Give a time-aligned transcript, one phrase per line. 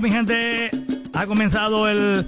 [0.00, 0.70] mi gente.
[1.14, 2.26] Ha comenzado el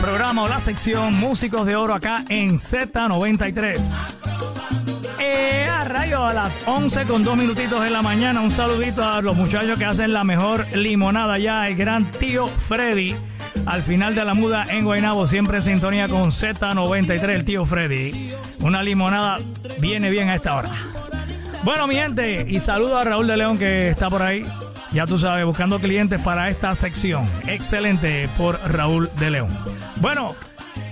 [0.00, 3.80] programa o la sección Músicos de Oro acá en Z93.
[5.18, 8.40] Eh, a rayo a las 11 con dos minutitos de la mañana.
[8.40, 11.66] Un saludito a los muchachos que hacen la mejor limonada ya.
[11.66, 13.16] El gran tío Freddy.
[13.66, 18.32] Al final de la muda en Guaynabo, siempre en sintonía con Z93, el tío Freddy.
[18.60, 19.38] Una limonada
[19.80, 20.70] viene bien a esta hora.
[21.64, 24.44] Bueno, mi gente, y saludo a Raúl de León que está por ahí.
[24.92, 27.26] Ya tú sabes, buscando clientes para esta sección.
[27.46, 29.48] Excelente por Raúl de León.
[30.00, 30.34] Bueno,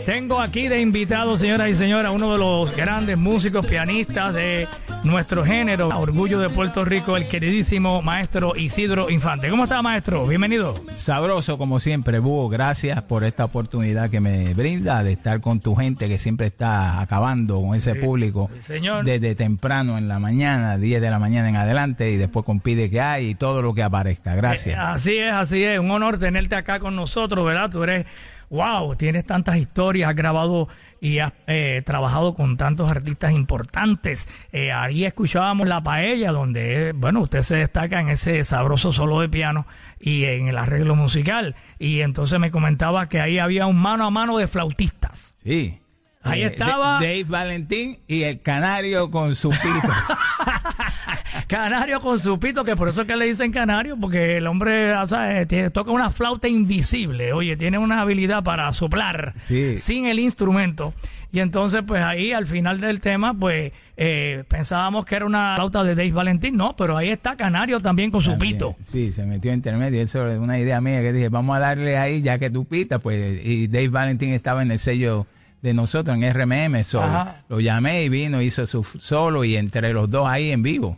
[0.05, 4.69] tengo aquí de invitado, señoras y señores, uno de los grandes músicos pianistas de
[5.07, 9.49] nuestro género, orgullo de Puerto Rico, el queridísimo maestro Isidro Infante.
[9.49, 10.27] ¿Cómo está, maestro?
[10.27, 10.75] Bienvenido.
[10.97, 12.49] Sabroso, como siempre, Búho.
[12.49, 17.01] Gracias por esta oportunidad que me brinda de estar con tu gente que siempre está
[17.01, 19.05] acabando con ese público señor.
[19.05, 22.91] desde temprano en la mañana, 10 de la mañana en adelante, y después con pide
[22.91, 24.35] que hay y todo lo que aparezca.
[24.35, 24.77] Gracias.
[24.77, 25.79] Eh, así es, así es.
[25.79, 27.71] Un honor tenerte acá con nosotros, ¿verdad?
[27.71, 28.07] Tú eres,
[28.51, 30.69] wow, tienes tantas historias, has grabado
[31.01, 34.29] y has eh, trabajado con tantos artistas importantes.
[34.53, 39.29] Eh, ahí escuchábamos La Paella, donde, bueno, usted se destaca en ese sabroso solo de
[39.29, 39.67] piano
[40.01, 41.55] y en el arreglo musical.
[41.79, 45.35] Y entonces me comentaba que ahí había un mano a mano de flautistas.
[45.43, 45.81] Sí.
[46.27, 49.63] Ahí Eh, estaba- Dave Valentín y el canario con su pito.
[51.49, 54.95] Canario con su pito, que por eso es que le dicen canario, porque el hombre
[54.97, 59.79] o sea, eh, tiene- toca una flauta invisible, oye, tiene una habilidad para soplar Sí.
[59.79, 60.93] sin el instrumento.
[61.33, 65.85] Y entonces, pues ahí al final del tema, pues eh, pensábamos que era una flauta
[65.85, 68.75] de Dave Valentín, no, pero ahí está Canario también con su pito.
[68.85, 70.01] Sí, se metió intermedio.
[70.03, 73.01] Eso es una idea mía que dije, vamos a darle ahí, ya que tú pitas,
[73.01, 75.27] pues, y Dave Valentín estaba en el sello
[75.67, 77.43] de nosotros, en RMM, so, Ajá.
[77.49, 80.97] lo llamé y vino, hizo su solo y entre los dos ahí en vivo.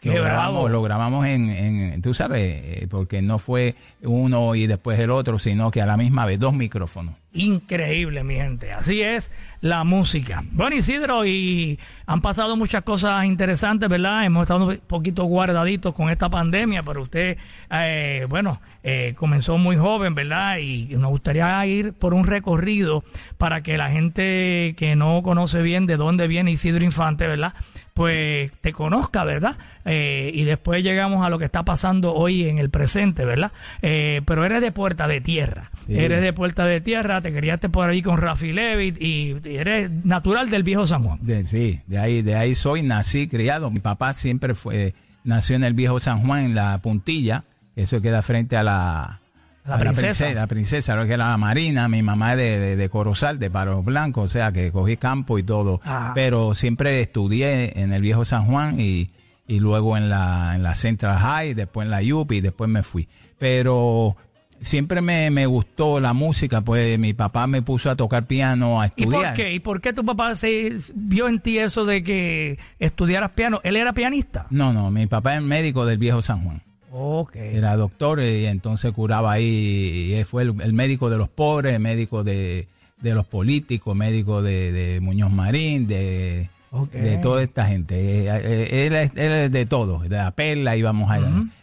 [0.00, 0.26] Qué lo bravo.
[0.28, 5.10] grabamos, lo grabamos en, en- tú sabes, eh, porque no fue uno y después el
[5.10, 7.14] otro, sino que a la misma vez, dos micrófonos.
[7.32, 8.72] Increíble, mi gente.
[8.72, 10.42] Así es la música.
[10.52, 14.24] Bueno, Isidro, y han pasado muchas cosas interesantes, ¿verdad?
[14.24, 17.36] Hemos estado un poquito guardaditos con esta pandemia, pero usted,
[17.70, 20.58] eh, bueno, eh, comenzó muy joven, ¿verdad?
[20.58, 23.04] Y nos gustaría ir por un recorrido
[23.36, 27.52] para que la gente que no conoce bien de dónde viene Isidro Infante, ¿verdad?
[27.98, 29.56] Pues te conozca, ¿verdad?
[29.84, 33.50] Eh, y después llegamos a lo que está pasando hoy en el presente, ¿verdad?
[33.82, 35.70] Eh, pero eres de Puerta de Tierra.
[35.86, 35.98] Sí.
[35.98, 39.90] Eres de Puerta de Tierra, te criaste por ahí con Rafi Levitt y, y eres
[40.04, 41.18] natural del viejo San Juan.
[41.22, 43.70] De, sí, de ahí, de ahí soy, nací, criado.
[43.70, 44.94] Mi papá siempre fue,
[45.24, 47.44] nació en el viejo San Juan, en la puntilla,
[47.74, 49.20] eso queda frente a la,
[49.66, 50.32] La princesa.
[50.32, 51.88] la princesa, lo que era la marina.
[51.88, 55.38] Mi mamá es de, de, de Corozal, de Paros Blancos, o sea que cogí campo
[55.38, 55.80] y todo.
[55.84, 56.12] Ajá.
[56.14, 59.10] Pero siempre estudié en el viejo San Juan y,
[59.46, 62.82] y luego en la, en la Central High, después en la UPI y después me
[62.82, 63.08] fui.
[63.38, 64.16] Pero
[64.60, 68.86] siempre me, me gustó la música, pues mi papá me puso a tocar piano, a
[68.86, 69.22] ¿Y estudiar.
[69.26, 69.52] por qué?
[69.52, 73.60] ¿Y por qué tu papá se vio en ti eso de que estudiaras piano?
[73.64, 74.46] ¿Él era pianista?
[74.50, 76.62] No, no, mi papá es médico del viejo San Juan.
[76.90, 77.36] Ok.
[77.36, 80.14] Era doctor y entonces curaba ahí.
[80.18, 82.66] Y fue el, el médico de los pobres, el médico de,
[83.00, 86.48] de los políticos, médico de, de Muñoz Marín, de,
[86.92, 87.94] de toda esta gente.
[87.96, 91.18] Eh, eh, Él, es- él es de todo, de la perla íbamos a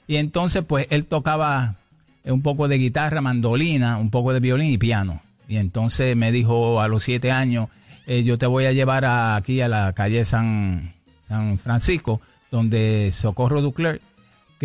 [0.07, 1.75] Y entonces, pues él tocaba
[2.23, 5.21] un poco de guitarra, mandolina, un poco de violín y piano.
[5.47, 7.69] Y entonces me dijo a los siete años,
[8.07, 10.93] eh, yo te voy a llevar a- aquí a la calle San,
[11.27, 12.21] San Francisco,
[12.51, 14.01] donde Socorro Duclerc,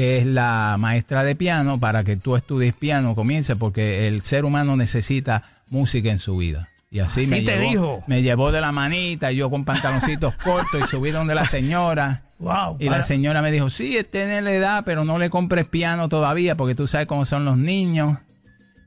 [0.01, 4.47] que es la maestra de piano, para que tú estudies piano, comience, porque el ser
[4.47, 6.71] humano necesita música en su vida.
[6.91, 8.05] Y así, Así me, te llevó, dijo.
[8.07, 12.23] me llevó de la manita, yo con pantaloncitos cortos y subí donde la señora.
[12.39, 12.79] Wow.
[12.79, 16.57] Y la señora me dijo, sí, tiene la edad, pero no le compres piano todavía,
[16.57, 18.17] porque tú sabes cómo son los niños.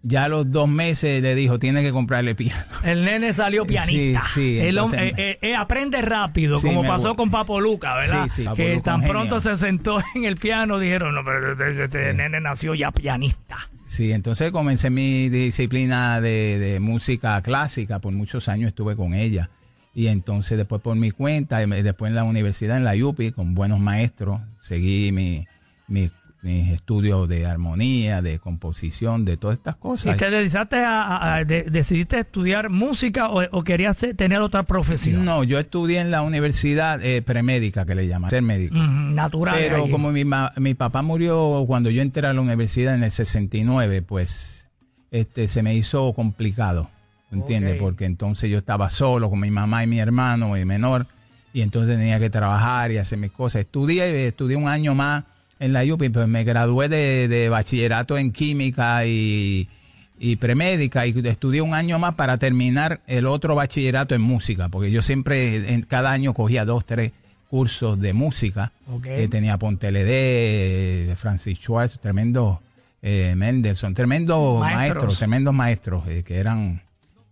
[0.05, 2.61] Ya a los dos meses le dijo, tiene que comprarle piano.
[2.83, 4.21] El nene salió pianista.
[4.33, 7.95] Sí, sí, entonces- hom- eh, eh, eh, aprende rápido, Sí, como pasó con Papo Luca,
[7.95, 8.25] ¿verdad?
[8.25, 11.53] Sí, sí, Papo que Luca, tan pronto se sentó en el piano, dijeron, no, pero
[11.69, 13.57] este, este nene nació ya pianista.
[13.87, 19.49] Sí, entonces comencé mi disciplina de, de música clásica, por muchos años estuve con ella.
[19.95, 23.79] Y entonces después por mi cuenta, después en la universidad, en la UPI, con buenos
[23.79, 25.45] maestros, seguí mi,
[25.87, 26.09] mi-
[26.43, 30.17] mis estudios de armonía, de composición, de todas estas ¿Y cosas.
[30.17, 35.23] te dedicaste a, a- a- de- decidiste estudiar música o, o querías tener otra profesión?
[35.23, 38.75] No, yo estudié en la universidad eh, premédica, que le llaman, ser médico.
[38.75, 39.55] Natural.
[39.57, 39.89] Pero ahí.
[39.91, 44.01] como mi, ma- mi papá murió cuando yo entré a la universidad en el 69,
[44.01, 44.67] pues
[45.11, 46.89] este se me hizo complicado,
[47.31, 47.77] ¿entiendes?
[47.79, 51.07] Porque entonces yo estaba solo con mi mamá y mi hermano y menor,
[51.53, 53.61] y entonces tenía que trabajar y hacer mis cosas.
[53.61, 55.23] Estudié, estudié un año más
[55.63, 59.69] en la UPI, pues me gradué de, de bachillerato en química y,
[60.19, 64.91] y premédica y estudié un año más para terminar el otro bachillerato en música, porque
[64.91, 67.13] yo siempre, en cada año cogía dos, tres
[67.49, 68.71] cursos de música.
[68.91, 69.05] Ok.
[69.05, 72.61] Eh, tenía Ponte LD, Francis Schwartz, tremendo
[73.01, 74.79] eh, Mendelssohn, tremendos Maestros.
[74.79, 76.81] maestros, tremendos maestros eh, que eran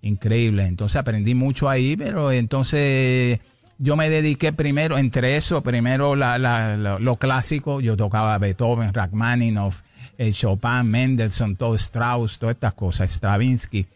[0.02, 0.68] increíbles.
[0.68, 3.40] Entonces aprendí mucho ahí, pero entonces
[3.84, 8.94] yo me dediqué primero, entre eso, primero la, la- la- lo clásico, yo tocaba Beethoven,
[8.94, 9.82] Rachmaninoff,
[10.18, 13.88] eh, Chopin, Mendelssohn, todo Strauss, todas estas cosas, Stravinsky,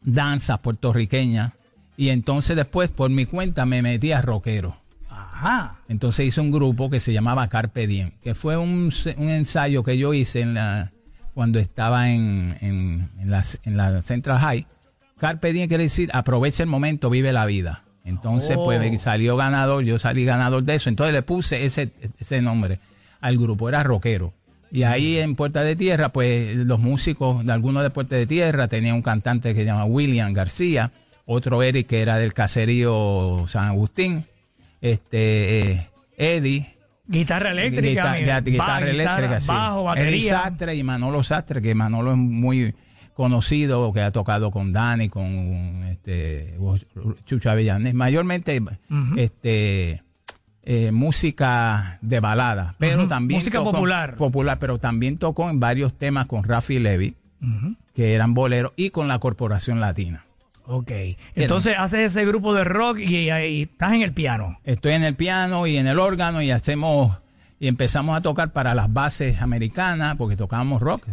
[0.00, 1.52] danzas puertorriqueñas.
[1.96, 4.76] Y entonces después, por mi cuenta, me metí a rockero.
[5.08, 5.76] Ajá.
[5.88, 9.98] Entonces hice un grupo que se llamaba Carpe Diem, que fue un, un ensayo que
[9.98, 10.90] yo hice en la,
[11.34, 14.66] cuando estaba en, en, en la, en la Central High.
[15.18, 17.84] Carpe Diem quiere decir aprovecha el momento, vive la vida.
[18.04, 18.64] Entonces, Oh.
[18.64, 20.88] pues me salió ganador, yo salí ganador de eso.
[20.88, 22.78] Entonces le puse ese, ese nombre
[23.20, 24.32] al grupo, era rockero.
[24.70, 28.68] Y ahí en Puerta de Tierra, pues los músicos de algunos de Puerta de Tierra,
[28.68, 30.90] tenía un cantante que se llama William García,
[31.26, 34.24] otro Eric que era del caserío San Agustín,
[34.80, 36.74] este eh, Eddie,
[37.06, 38.14] Guitarra eléctrica.
[38.16, 39.48] guita- guitarra eléctrica, sí.
[39.48, 40.30] Bajo, Eddie batería.
[40.42, 42.74] Sastre y Manolo Sastre, que Manolo es muy
[43.14, 46.56] conocido, que ha tocado con Dani, con este
[47.26, 48.60] Chucha Avellanés, mayormente
[49.16, 50.02] este
[50.64, 54.16] eh, música de balada, pero también música tocó- popular.
[54.16, 57.16] popular, pero también tocó en varios temas con Rafi Levy,
[57.94, 60.24] que eran boleros, y con la Corporación Latina.
[60.66, 60.92] Ok.
[61.34, 64.58] Entonces haces ese grupo de rock y, y estás en el piano.
[64.62, 67.18] Estoy en el piano y en el órgano y hacemos
[67.58, 71.06] y empezamos a tocar para las bases americanas porque tocábamos rock,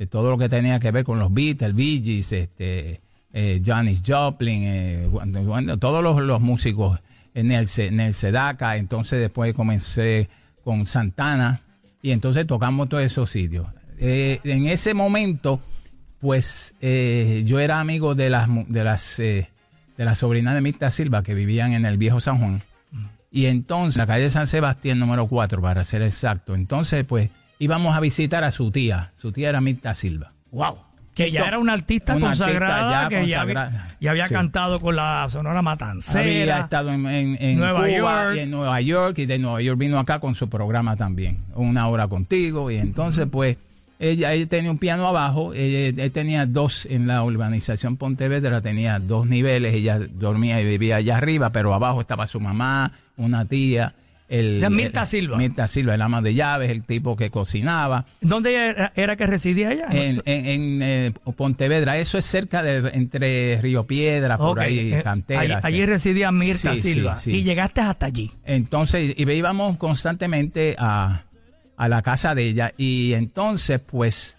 [0.00, 3.00] eh, todo lo que tenía que ver con los Beatles, Bee Gees, este,
[3.32, 6.98] eh, Janis Joplin, eh, bueno, todos los, los músicos,
[7.34, 10.28] en Nelce, Nelce Daca, entonces después comencé
[10.64, 11.60] con Santana
[12.02, 13.66] y entonces tocamos todos esos sitios.
[13.98, 15.60] Eh, en ese momento,
[16.20, 19.50] pues eh, yo era amigo de las de las eh,
[19.96, 22.62] de las sobrinas de Mirta Silva que vivían en el viejo San Juan.
[23.32, 26.56] Y entonces, la calle San Sebastián número 4, para ser exacto.
[26.56, 29.12] Entonces, pues, íbamos a visitar a su tía.
[29.14, 30.32] Su tía era Mirta Silva.
[30.50, 30.78] Wow.
[31.14, 33.88] Que ya era una artista una artista consagrada, ya que ya había, consagrada.
[34.00, 34.34] ya había Sí.
[34.34, 36.20] cantado con la Sonora Matancera.
[36.20, 38.36] Había estado en, en- en Nueva Cuba York.
[38.36, 41.86] y en Nueva York y de Nueva York vino acá con su programa también, una
[41.88, 43.58] hora contigo y entonces pues
[43.98, 48.98] ella, ella tenía un piano abajo, ella, ella tenía dos en la urbanización Pontevedra, tenía
[48.98, 53.92] dos niveles, ella dormía y vivía allá arriba, pero abajo estaba su mamá, una tía,
[54.30, 55.36] el, Mirta Silva.
[55.36, 58.06] Mirta Silva, el ama de llaves, el tipo que cocinaba.
[58.20, 59.88] ¿Dónde era, era que residía ella?
[59.90, 64.94] En, en, en, eh, Pontevedra, eso es cerca de entre Río Piedra, por Ok, ahí,
[64.94, 65.60] eh, Cantera.
[65.62, 67.16] Allí, residía Mirta Sí, sí, Silva.
[67.16, 67.32] sí.
[67.32, 68.30] Y llegaste hasta allí.
[68.44, 71.24] Entonces, y íbamos constantemente a,
[71.76, 72.72] a la casa de ella.
[72.76, 74.38] Y entonces, pues,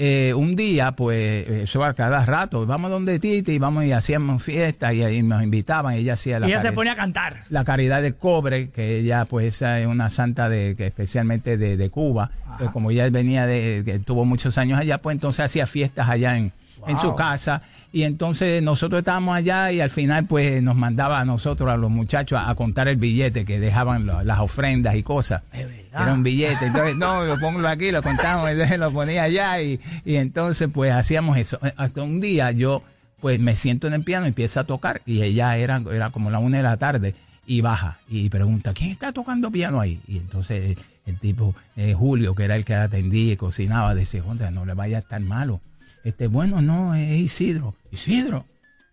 [0.00, 4.42] eh, un día, pues, eso a cada rato, vamos donde Titi, y vamos y hacíamos
[4.42, 5.96] fiestas y ahí nos invitaban.
[5.96, 7.38] Y ella hacía la, y ella se ponía a cantar.
[7.50, 11.76] la caridad del cobre, que ella, pues, esa es una santa de, que especialmente de,
[11.76, 12.30] de Cuba.
[12.58, 16.36] Pues, como ella venía de, que tuvo muchos años allá, pues entonces hacía fiestas allá
[16.36, 16.52] en,
[16.88, 17.62] en su casa.
[17.92, 21.90] Y entonces nosotros estábamos allá y al final, pues, nos mandaba a nosotros, a los
[21.90, 25.42] muchachos, a, a contar el billete que dejaban lo- las ofrendas y cosas.
[25.52, 26.02] Es verdad.
[26.02, 29.80] Era un billete, entonces, no, lo pongo aquí, lo contamos, entonces lo ponía allá y,
[30.04, 31.58] y entonces pues hacíamos eso.
[31.76, 32.82] Hasta un día yo
[33.20, 36.30] pues me siento en el piano y empiezo a tocar y ella era, era como
[36.30, 37.14] la una de la tarde
[37.46, 39.98] y baja y pregunta, ¿quién está tocando piano ahí?
[40.06, 40.76] Y entonces
[41.06, 44.74] el tipo, eh, Julio, que era el que atendía y cocinaba, decía, "Jonda, no le
[44.74, 45.60] vaya a estar malo.
[46.08, 47.74] Este, bueno, no, es Isidro.
[47.90, 48.44] Isidro.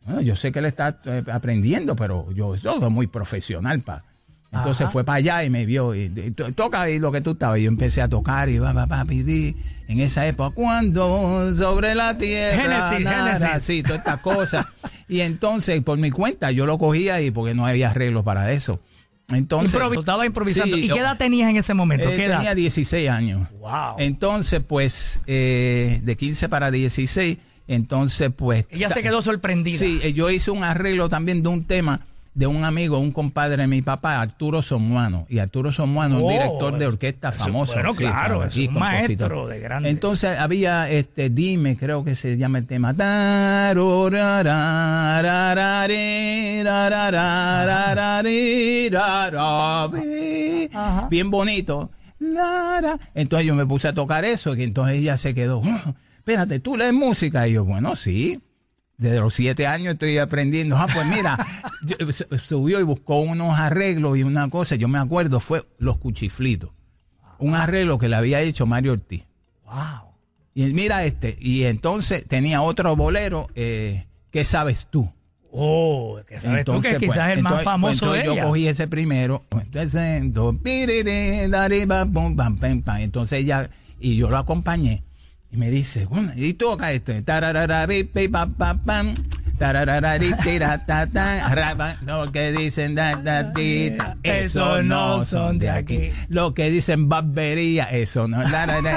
[0.05, 4.03] Bueno, yo sé que él está eh, aprendiendo, pero yo soy muy profesional, pa.
[4.51, 4.91] Entonces Ajá.
[4.91, 7.60] fue para allá y me vio y, y to- toca ahí lo que tú estabas.
[7.60, 9.55] Y yo empecé a tocar y va, va, va, pidí
[9.88, 13.63] en esa época cuando sobre la tierra Génesis, Génesis.
[13.63, 14.65] sí, todas estas cosas.
[15.10, 18.79] y entonces por mi cuenta yo lo cogía y porque no había arreglo para eso.
[19.32, 20.75] Entonces Improvi- estaba improvisando.
[20.77, 22.10] Sí, ¿Y qué edad tenías en ese momento?
[22.10, 22.38] eh, ¿Qué edad?
[22.38, 23.50] tenía 16 años.
[23.60, 23.96] Wow.
[23.98, 28.65] Entonces, pues, eh, de 15 para 16, entonces, pues...
[28.70, 29.79] Ella se quedó sorprendida.
[29.79, 32.01] Sí, eh, yo hice un arreglo también de un tema
[32.36, 35.25] de un amigo, un compadre de mi papá, Arturo Somuano.
[35.30, 37.74] Y Arturo Somuano, Oh, un director de orquesta famoso.
[37.74, 39.92] bueno, sí, claro, es un maestro de grandes.
[39.94, 42.92] Entonces había, este, dime, creo que se llama el tema.
[50.74, 51.08] Ajá.
[51.10, 51.89] Bien bonito.
[53.13, 55.60] Entonces yo me puse a tocar eso y entonces ella se quedó.
[55.60, 57.48] "Oh, espérate, ¿tú lees música?
[57.48, 58.42] Y yo, bueno, sí.
[58.98, 60.78] Desde los siete años estoy aprendiendo.
[60.78, 61.38] Ah, pues mira,
[62.44, 64.75] subió y buscó unos arreglos y una cosa.
[64.75, 66.70] Yo me acuerdo, fue los cuchiflitos.
[67.40, 69.24] Un arreglo que le había hecho Mario Ortiz.
[69.66, 70.12] Wow.
[70.54, 75.12] Y mira este, y entonces tenía otro bolero, eh, ¿qué sabes tú?
[75.52, 78.18] Oh, que sabes tú que Entonces, quizás pues, es el más entonces- famoso pues, de
[78.20, 78.42] entonces ella.
[78.44, 79.44] yo cogí ese primero.
[79.52, 80.22] Entonces.
[83.04, 85.04] Entonces ella, y yo lo acompañé.
[85.52, 86.92] Y me dice, "Bueno, y toca
[91.75, 91.98] ba.
[92.02, 92.96] Lo que dicen
[94.24, 96.12] eso no son de aquí.
[96.28, 98.44] Lo que dicen barbería, eso no.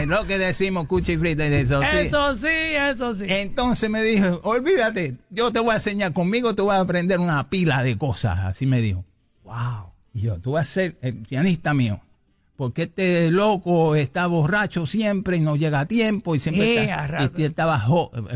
[0.07, 1.97] Lo que decimos cuchifrito, eso sí.
[1.99, 3.25] Eso sí, eso sí.
[3.29, 7.49] Entonces me dijo, olvídate, yo te voy a enseñar conmigo, te voy a aprender una
[7.49, 8.39] pila de cosas.
[8.39, 9.05] Así me dijo.
[9.45, 9.93] wow.
[10.15, 12.01] Y yo, tú vas a ser el pianista mío.
[12.59, 17.31] Porque este loco está borracho siempre y no llega a tiempo y siempre Eh, está,
[17.37, 17.81] y estaba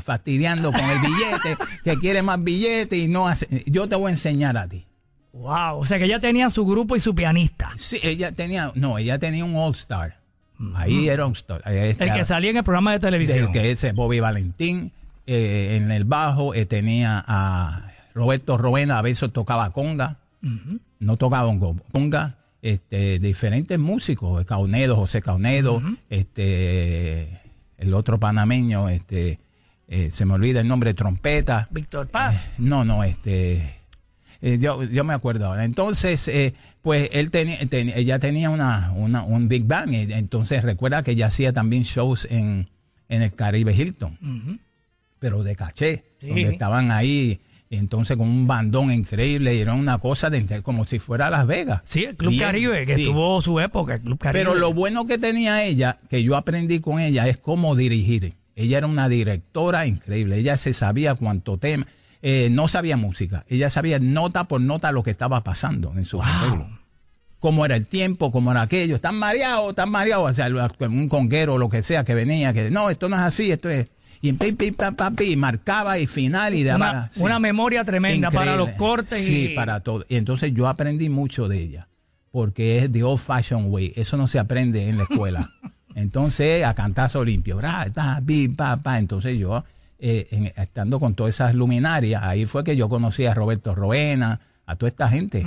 [0.00, 3.64] fastidiando con el billete, que quiere más billete y no hace.
[3.66, 4.86] Yo te voy a enseñar a ti.
[5.32, 5.80] Wow.
[5.80, 7.72] O sea que ella tenía su grupo y su pianista.
[7.74, 10.20] Sí, ella tenía, no, ella tenía un All Star.
[10.76, 11.60] Ahí era un Star.
[11.66, 13.50] El que salía en el programa de televisión.
[13.50, 14.92] del que es Bobby Valentín.
[15.26, 20.18] eh, en el bajo eh, tenía a Roberto Roena, a veces tocaba conga,
[21.00, 21.50] no tocaba
[21.92, 27.40] conga, este, diferentes músicos, Caunedo, José Caunedo, este,
[27.78, 29.38] el otro panameño, este,
[29.88, 31.68] eh, se me olvida el nombre, trompeta.
[31.70, 32.52] Víctor Paz.
[32.58, 33.74] No, no, este.
[34.40, 35.64] eh, yo, yo me acuerdo ahora.
[35.64, 39.92] Entonces, eh, pues él tenía, ten- ella tenía una, una, un Big Bang.
[39.92, 42.68] Entonces, recuerda que ella hacía también shows en,
[43.08, 44.18] en el Caribe Hilton,
[45.18, 46.28] pero de caché, Sí.
[46.28, 47.40] donde estaban ahí.
[47.78, 51.80] Entonces, con un bandón increíble, y era una cosa de, como si fuera Las Vegas.
[51.84, 53.06] Sí, el Club Bien, Caribe, que sí.
[53.06, 54.38] tuvo su época, el Club Caribe.
[54.44, 58.34] Pero lo bueno que tenía ella, que yo aprendí con ella, es cómo dirigir.
[58.54, 60.36] Ella era una directora increíble.
[60.36, 61.86] Ella se sabía cuánto tema.
[62.20, 63.44] eh, no sabía música.
[63.48, 66.68] Ella sabía nota por nota lo que estaba pasando en su arreglo.
[67.40, 68.94] Cómo era el tiempo, cómo era aquello.
[68.96, 70.30] Están mareados, están mareados.
[70.30, 70.46] O sea,
[70.88, 73.68] un conguero o lo que sea que venía, que no, esto no es así, esto
[73.70, 73.88] es.
[74.22, 76.90] Y en pi, pi, pa, pa, pi, marcaba y final y daba.
[76.90, 77.22] una, sí.
[77.22, 80.04] una memoria tremenda para los cortes Sí, y para todo.
[80.08, 81.88] Y entonces yo aprendí mucho de ella,
[82.30, 83.92] porque es the old fashioned way.
[83.96, 85.50] Eso no se aprende en la escuela.
[85.96, 87.60] entonces, a cantazo limpio.
[87.60, 88.98] Ra, ta, pi, pa, pa.
[89.00, 89.64] Entonces yo,
[89.98, 94.38] eh, en- estando con todas esas luminarias, ahí fue que yo conocí a Roberto Roena,
[94.66, 95.44] a toda esta gente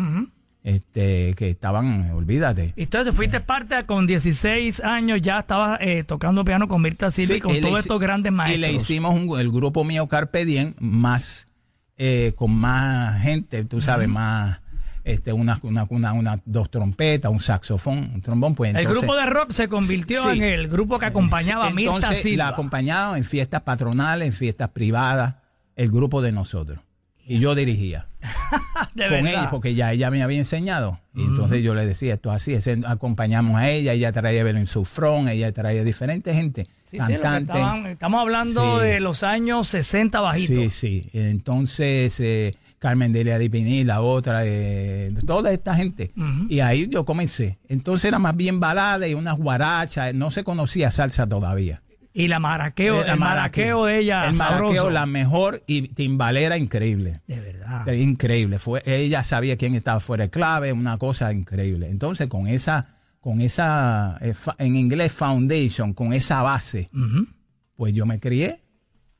[0.65, 2.73] este, que estaban, olvídate.
[2.75, 7.33] Y Entonces fuiste parte con 16 años, ya estabas eh, tocando piano con Mirta Silva
[7.33, 8.61] y Sí, con y todos estos grandes Y maestros.
[8.61, 11.45] le hicimos un- el grupo mío Carpe Diem más,
[11.97, 14.59] eh, con más gente, tú sabes, más,
[15.03, 19.15] este, una, una, una, una- dos trompetas, un saxofón, un trombón, pues el entonces- grupo
[19.15, 20.29] de rock se convirtió Sí.
[20.39, 22.45] en el grupo que acompañaba a Mirta entonces, Silva.
[22.45, 25.35] la acompañaba en fiestas patronales, en fiestas privadas,
[25.75, 26.79] el grupo de nosotros.
[27.27, 28.07] Y yo dirigía
[28.95, 29.29] de con verdad.
[29.31, 30.99] ella, porque ya ella me había enseñado.
[31.15, 35.29] Y entonces yo le decía esto es así, acompañamos a ella, ella traía Belén Sufrón,
[35.29, 38.85] ella traía diferente gente, Sí, estaban- estamos hablando Sí.
[38.85, 40.57] de los años 60 bajitos.
[40.57, 41.09] Sí, sí.
[41.13, 46.11] Entonces, eh, Carmen Delia Dipiní, la otra, eh, toda esta gente.
[46.49, 47.57] Y ahí yo comencé.
[47.69, 50.13] Entonces era más bien balada y unas guarachas.
[50.13, 51.81] No se conocía salsa todavía.
[52.17, 54.63] Y la maraqueo, Era el maraqueo de ella, El sabroso.
[54.63, 57.19] maraqueo, la mejor y timbalera increíble.
[57.27, 57.87] De verdad.
[57.89, 58.57] Eh, Increíble.
[58.57, 61.89] Fue, ella sabía quién estaba fuera de clave, una cosa increíble.
[61.89, 66.89] Entonces, con esa, con esa, eh, en inglés, foundation, con esa base,
[67.75, 68.61] pues yo me crié.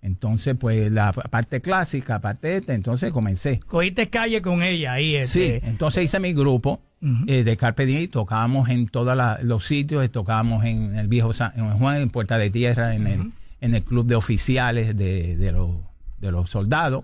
[0.06, 3.60] Entonces, pues la parte clásica, parte de esta, entonces comencé.
[3.60, 5.26] Cogiste calle con ella ahí.
[5.26, 6.80] Sí, Este, entonces hice mi grupo
[7.28, 11.54] eh, de Carpe Diem y tocábamos en todos los sitios, tocábamos en el viejo San
[11.56, 13.32] en Juan, en Puerta de Tierra, en, el,
[13.62, 15.72] en el club de oficiales de, de los,
[16.20, 17.04] de los soldados.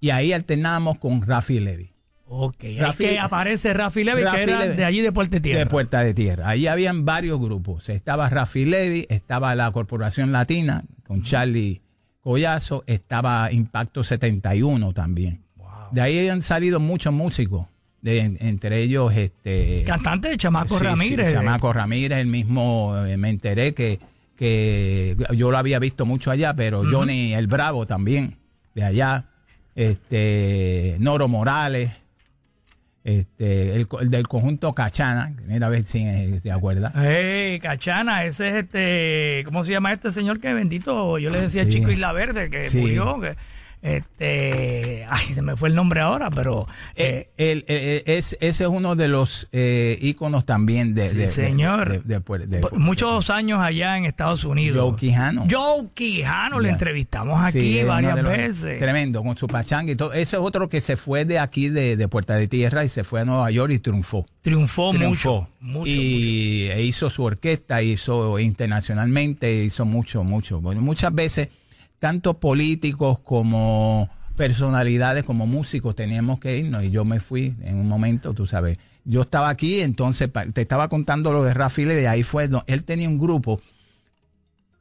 [0.00, 1.92] Y ahí alternamos con Rafi Levy.
[2.28, 4.76] Ok, Rafi- que aparece Rafi Levy, Rafi que era Levy.
[4.76, 5.58] de allí de Puerto Tierra.
[5.60, 6.48] De Puerta de Tierra.
[6.48, 7.88] Ahí habían varios grupos.
[7.88, 11.82] Estaba Rafi Levy, estaba la Corporación Latina con Charlie
[12.26, 15.44] Collazo, estaba Impacto 71 también.
[15.54, 15.68] Wow.
[15.92, 17.68] De ahí han salido muchos músicos,
[18.02, 21.32] de, entre ellos este Cantante de Chamaco sí, sí, Ramírez.
[21.32, 24.00] Chamaco Ramírez, el mismo eh, me enteré que,
[24.36, 28.38] que yo lo había visto mucho allá, pero Johnny el Bravo también,
[28.74, 29.26] de allá,
[29.76, 31.92] este Noro Morales,
[33.06, 36.92] este el, el del conjunto Cachana, mira a ver si eh, te acuerdas.
[36.96, 41.16] Hey, Cachana, ese es este, ¿cómo se llama este señor que bendito?
[41.18, 41.70] Yo le decía Sí.
[41.70, 42.78] Chico Isla Verde, que Sí.
[42.78, 43.36] murió, que
[43.82, 46.66] Este, ay, se me fue el nombre ahora, pero
[46.96, 52.02] eh, el, es, ese es uno de los eh, íconos también de, sí, señor.
[52.72, 54.82] muchos años allá en Estados Unidos.
[54.82, 55.46] Joe Quijano.
[55.50, 58.78] Joe Quijano, le entrevistamos aquí varias veces.
[58.78, 60.12] Tremendo, con su pachanga y todo.
[60.12, 63.20] Ese es otro que se fue de aquí, de, Puerta de Tierra, y se fue
[63.20, 64.26] a Nueva York y triunfó.
[64.42, 65.48] Triunfó, mucho,
[65.84, 70.60] Y e hizo su orquesta, hizo internacionalmente, hizo mucho, mucho.
[70.60, 71.48] muchas veces
[71.98, 77.88] tanto políticos como personalidades, como músicos, teníamos que irnos y yo me fui en un
[77.88, 78.78] momento, tú sabes.
[79.04, 83.08] Yo estaba aquí, entonces te estaba contando lo de Rafi de ahí fue, él tenía
[83.08, 83.60] un grupo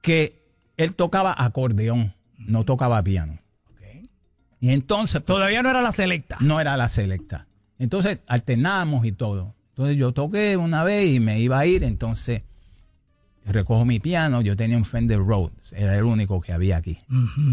[0.01, 0.41] que
[0.77, 3.39] él tocaba acordeón, no tocaba piano.
[4.59, 5.21] Y entonces...
[5.21, 6.37] Pues, Todavía no era la selecta.
[6.39, 7.47] No era la selecta.
[7.77, 9.53] Entonces alternábamos y todo.
[9.69, 12.43] Entonces yo toqué una vez y me iba a ir, entonces
[13.45, 16.97] recojo mi piano, yo tenía un Fender Rhodes, era el único que había aquí.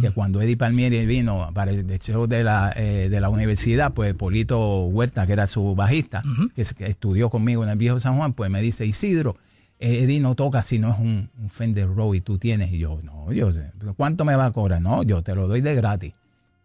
[0.00, 4.14] Que cuando Eddie Palmieri vino para el show de la, eh, de la universidad, pues
[4.14, 6.22] Polito Huerta, que era su bajista,
[6.54, 9.36] que, estudió conmigo en el viejo San Juan, pues me dice, Isidro,
[9.78, 12.72] eh, Eddie no toca si no es un, un Fender Rhodes y tú tienes.
[12.72, 14.80] Y yo, no, yo sé, ¿cuánto me va a cobrar?
[14.80, 16.14] No, yo te lo doy de gratis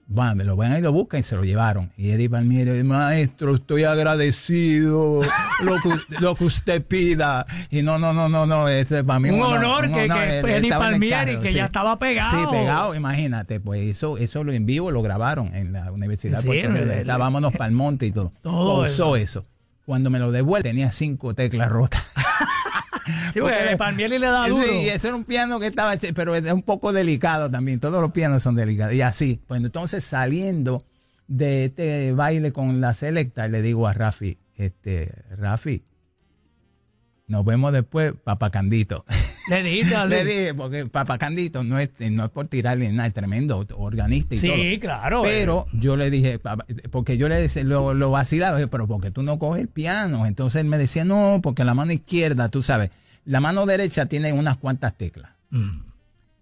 [0.07, 1.91] me lo ven y lo buscan y se lo llevaron.
[1.97, 5.21] Y Eddie Palmieri, maestro, estoy agradecido
[5.63, 7.45] lo que, lo que usted pida.
[7.69, 11.39] Y no, no, no, no, no, este es para mí un, honor, que, Eddie Palmieri,
[11.39, 12.31] que ya estaba pegado.
[12.31, 16.45] Sí, pegado, imagínate, pues eso, eso lo en vivo lo grabaron en la Universidad de
[16.45, 17.17] Puerto Rico.
[17.17, 18.31] Vámonos para el monte y todo.
[18.41, 19.43] Todo usó eso.
[19.85, 22.03] Cuando me lo devuelve tenía cinco teclas rotas.
[23.33, 24.63] Sí, porque le da duro.
[24.63, 27.79] Sí, eso era un piano que estaba, pero es un poco delicado también.
[27.79, 28.93] Todos los pianos son delicados.
[28.93, 30.83] Y así, pues entonces saliendo
[31.27, 35.83] de este baile con la selecta, le digo a Rafi, este, Rafi,
[37.27, 39.05] nos vemos después, papacandito.
[39.49, 43.65] Le dije, Le dije, porque papacandito no es, no es por tirarle nada, es tremendo
[43.75, 44.55] organista y todo.
[44.55, 45.21] Sí, claro.
[45.23, 45.77] Pero eh.
[45.79, 46.39] yo le dije,
[46.91, 50.25] porque yo le decía, lo, lo vacilaba, pero porque tú no coges el piano.
[50.25, 52.91] Entonces él me decía, no, porque la mano izquierda, tú sabes,
[53.25, 55.31] la mano derecha tiene unas cuantas teclas.
[55.49, 55.79] Mm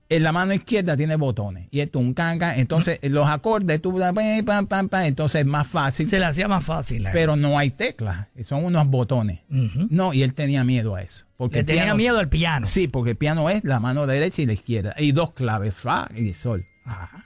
[0.09, 1.67] en la mano izquierda tiene botones.
[1.71, 2.57] Y esto un canca.
[2.57, 6.09] Entonces, los acordes, tú pam, pam, pam, entonces es más fácil.
[6.09, 7.07] Se le hacía más fácil.
[7.07, 7.09] Eh.
[7.11, 8.27] Pero no hay teclas.
[8.43, 9.39] Son unos botones.
[9.49, 11.25] No, y él tenía miedo a eso.
[11.37, 12.65] Porque tenía miedo al piano.
[12.65, 14.95] Sí, porque el piano es la mano derecha y la izquierda.
[14.97, 16.65] Y dos claves, fa y sol.
[16.85, 17.23] Ajá.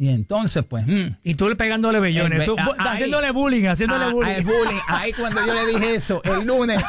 [0.00, 0.86] Y entonces, pues.
[0.86, 1.16] Mm.
[1.24, 2.44] y tú le pegándole bellones.
[2.44, 4.44] tú, haciéndole bullying, haciéndole bullying.
[4.44, 4.80] bullying.
[4.86, 6.80] Ahí cuando yo le dije eso, el lunes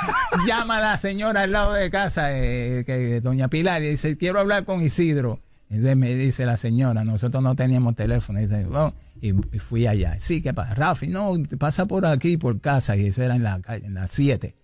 [0.47, 4.39] llama a la señora al lado de casa, eh, que doña Pilar, y dice: Quiero
[4.39, 5.39] hablar con Isidro.
[5.71, 8.39] Entonces me dice la señora: Nosotros no teníamos teléfono.
[8.39, 10.17] Y, dice, oh", y, fui allá.
[10.19, 10.75] Sí, ¿qué pasa?
[10.75, 12.95] Rafi, no, pasa por aquí, por casa.
[12.95, 14.55] Y eso era en la en las 7.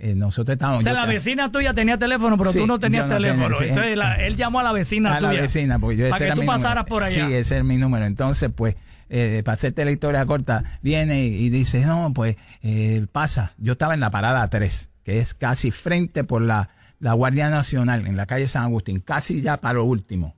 [0.00, 0.82] Eh, nosotros estábamos.
[0.82, 3.60] O sea, la vecina tuya tenía teléfono, pero tú no tenías teléfono.
[3.60, 5.30] Entonces, él llamó a la vecina a tuya.
[5.30, 7.26] A la vecina, porque yo Para que tú pasaras por allá.
[7.26, 8.06] Sí, ese es mi número.
[8.06, 8.76] Entonces, pues,
[9.10, 13.54] eh, para hacerte la historia corta, viene y, dice: No, pues, eh, pasa.
[13.58, 18.06] Yo estaba en la parada 3, que es casi frente por la, la Guardia Nacional,
[18.06, 20.36] en la calle San Agustín, casi ya para lo último.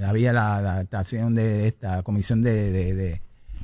[0.00, 3.20] Había la, estación de esta comisión de,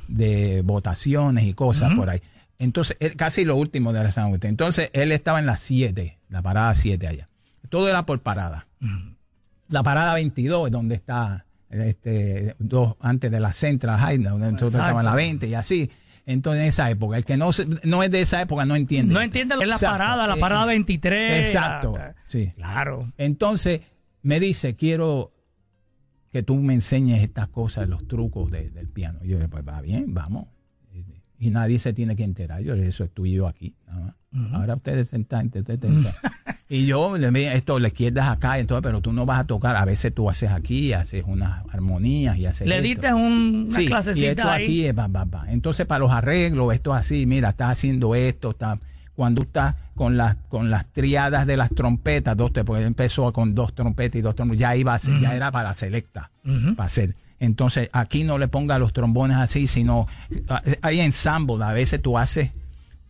[0.07, 2.21] de, votaciones y cosas por ahí.
[2.59, 4.49] Entonces, casi lo último de la San Agustín.
[4.49, 7.29] Entonces, él estaba en la 7, la parada 7 allá.
[7.69, 8.67] Todo era por parada.
[9.69, 14.73] La parada 22 es donde está, este, dos, antes de la Central High, donde nosotros
[14.73, 15.91] estábamos en la 20 y así.
[16.25, 17.51] Entonces, en esa época, el que no,
[17.83, 19.13] no es de esa época no entiende.
[19.13, 21.45] No entiende lo que es la parada, la parada 23.
[21.45, 22.53] Exacto, sí.
[22.55, 23.11] Claro.
[23.17, 23.81] Entonces,
[24.23, 25.31] me dice, quiero
[26.31, 29.19] que tú me enseñes estas cosas, los trucos del piano.
[29.23, 30.47] Y yo le pues va bien, vamos
[31.39, 32.61] y nadie se tiene que enterar.
[32.61, 33.75] Yo eso estoy yo aquí.
[34.53, 35.51] Ahora ustedes sentan,
[36.69, 39.75] y yo le esto, la izquierda es acá, entonces, pero tú no vas a tocar.
[39.75, 42.67] A veces tú haces aquí, haces unas armonías y haces.
[42.67, 45.45] Le diste un, una sí, clasecita y esto aquí es va.
[45.47, 48.77] Entonces, para los arreglos, esto es así, mira, estás haciendo esto, está
[49.15, 53.73] cuando estás con las con las triadas de las trompetas, dos, porque empezó con dos
[53.73, 56.29] trompetas y dos trompetas, ya iba a ser, ya era para selecta,
[56.75, 57.15] para hacer.
[57.39, 60.07] Entonces, aquí no le ponga los trombones así, sino
[60.81, 61.63] hay ensamble.
[61.63, 62.51] A veces tú haces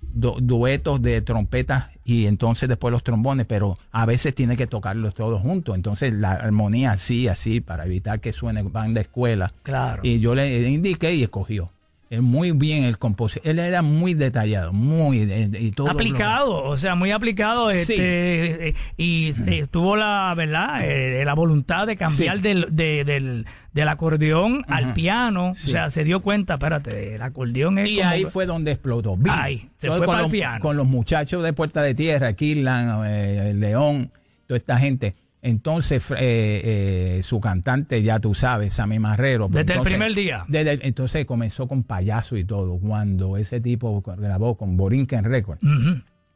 [0.02, 5.42] duetos de trompetas y entonces después los trombones, pero a veces tiene que tocarlos todos
[5.42, 5.76] juntos.
[5.76, 9.54] Entonces, la armonía así, así, para evitar que suene banda escuela.
[9.64, 10.02] Claro.
[10.04, 11.72] Y yo le indiqué y escogió
[12.10, 13.50] muy bien el compositor.
[13.50, 17.70] Él era muy detallado, muy y todo aplicado, o sea, muy aplicado.
[17.70, 23.88] Este, eh, y eh, tuvo la verdad, eh, la voluntad de cambiar del, del, del,
[23.90, 25.50] acordeón al piano.
[25.50, 27.90] O sea, se dio cuenta, espérate, el acordeón es.
[27.90, 29.18] Y ahí fue donde explotó.
[29.30, 30.60] Ahí, se fue con, los, piano.
[30.62, 34.12] con los muchachos de Puerta de Tierra, Kirlan, el León,
[34.48, 35.14] toda esta gente
[35.48, 39.48] Entonces, eh, eh, su cantante, ya tú sabes, Sammy Marrero.
[39.50, 40.44] pues Desde el primer día.
[40.48, 42.78] desde el- entonces comenzó con payaso y todo.
[42.80, 45.60] Cuando ese tipo grabó con Borinquen Record.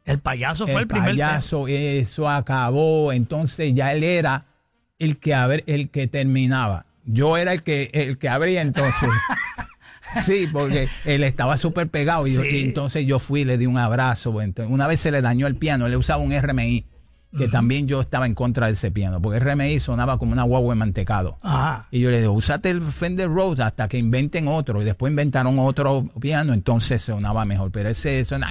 [0.04, 3.12] El payaso fue el, primer payaso, eso acabó.
[3.12, 4.46] Entonces ya él era
[4.98, 6.86] el que, abre- el que terminaba.
[7.04, 9.10] Yo era el que, el que abría entonces.
[10.22, 13.64] Sí, porque él estaba súper pegado y, yo- y entonces yo fui y le di
[13.64, 14.42] un abrazo.
[14.42, 16.84] Entonces, una vez se le dañó el piano, él usaba un RMI,
[17.36, 20.74] que también yo estaba en contra de ese piano, porque RMI sonaba como una guagua
[20.74, 21.38] de mantecado.
[21.42, 21.86] Ajá.
[21.90, 24.82] Y yo le digo, usate el Fender Rhodes hasta que inventen otro.
[24.82, 27.70] Y después inventaron otro piano, entonces sonaba mejor.
[27.70, 28.50] Pero ese suena...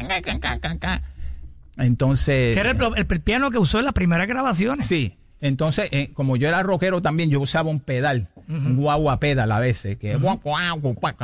[1.78, 2.58] Entonces...
[2.58, 4.86] Era el, pro- el- el piano que usó en las primeras grabaciones.
[4.88, 5.18] Sí.
[5.40, 9.60] Entonces, eh, como yo era rockero también, yo usaba un pedal, un guagua pedal a
[9.60, 10.80] veces, que guau, guau,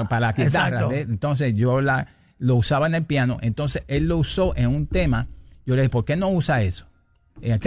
[0.10, 0.80] para la guitarra.
[0.92, 2.08] Entonces yo la,
[2.40, 3.38] lo usaba en el piano.
[3.42, 5.28] Entonces él lo usó en un tema.
[5.68, 6.88] Yo le dije, ¿por qué no usa eso?
[7.42, 7.60] Eh,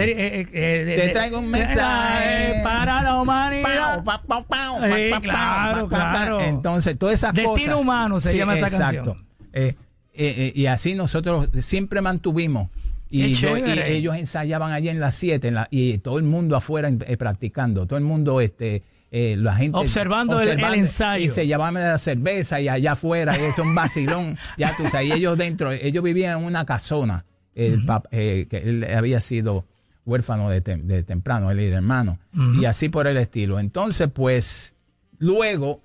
[0.53, 2.61] eh, de- Te traigo un mensaje.
[2.63, 4.03] para la humanidad.
[4.03, 4.77] Pau, pau,
[5.21, 6.41] claro, claro.
[6.41, 7.75] Entonces, todas esas Destino cosas.
[7.75, 9.25] humano se llama esa canción.
[9.53, 9.75] Eh,
[10.13, 12.69] eh, eh, y así nosotros siempre mantuvimos.
[13.09, 17.17] Y, yo- y ellos ensayaban allí en las 7 y todo el mundo afuera eh,
[17.17, 21.25] practicando, todo el mundo, este, eh, la gente Observando el- el ensayo.
[21.25, 25.07] Y se llevaban la cerveza y allá afuera, y es un vacilón, ya tú sabes,
[25.07, 27.25] y ellos dentro, ellos vivían en una casona,
[27.55, 29.65] el pap- eh, que él había sido
[30.05, 32.17] huérfano de, tem- de temprano, él el hermano,
[32.61, 33.59] y así por el estilo.
[33.59, 34.73] Entonces, pues,
[35.19, 35.81] luego,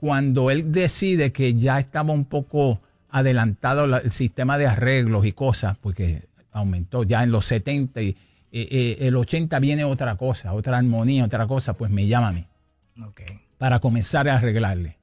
[0.00, 2.80] cuando él decide que ya estaba un poco
[3.10, 8.08] adelantado la- el sistema de arreglos y cosas, porque aumentó ya en los 70 y
[8.50, 12.32] eh, eh, el 80 viene otra cosa, otra armonía, otra cosa, pues me llama a
[12.32, 12.44] mí
[13.58, 14.96] para comenzar a arreglarle.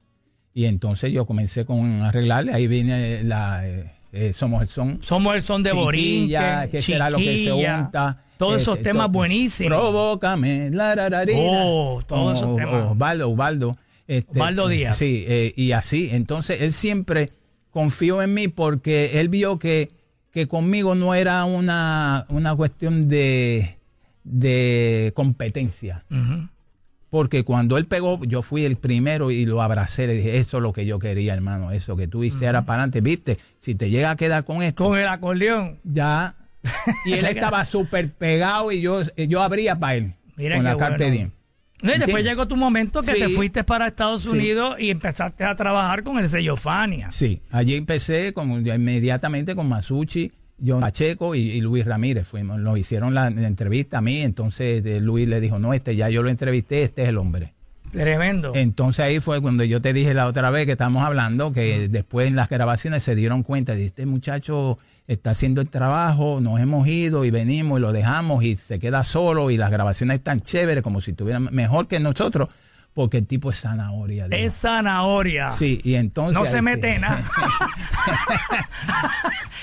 [0.54, 4.98] Y entonces yo comencé con arreglarle, ahí viene la eh, eh, Somos el Son.
[5.02, 8.22] Somos el son de Borinquen, que será lo que se unta.
[8.38, 9.78] Todos eh, esos eh, temas to- buenísimos.
[9.78, 11.40] Provócame, la rararina.
[11.64, 12.90] Oh, todos esos Con temas.
[12.90, 13.78] Osvaldo, Osvaldo.
[14.06, 14.96] este, Osvaldo Díaz.
[14.98, 16.08] Sí, eh, y así.
[16.12, 17.32] Entonces él siempre
[17.70, 19.90] confió en mí porque él vio que,
[20.32, 23.78] que conmigo no era una, una cuestión de,
[24.24, 26.04] de competencia.
[26.10, 26.48] Ujú.
[27.16, 30.06] Porque cuando él pegó, yo fui el primero y lo abracé.
[30.06, 31.70] Le dije, eso es lo que yo quería, hermano.
[31.70, 33.00] Eso que tú hicieras para adelante.
[33.00, 35.78] Viste, si te llega a quedar con esto, Con el acordeón.
[35.82, 36.34] ya.
[37.06, 40.12] Y él estaba súper pegado y yo, yo abría para él.
[40.36, 41.12] Mira con la Carpe bueno.
[41.16, 41.30] Diem.
[41.82, 44.28] No, y después llegó tu momento que te fuiste para Estados Sí.
[44.28, 47.10] Unidos y empezaste a trabajar con el sello Fania.
[47.10, 50.32] Sí, allí empecé con, inmediatamente con Masucci,
[50.64, 52.26] John Pacheco y, y Luis Ramírez.
[52.26, 54.22] Fuimos, nos hicieron la, la entrevista a mí.
[54.22, 57.52] Entonces eh, Luis le dijo, no, este ya yo lo entrevisté, este es el hombre.
[57.92, 58.52] Tremendo.
[58.54, 62.28] Entonces ahí fue cuando yo te dije la otra vez que estábamos hablando, que después
[62.28, 66.86] en las grabaciones se dieron cuenta de este muchacho está haciendo el trabajo, nos hemos
[66.88, 70.82] ido y venimos y lo dejamos y se queda solo y las grabaciones están chéveres
[70.82, 72.48] como si estuvieran mejor que nosotros,
[72.96, 74.26] porque el tipo es zanahoria.
[74.30, 75.50] es zanahoria.
[75.50, 76.34] Sí, y entonces...
[76.34, 76.62] No se sí.
[76.62, 77.22] mete en nada.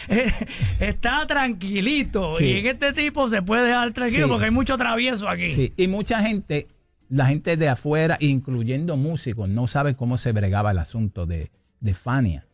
[0.09, 0.31] Eh,
[0.79, 2.35] Está tranquilito.
[2.37, 2.43] Sí.
[2.45, 4.29] Y en este tipo se puede dejar tranquilo Sí.
[4.31, 5.51] porque hay mucho travieso aquí.
[5.51, 6.67] Sí, y mucha gente,
[7.09, 11.93] la gente de afuera, incluyendo músicos, no sabe cómo se bregaba el asunto de, de
[11.93, 12.45] Fania.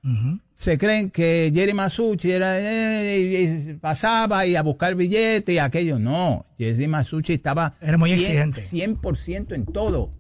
[0.56, 5.98] Se creen que Jerry Masucci era, eh, pasaba y a buscar billetes y aquello.
[5.98, 8.20] No, Jerry Masucci estaba Era muy 100,
[8.54, 8.70] exigente.
[8.70, 10.14] 100% en todo.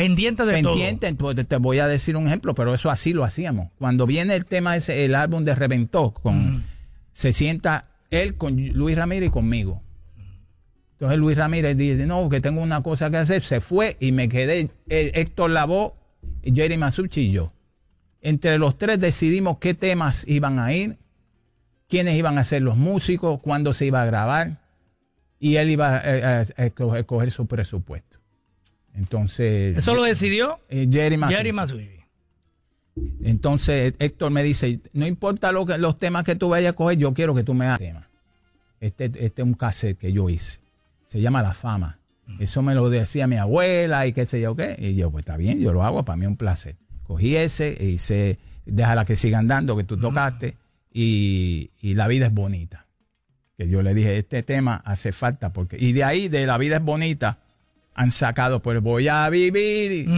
[0.00, 3.68] Pendiente de Pendiente, pues, te voy a decir un ejemplo, pero eso así lo hacíamos.
[3.78, 6.64] Cuando viene el tema ese, el álbum de Reventó, con,
[7.12, 9.82] se sienta él con Luis Ramírez y conmigo.
[10.92, 13.42] Entonces Luis Ramírez dice, no, que tengo una cosa que hacer.
[13.42, 15.92] Se fue y me quedé eh, Héctor Lavoe,
[16.42, 17.52] Jerry Masucci y yo.
[18.22, 20.96] Entre los tres decidimos qué temas iban a ir,
[21.88, 24.62] quiénes iban a ser los músicos, cuándo se iba a grabar
[25.38, 28.09] y él iba a, a a escoger su presupuesto.
[28.94, 29.76] Entonces.
[29.76, 31.36] Eso lo decidió eh, Jerry Masucci.
[31.36, 32.00] Jerry Masucci.
[33.22, 36.98] Entonces Héctor me dice, no importa lo que, los temas que tú vayas a coger,
[36.98, 38.08] yo quiero que tú me hagas tema.
[38.80, 40.58] Este, este es un cassette que yo hice.
[41.06, 41.98] Se llama La Fama.
[42.38, 44.76] Eso me lo decía mi abuela y qué sé yo qué.
[44.78, 46.76] Y yo, pues está bien, yo lo hago, para mí es un placer.
[47.02, 50.56] Cogí ese e hice, déjala que sigan dando, que tú tocaste,
[50.92, 52.86] y, y La Vida es Bonita.
[53.58, 55.76] Que yo le dije, este tema hace falta, porque...
[55.78, 57.40] Y de ahí, de La Vida es Bonita,
[58.00, 60.08] han sacado, pues voy a vivir...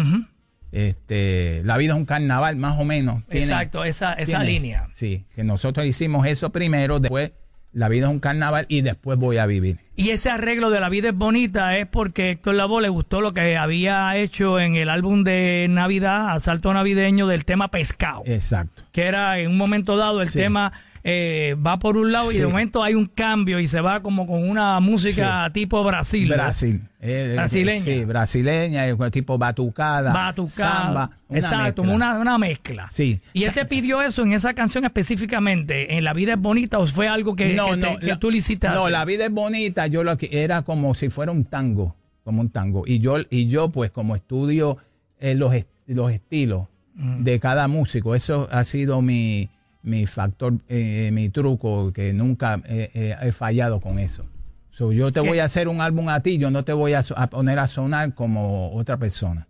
[0.71, 3.25] este, la vida es un carnaval, más o menos.
[3.27, 4.89] Tiene- Exacto, esa, esa tiene- línea.
[4.93, 7.33] Sí, que nosotros hicimos eso primero, después
[7.73, 9.79] la vida es un carnaval y después voy a vivir.
[9.97, 13.33] Y ese arreglo de La vida es bonita es porque Héctor Lavoe le gustó lo
[13.33, 18.23] que había hecho en el álbum de Navidad, Asalto Navideño, del tema Pescado.
[18.27, 18.83] Exacto.
[18.93, 20.39] que era en un momento dado el Sí.
[20.41, 20.73] tema
[21.05, 24.27] eh, va por un lado y de momento hay un cambio y se va como
[24.27, 26.29] con una música tipo Brasil.
[26.29, 26.81] Brasil.
[27.01, 27.81] Eh, eh, Brasileña.
[27.85, 30.13] Sí, brasileña, eh, tipo batucada.
[30.13, 30.73] Batucada.
[30.85, 31.11] Samba.
[31.29, 31.97] una Exacto, mezcla.
[31.97, 32.87] una, una mezcla.
[32.91, 33.21] Sí.
[33.33, 35.97] ¿Y él te pidió eso en esa canción específicamente?
[35.97, 38.39] ¿En La vida es bonita o fue algo que, que te- que la- tú le
[38.39, 41.97] hiciste No, la vida es bonita, yo lo que era como si fuera un tango,
[42.25, 42.85] como un tango.
[42.87, 44.79] Y yo, y yo pues como estudio
[45.21, 49.49] eh, los, est- los estilos de cada músico, eso ha sido mi,
[49.83, 54.25] mi factor, eh, mi truco, que nunca eh, eh, he fallado con eso.
[54.71, 55.29] So, yo te ¿Qué?
[55.29, 58.15] voy a hacer un álbum a ti, yo no te voy a, poner a sonar
[58.15, 59.47] como otra persona.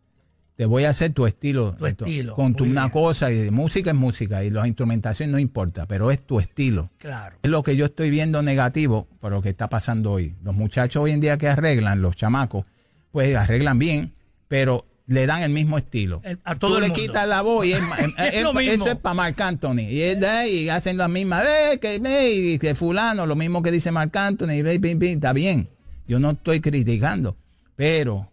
[0.57, 1.75] Te voy a hacer tu estilo.
[1.75, 2.91] Tu estilo, Con tu, una bien.
[2.91, 6.91] cosa, y música es música, y la instrumentación no importa, pero es tu estilo.
[6.99, 7.37] Claro.
[7.43, 10.35] Es lo que yo estoy viendo negativo por lo que está pasando hoy.
[10.43, 12.65] Los muchachos hoy en día que arreglan, los chamacos,
[13.13, 14.13] pues arreglan bien,
[14.49, 16.21] pero le dan el mismo estilo.
[16.25, 17.03] El- a todo Tú el le mundo.
[17.03, 18.35] quitas la voz y es, es- Es
[18.69, 19.81] eso es para Marc Anthony.
[19.91, 23.37] Y, es de ahí, y hacen la misma, eh, que, eh, y que fulano, lo
[23.37, 24.81] mismo que dice Marc Anthony, y, ve,
[25.13, 25.69] está bien.
[26.09, 27.37] Yo no estoy criticando,
[27.77, 28.31] pero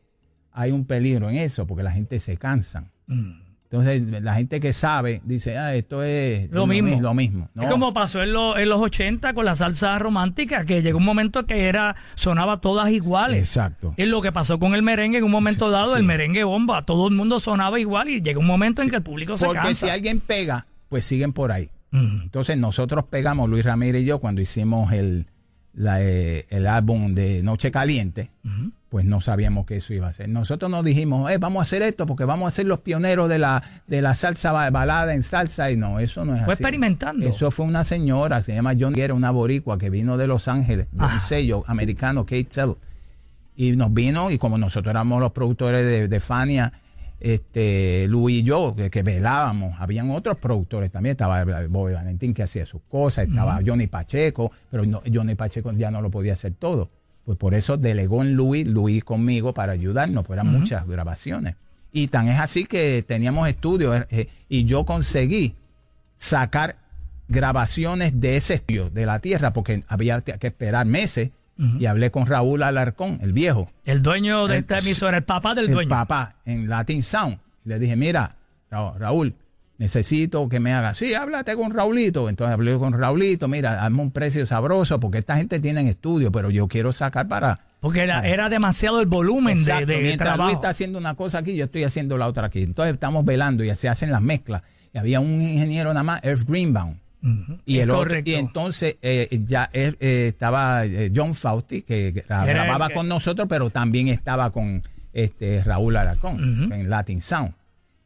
[0.51, 2.85] hay un peligro en eso porque la gente se cansa.
[3.07, 3.48] Mm.
[3.71, 6.99] Entonces, la gente que sabe dice, ah, esto es Lo mismo.
[6.99, 7.49] Lo mismo.
[7.55, 7.69] Es No.
[7.69, 11.45] como pasó en, lo- en los 80 con la salsa romántica, que llegó un momento
[11.45, 13.38] que era sonaba todas iguales.
[13.39, 13.93] Exacto.
[13.95, 16.84] Es lo que pasó con el merengue en un momento Sí, dado, el merengue bomba,
[16.84, 19.62] todo el mundo sonaba igual y llega un momento en que el público se Porque
[19.62, 19.86] cansa.
[19.86, 21.69] si alguien pega, pues siguen por ahí.
[21.91, 22.21] Mm.
[22.23, 25.27] Entonces nosotros pegamos, Luis Ramírez y yo, cuando hicimos el,
[25.75, 28.32] la, eh, el álbum de Noche Caliente,
[28.89, 30.30] pues no sabíamos que eso iba a ser.
[30.30, 33.38] Nosotros nos dijimos, eh, vamos a hacer esto porque vamos a ser los pioneros de
[33.39, 35.69] la, de la salsa ba- balada en salsa.
[35.71, 36.63] Y no, eso no es Fue así.
[36.63, 37.28] experimentando.
[37.28, 40.88] Eso fue una señora, se llama John Guerra, una boricua que vino de Los Ángeles,
[40.91, 41.12] de Ah.
[41.13, 42.75] un sello americano, Kate Tell.
[43.56, 46.73] Y nos vino, y como nosotros éramos los productores de, de Fania,
[47.19, 52.43] este, Luis y yo, que, que velábamos, habían otros productores también, estaba Bobby Valentín que
[52.43, 56.54] hacía sus cosas, estaba Johnny Pacheco, pero no- Johnny Pacheco ya no lo podía hacer
[56.58, 56.89] todo.
[57.25, 61.55] Pues por eso delegó en Luis, Luis conmigo para ayudarnos, pues eran muchas grabaciones.
[61.91, 65.55] Y tan es así que teníamos estudios eh, y yo conseguí
[66.17, 66.75] sacar
[67.27, 71.32] grabaciones de ese estudio, de la tierra, porque había que esperar meses.
[71.77, 75.53] Y hablé con Raúl Alarcón, el viejo, El dueño de El- esta emisora, el papá
[75.53, 75.89] del el dueño.
[75.89, 77.38] papá, en Latin Sound.
[77.65, 78.38] Le dije, mira,
[78.71, 79.36] Ra- Raúl,
[79.79, 80.93] necesito que me haga.
[80.93, 82.29] Sí, háblate con Raulito.
[82.29, 86.51] Entonces hablé con Raulito, mira, hazme un precio sabroso, porque esta gente tiene estudio, pero
[86.51, 87.61] yo quiero sacar para...
[87.79, 90.51] Porque era, era demasiado el volumen de- Exacto, de, mientras Luis trabajo.
[90.55, 92.61] está haciendo una cosa aquí, yo estoy haciendo la otra aquí.
[92.61, 94.61] Entonces estamos velando y se hacen las mezclas.
[94.93, 96.95] Y había un ingeniero nada más, Earth Greenbaum.
[97.65, 99.93] Y, el otro, y entonces eh, ya eh,
[100.29, 105.97] estaba eh, John Fausti, que grababa el con nosotros, pero también estaba con este Raúl
[105.97, 106.73] Alarcón Ujú.
[106.73, 107.53] en Latin Sound.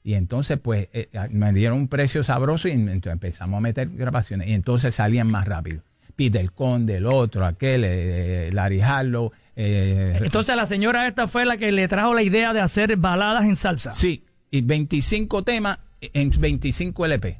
[0.03, 4.47] Y entonces, pues, eh, me dieron un precio sabroso y entonces empezamos a meter grabaciones.
[4.49, 5.81] Y entonces salían más rápido.
[6.15, 9.31] Peter Conde, el otro, aquel, eh, Larry Harlow.
[9.55, 13.45] eh, Entonces la señora esta fue la que le trajo la idea de hacer baladas
[13.45, 13.93] en salsa.
[13.93, 17.39] Sí, y 25 temas en 25 LP.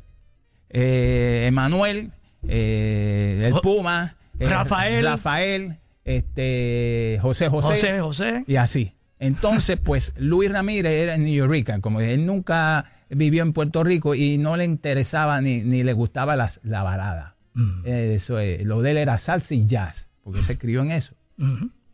[0.69, 2.11] Eh, Emanuel,
[2.47, 5.03] eh, el Puma, eh, Rafael.
[5.05, 8.43] Rafael, este, José José, José, José.
[8.47, 8.93] y así.
[9.23, 14.15] Entonces, pues Luis Ramírez era en New York, como él nunca vivió en Puerto Rico
[14.15, 17.35] y no le interesaba ni, ni le gustaba las- la balada.
[17.85, 21.13] Eh, eso es, lo de él era salsa y jazz, porque se crió en eso.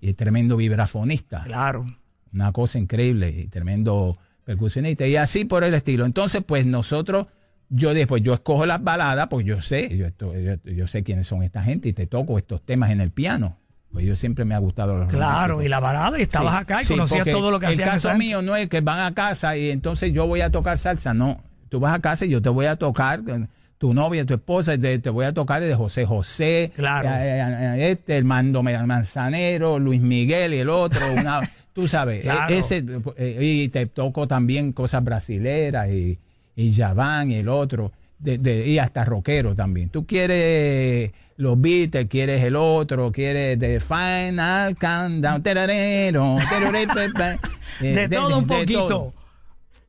[0.02, 1.86] Y es tremendo vibrafonista Claro.
[2.34, 6.06] una cosa increíble y tremendo percusionista y así por el estilo.
[6.06, 7.28] Entonces, pues nosotros,
[7.70, 11.44] yo después yo escojo las baladas, porque yo sé, yo, yo, yo sé quiénes son
[11.44, 13.58] esta gente y te toco estos temas en el piano.
[13.92, 16.82] Pues yo siempre me ha gustado los Claro, y la balada, y estabas Sí, acá
[16.82, 19.00] y sí, conocías todo lo que El hacían esa caso mío no es que van
[19.00, 21.42] a casa y entonces yo voy a tocar salsa, no.
[21.70, 23.48] Tú vas a casa y yo te voy a tocar, eh,
[23.80, 27.08] tu novia, tu esposa, te, te voy a tocar de José José, Claro.
[27.10, 31.42] eh, eh, este, el Mando Manzanero, Luis Miguel y el otro, una,
[31.74, 32.54] tú sabes, Claro.
[32.54, 32.84] eh, ese,
[33.18, 36.20] eh, y te toco también cosas brasileras y,
[36.56, 39.90] y Yaván y el otro, de- de- y hasta rockero también.
[39.90, 46.84] Tú quieres los Beatles, quieres el otro, quieres The Final Countdown, terarero, teraré,
[47.82, 48.88] eh, De todo un de poquito.
[48.88, 49.14] todo.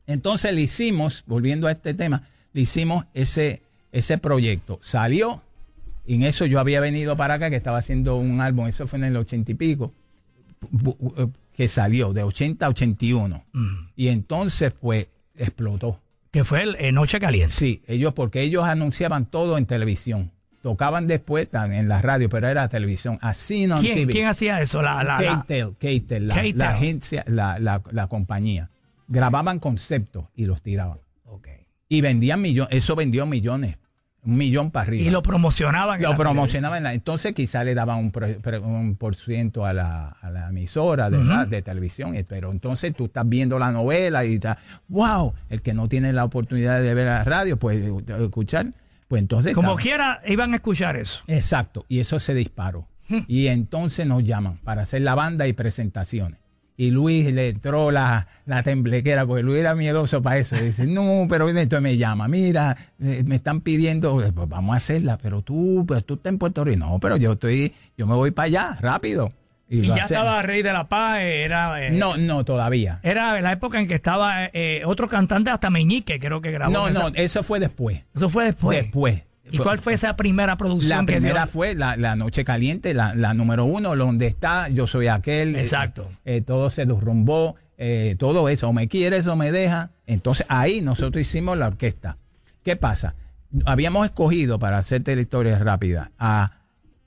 [0.07, 4.79] Entonces le hicimos, volviendo a este tema, le hicimos ese, ese proyecto.
[4.81, 5.41] Salió,
[6.05, 8.99] y en eso yo había venido para acá, que estaba haciendo un álbum, eso fue
[8.99, 9.93] en el ochenta y pico,
[11.17, 13.43] eh, que salió de 80 a 81.
[13.95, 15.99] Y entonces, pues, explotó.
[16.31, 17.53] Que fue el, eh, Noche Caliente.
[17.53, 20.31] Sí, ellos, porque ellos anunciaban todo en televisión.
[20.61, 23.17] Tocaban después en la radio, pero era televisión.
[23.21, 24.81] Así no ¿Quién, quién hacía eso?
[24.81, 26.57] La, la, la- K-Tel, K-Tel, la, K-Tel.
[26.57, 28.69] la agencia, la, la, la compañía.
[29.07, 30.99] Grababan conceptos y los tiraban.
[31.25, 31.47] Ok.
[31.89, 33.77] Y vendían millones, eso vendió millones
[34.23, 35.03] un millón para arriba.
[35.07, 35.97] Y lo promocionaban.
[35.97, 36.77] en Lo la promocionaban.
[36.77, 38.11] en la- Entonces quizá le daban un,
[38.63, 42.15] un por ciento a la, a la emisora de, de televisión.
[42.27, 44.57] Pero entonces tú estás viendo la novela y estás,
[44.89, 48.67] wow, el que no tiene la oportunidad de ver la radio, pues eh, escuchar,
[49.07, 49.53] pues entonces...
[49.55, 51.21] Como quiera, iban a escuchar eso.
[51.27, 52.87] Exacto, y eso se disparó.
[53.27, 56.39] Y entonces nos llaman para hacer la banda y presentaciones.
[56.77, 60.55] Y Luis le entró la, la temblequera, porque Luis era miedoso para eso.
[60.55, 65.17] Dice, no, pero entonces me llama, mira, eh, me están pidiendo, pues vamos a hacerla,
[65.21, 66.79] pero tú, pues tú estás en Puerto Rico.
[66.79, 69.31] No, pero yo estoy, yo me voy para allá, rápido.
[69.69, 71.85] Y ya estaba Rey de la Paz, era...
[71.85, 72.99] eh, No, no, todavía.
[73.03, 76.73] Era la época en que estaba eh, otro cantante, hasta Meñique, creo que grabó.
[76.73, 78.01] No, no, esa- eso fue después.
[78.13, 78.81] Eso fue después.
[78.81, 79.21] Después.
[79.51, 81.51] ¿Y cuál fue esa primera producción La que primera dio?
[81.51, 85.55] fue la, la Noche Caliente, la, la número uno, donde está Yo Soy Aquel.
[85.55, 86.09] eh, Exacto.
[86.25, 89.91] eh, todo se derrumbó, eh, todo eso, o me quieres o me deja.
[90.07, 92.17] Entonces ahí nosotros hicimos la orquesta.
[92.63, 93.15] ¿Qué pasa?
[93.65, 96.51] Habíamos escogido, para hacerte la historia rápida, a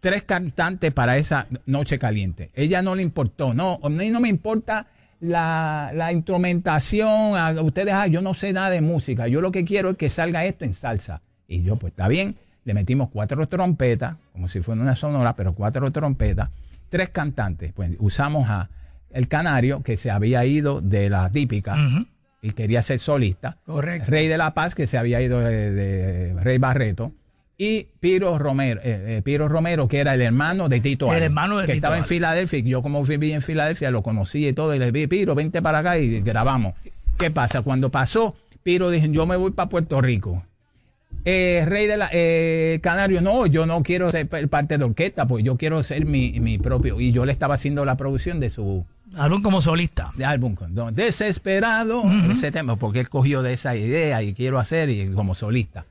[0.01, 2.51] tres cantantes para esa Noche Caliente.
[2.55, 4.87] Ella no le importó, no, a mí no me importa
[5.21, 9.65] la, la instrumentación, a ustedes, ah, yo no sé nada de música, yo lo que
[9.65, 11.23] quiero es que salga esto en salsa.
[11.49, 15.55] Y yo, pues está bien, le metimos cuatro trompetas, como si fuera una sonora, pero
[15.55, 16.51] cuatro trompetas,
[16.89, 17.73] tres cantantes.
[17.73, 18.71] Pues usamos a
[19.13, 21.77] El Canario, que se había ido de la típica
[22.41, 23.59] y quería ser solista.
[23.65, 24.11] Correcto.
[24.11, 27.13] Rey de la Paz, que se había ido de, de Rey Barreto.
[27.57, 31.59] Y Piro Romero, eh, eh, Piro Romero, que era el hermano de Tito El hermano
[31.59, 32.05] de que Tito estaba en.
[32.05, 32.59] Filadelfia.
[32.61, 35.79] Yo como viví en Filadelfia, lo conocí y todo, y le dije, Piro, vente para
[35.79, 36.75] acá y grabamos.
[37.17, 37.63] ¿Qué pasa?
[37.63, 40.43] Cuando pasó, Piro dijo, yo me voy para Puerto Rico.
[41.25, 45.45] Eh, Rey de la eh, Canario, no, yo no quiero ser parte de orquesta, pues
[45.45, 47.01] yo quiero ser mi, mi propio.
[47.01, 48.85] Y yo le estaba haciendo la producción de su,
[49.17, 50.11] Álbum como solista.
[50.17, 54.59] de álbum con Don Desesperado, ese tema, porque él cogió de esa idea y quiero
[54.59, 55.85] hacer y como solista.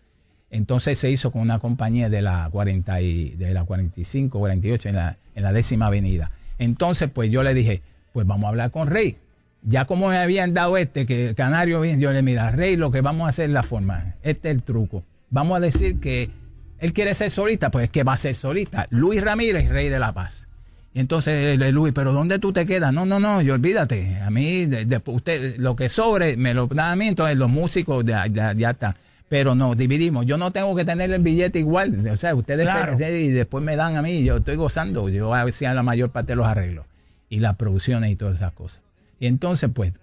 [0.51, 4.95] Entonces se hizo con una compañía de la 40 y, de la 45, 48 en
[4.95, 6.31] la, en la décima avenida.
[6.59, 9.17] Entonces, pues yo le dije, pues vamos a hablar con Rey.
[9.63, 13.01] Ya como me habían dado este, que el Canario, yo le mira, Rey, lo que
[13.01, 14.15] vamos a hacer es la forma.
[14.21, 15.03] Este es el truco.
[15.33, 16.29] Vamos a decir que
[16.77, 18.85] él quiere ser solista, pues es que va a ser solista.
[18.91, 20.47] Luis Ramírez, Rey de la Paz.
[20.93, 22.93] Y entonces Luis, pero ¿dónde tú te quedas?
[22.93, 24.19] No, no, no, yo olvídate.
[24.21, 27.49] A mí, de- de- usted, lo que sobre, me lo da a mí, entonces los
[27.49, 28.95] músicos ya, ya, ya está.
[29.27, 30.27] Pero no, dividimos.
[30.27, 32.07] Yo no tengo que tener el billete igual.
[32.07, 32.95] O sea, ustedes Claro.
[32.99, 35.09] se- y después me dan a mí, yo estoy gozando.
[35.09, 36.85] Yo hacía la mayor parte de los arreglos
[37.27, 38.81] y las producciones y todas esas cosas.
[39.19, 39.93] Y entonces, pues,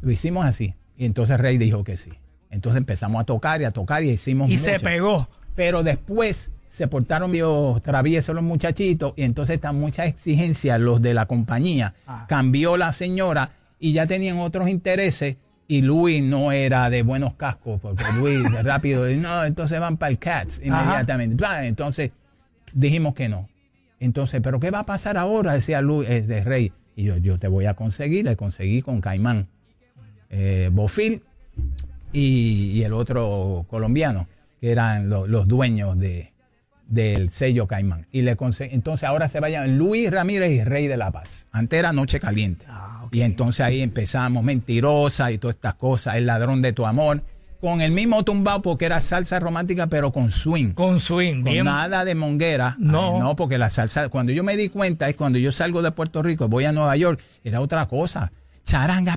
[0.00, 0.74] lo hicimos así.
[0.96, 2.10] Y entonces Rey dijo que sí.
[2.54, 5.28] Entonces empezamos a tocar y a tocar y hicimos Y se pegó.
[5.56, 11.14] Pero después se portaron medio traviesos los muchachitos y entonces están muchas exigencias los de
[11.14, 11.94] la compañía.
[12.06, 12.26] Ah.
[12.28, 15.36] Cambió la señora y ya tenían otros intereses
[15.66, 20.10] y Luis no era de buenos cascos porque Luis de rápido, no, entonces van para
[20.10, 21.44] el Cats inmediatamente.
[21.62, 22.12] Entonces
[22.72, 23.48] dijimos que no.
[23.98, 25.54] Entonces, ¿pero qué va a pasar ahora?
[25.54, 26.72] Decía Luis eh, de Rey.
[26.94, 29.48] Y yo, yo te voy a conseguir, le conseguí con Caimán,
[30.30, 31.22] eh, Bofil
[32.14, 34.26] y, y el otro colombiano,
[34.60, 36.32] que eran lo- los dueños de,
[36.88, 38.06] del sello Caimán.
[38.12, 41.46] Y le entonces ahora se vayan Luis Ramírez y Rey de la Paz.
[41.52, 42.64] Antes era Noche Caliente.
[42.68, 43.06] Ah.
[43.12, 47.22] Y entonces ahí empezamos, mentirosa y todas estas cosas, el ladrón de tu amor,
[47.60, 50.72] con el mismo tumbao porque era salsa romántica, pero con swing.
[50.72, 51.42] Con swing.
[51.42, 51.64] Con bien.
[51.64, 52.76] nada de monguera.
[52.78, 53.14] No.
[53.14, 55.90] Ay, no, porque la salsa, cuando yo me di cuenta, es cuando yo salgo de
[55.92, 58.32] Puerto Rico, voy a Nueva York, era otra cosa.
[58.64, 59.16] Charanga,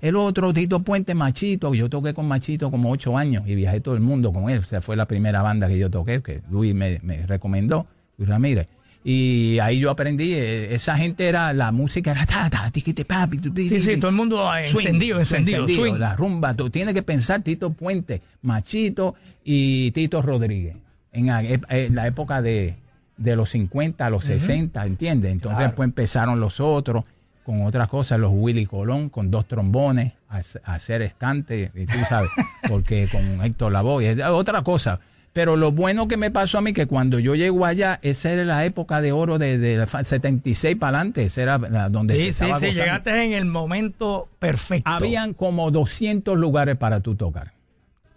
[0.00, 3.94] el otro Tito Puente Machito, yo toqué con Machito como ocho años y viajé todo
[3.94, 4.58] el mundo con él.
[4.58, 7.86] O sea, fue la primera banda que yo toqué, que Luis me, me recomendó,
[8.18, 8.66] Luis Ramírez.
[9.04, 13.38] Y ahí yo aprendí, eh, esa gente era, la música era ta, ta, tiquite, papi,
[13.54, 15.60] Sí, sí, todo el mundo Swing, encendido, encendido.
[15.62, 15.96] encendido.
[15.96, 20.74] La rumba, tú tienes que pensar Tito Puente, Machito y Tito Rodríguez.
[21.12, 22.74] En la, en la época de,
[23.16, 25.30] de los 50 a los 60, ¿entiendes?
[25.30, 25.70] Entonces Claro.
[25.70, 27.04] después empezaron los otros
[27.46, 31.96] con otras cosas, los Willy Colón con dos trombones, a, a hacer estante, y tú
[32.08, 32.28] sabes,
[32.68, 35.00] porque con Héctor Lavoe, es otra cosa.
[35.32, 38.44] Pero lo bueno que me pasó a mí que cuando yo llego allá, esa era
[38.44, 42.24] la época de oro de, de 76 para adelante, esa era la- donde se Sí,
[42.26, 42.84] sí, estaba sí, gozando.
[42.84, 44.90] llegaste en el momento perfecto.
[44.90, 47.52] Habían como 200 lugares para tú tocar.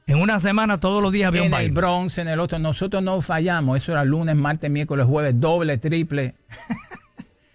[0.07, 1.71] En una semana todos los días había un En el.
[1.71, 2.57] Bronx, en el otro.
[2.57, 3.77] Nosotros no fallamos.
[3.77, 6.33] Eso era lunes, martes, miércoles, jueves, doble, triple.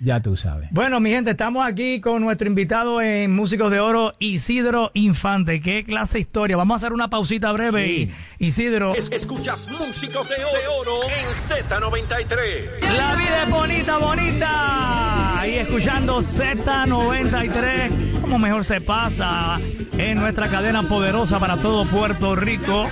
[0.04, 0.68] Ya tú sabes.
[0.70, 5.60] Bueno, mi gente, estamos aquí con nuestro invitado en Músicos de Oro, Isidro Infante.
[5.60, 6.56] ¿Qué clase de historia?
[6.56, 7.86] Vamos a hacer una pausita breve.
[7.86, 8.12] Sí.
[8.38, 10.36] Y, Isidro, Es- escuchas Músicos de
[10.80, 12.96] Oro en Z93.
[12.96, 15.40] la vida es bonita, bonita.
[15.40, 19.58] Ahí escuchando Z93, como mejor se pasa
[19.98, 22.86] en nuestra cadena poderosa para todo Puerto Rico.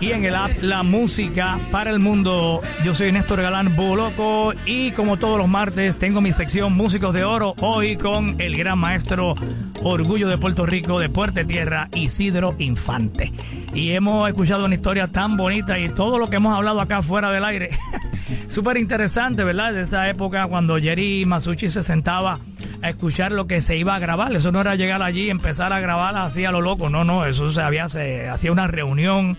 [0.00, 2.60] Y en el app La Música para el Mundo.
[2.84, 7.24] Yo soy Néstor Galán Boloco y como todos los martes tengo mi sección Músicos de
[7.24, 9.34] Oro hoy con el gran maestro
[9.82, 13.32] Orgullo de Puerto Rico de Puerta Tierra, Isidro Infante.
[13.74, 17.30] Y hemos escuchado una historia tan bonita y todo lo que hemos hablado acá fuera
[17.30, 17.70] del aire.
[18.48, 19.72] Súper interesante, ¿verdad?
[19.72, 22.38] De esa época cuando Jerry Masucci se sentaba
[22.82, 24.34] a escuchar lo que se iba a grabar.
[24.34, 26.88] Eso no era llegar allí y empezar a grabar así a lo loco.
[26.88, 29.36] No, no, eso se había, se hacía una reunión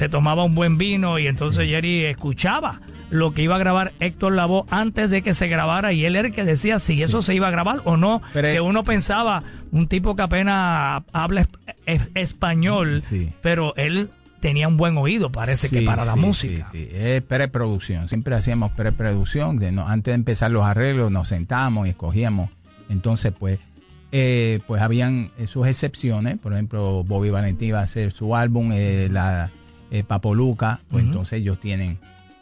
[0.00, 2.80] se tomaba un buen vino y entonces Jerry escuchaba
[3.10, 6.28] lo que iba a grabar Héctor Lavoe antes de que se grabara y él era
[6.28, 8.22] el que decía si eso se iba a grabar o no.
[8.32, 9.42] que uno pensaba,
[9.72, 11.46] un tipo que apenas habla
[12.14, 13.02] español,
[13.42, 14.08] pero él
[14.40, 16.70] tenía un buen oído, parece que para la música.
[16.72, 18.08] Sí, sí, es preproducción.
[18.08, 19.58] Siempre hacíamos preproducción.
[19.58, 22.48] De no, antes de empezar los arreglos nos sentábamos y escogíamos.
[22.88, 23.58] Entonces, pues,
[24.12, 26.38] eh, pues habían sus excepciones.
[26.38, 29.50] Por ejemplo, Bobby Valentín va a hacer su álbum, eh, la
[29.90, 31.98] eh, Papoluca, pues entonces ellos tienen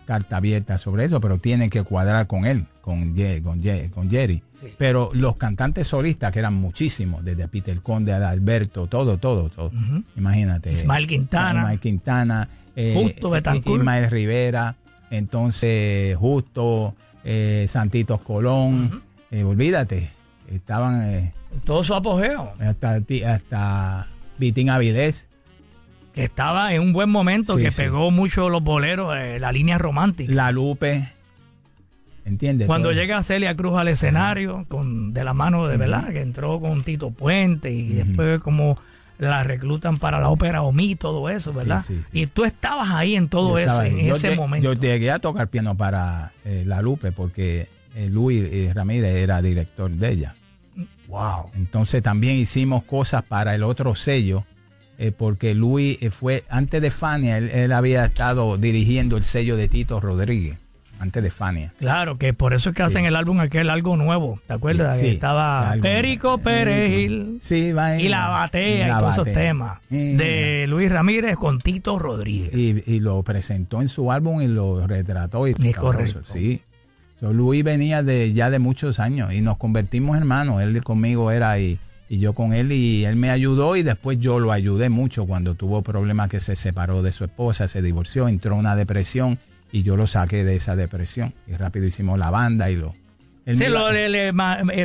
[0.09, 4.42] carta abierta sobre eso, pero tienen que cuadrar con él, con, con, con Jerry.
[4.78, 9.70] Pero los cantantes solistas, que eran muchísimos, desde Peter Conde, a Alberto, todo, todo, todo.
[10.16, 10.72] Imagínate.
[10.72, 11.61] Ismael Quintana.
[11.61, 12.49] Ismael Quintana.
[12.74, 13.80] Eh, Justo Betancourt.
[13.80, 14.76] Ismael Rivera.
[15.11, 19.03] Entonces, Justo, eh, Santitos Colón.
[19.30, 20.11] Eh, olvídate,
[20.51, 21.32] estaban...
[21.64, 22.55] todo su apogeo.
[22.59, 25.28] Hasta, hasta Vitín Avilés
[26.19, 30.33] que estaba en un buen momento, que pegó mucho los boleros, eh, la línea romántica.
[30.33, 31.09] La Lupe.
[32.25, 32.66] ¿Entiendes?
[32.66, 36.83] Cuando llega Celia Cruz al escenario, con de la mano de verdad, que entró con
[36.83, 38.79] Tito Puente y después como
[39.19, 41.85] la reclutan para la ópera Omi, todo eso, ¿verdad?
[42.12, 44.73] y tú estabas ahí en todo eso, en ese momento.
[44.73, 49.89] Yo llegué a tocar piano para eh, La Lupe porque eh, Luis Ramírez era director
[49.89, 50.35] de ella.
[51.07, 51.51] Wow.
[51.55, 54.45] Entonces también hicimos cosas para el otro sello
[55.01, 59.68] eh, porque Luis eh, fue, antes de Fania, él, había estado dirigiendo el sello de
[59.68, 60.59] Tito Rodríguez,
[60.99, 61.72] antes de Fania.
[61.78, 64.99] Claro, que por eso es que hacen el álbum aquel algo nuevo, ¿te acuerdas?
[64.99, 71.36] que estaba Perico Perejil sí, y La Batea y todos esos temas de Luis Ramírez
[71.36, 72.53] con Tito Rodríguez.
[72.53, 75.46] Y, lo presentó en su álbum y lo retrató.
[75.46, 76.24] Y es correcto.
[76.24, 76.62] Sí.
[77.20, 80.61] Luis venía de ya de muchos años y nos convertimos hermanos.
[80.61, 81.78] Él conmigo era ahí
[82.09, 85.55] y yo con él y él me ayudó y después yo lo ayudé mucho cuando
[85.55, 89.39] tuvo problemas que se separó de su esposa, se divorció, entró en una depresión
[89.73, 92.95] y yo lo saqué de esa depresión y rápido hicimos la banda y lo...
[93.47, 94.33] Sí, lo, le, eh,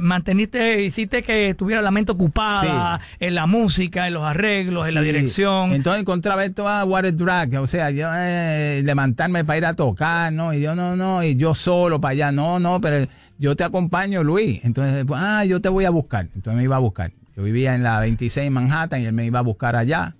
[0.01, 5.01] manteniste, hiciste que tuviera la mente ocupada en la música, en los arreglos, en la
[5.01, 5.73] dirección.
[5.73, 10.31] Entonces encontraba esto a water drag, o sea, yo eh, levantarme para ir a tocar,
[10.31, 10.53] ¿no?
[10.53, 13.05] Y yo no, no, y yo solo para allá, no, no, pero
[13.37, 14.63] yo te acompaño, Luis.
[14.63, 16.27] Entonces, ah, yo te voy a buscar.
[16.35, 17.11] Entonces me iba a buscar.
[17.35, 20.15] Yo vivía en la 26 en Manhattan y él me iba a buscar allá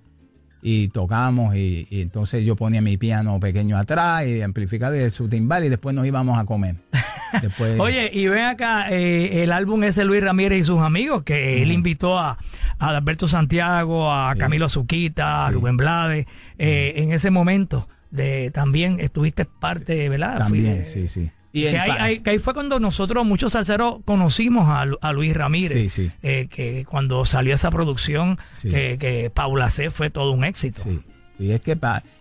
[0.66, 5.66] y tocábamos y, entonces yo ponía mi piano pequeño atrás y amplificador y su timbal
[5.66, 6.76] y después nos íbamos a comer.
[7.41, 7.80] Después...
[7.80, 11.72] Oye, y ven acá, eh, el álbum ese Luis Ramírez y sus amigos, que él
[11.72, 12.38] invitó a,
[12.78, 16.28] Alberto Santiago, a Camilo Azuquita, a Rubén Blade,
[16.59, 20.38] eh, en ese momento de también estuviste parte, ¿verdad?
[20.38, 21.32] También, sí, sí
[21.62, 25.99] que, ahí, fue cuando nosotros, muchos salseros, conocimos a, Luis Ramírez.
[26.24, 30.82] Eh, que cuando salió esa producción, que, Paula C fue todo un éxito.
[30.82, 30.99] Sí.
[31.39, 31.78] Y es que,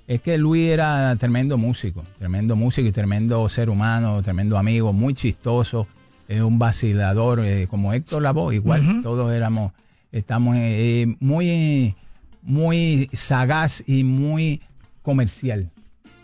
[0.07, 5.15] es que Luis era tremendo músico, tremendo músico y tremendo ser humano, tremendo amigo, muy
[5.15, 5.87] chistoso,
[6.29, 9.73] es un vacilador eh, como Héctor Lavoe, igual todos éramos,
[10.13, 11.95] estamos eh, muy,
[12.43, 14.61] muy sagaz y muy
[15.03, 15.71] comercial.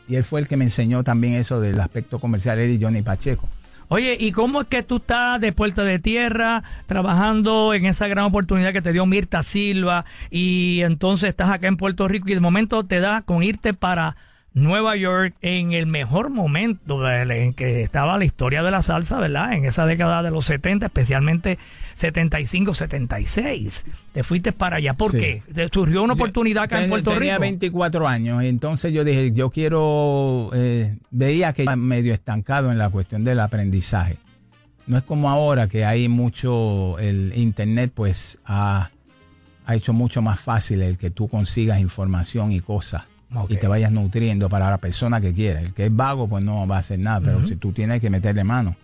[0.09, 3.03] Y él fue el que me enseñó también eso del aspecto comercial, él y Johnny
[3.03, 3.49] Pacheco.
[3.91, 8.27] Oye, ¿y cómo es que tú estás de Puerta de Tierra trabajando en esa gran
[8.27, 12.41] oportunidad que te dio Mirta Silva y entonces estás acá en Puerto Rico y de
[12.41, 14.17] momento te da con irte para
[14.63, 19.53] Nueva York en el mejor momento en que estaba la historia de la salsa, ¿verdad?
[19.53, 21.59] En esa década de los 70, especialmente
[21.95, 23.85] 75, 76.
[24.13, 24.95] Te fuiste para allá.
[24.95, 25.43] ¿Por qué?
[25.55, 27.21] ¿Te surgió una oportunidad acá en Puerto Rico?
[27.21, 32.91] Tenía 24 años, entonces yo dije, yo quiero, eh, veía que medio estancado en la
[32.91, 34.19] cuestión del aprendizaje.
[34.87, 38.91] No es como ahora que hay mucho, el Internet pues ha,
[39.67, 43.05] ha hecho mucho más fácil el que tú consigas información y cosas
[43.49, 45.61] y te vayas nutriendo para la persona que quiera.
[45.61, 48.11] El que es vago, pues no va a hacer nada, pero si tú tienes que
[48.11, 48.77] meterle mano.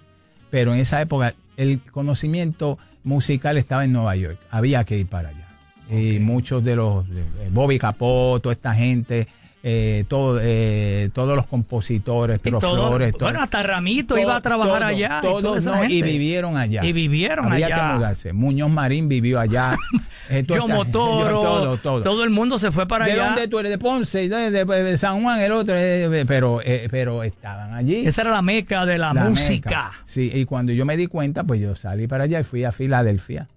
[0.51, 5.30] Pero en esa época el conocimiento musical estaba en Nueva York, había que ir para
[5.30, 5.49] allá.
[5.90, 7.05] Y muchos de los,
[7.51, 9.28] Bobby Capó, toda esta gente,
[9.66, 14.40] eh, todo, eh, todos los compositores, los Flores, todo- bueno, hasta Ramito todo- iba a
[14.42, 15.20] trabajar todo- allá.
[15.22, 16.84] y todos, toda esa no, y vivieron allá.
[16.84, 17.76] Y vivieron Había allá.
[17.76, 18.32] que mudarse.
[18.34, 19.74] Muñoz Marín vivió allá.
[20.30, 22.02] Eh, Yo Motoro, yo- todo, todo.
[22.02, 23.26] todo el mundo se fue para ¿De allá.
[23.26, 23.70] dónde tú eres?
[23.70, 28.06] De Ponce, de, de- de San Juan, el otro, eh, pero, eh, pero estaban allí.
[28.06, 29.68] Esa era la meca de la, La música.
[29.68, 29.92] meca.
[30.04, 32.72] Sí, y cuando yo me di cuenta, pues yo salí para allá y fui a
[32.72, 33.48] Filadelfia.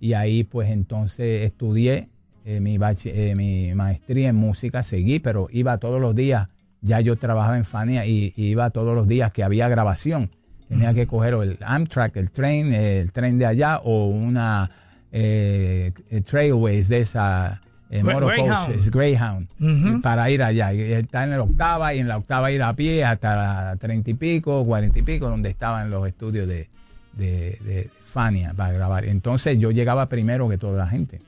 [0.00, 2.08] Y ahí, pues entonces estudié
[2.46, 6.48] eh, mi, bache- eh, mi maestría en música, seguí, pero iba todos los días.
[6.80, 10.30] Ya yo trabajaba en Fania y, y iba todos los días que había grabación.
[10.68, 14.70] Tenía que coger el Amtrak, el tren, eh, el tren de allá o una
[15.12, 17.60] eh, eh, Trailways de esa.
[17.88, 18.90] Eh, Greyhound.
[18.90, 20.00] Greyhound, Ujú.
[20.02, 20.72] para ir allá.
[20.72, 24.10] Y está en la octava y en la octava ir a pie hasta la treinta
[24.10, 26.68] y pico, cuarenta y pico, donde estaban los estudios de,
[27.12, 29.04] de, de Fania para grabar.
[29.04, 31.20] Entonces yo llegaba primero que toda la gente.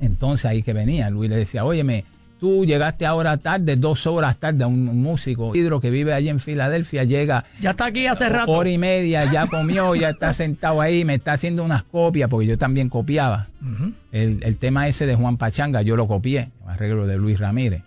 [0.00, 2.04] Entonces ahí que venía, Luis le decía, óyeme,
[2.38, 6.38] tú llegaste ahora tarde, dos horas tarde, un, un músico, Hidro que vive allí en
[6.40, 8.52] Filadelfia, llega Ya está aquí hace rato.
[8.52, 12.46] hora y media, ya comió, ya está sentado ahí, me está haciendo unas copias, porque
[12.46, 13.48] yo también copiaba.
[14.12, 17.82] El, el tema ese de Juan Pachanga, yo lo copié, arreglo de Luis Ramírez.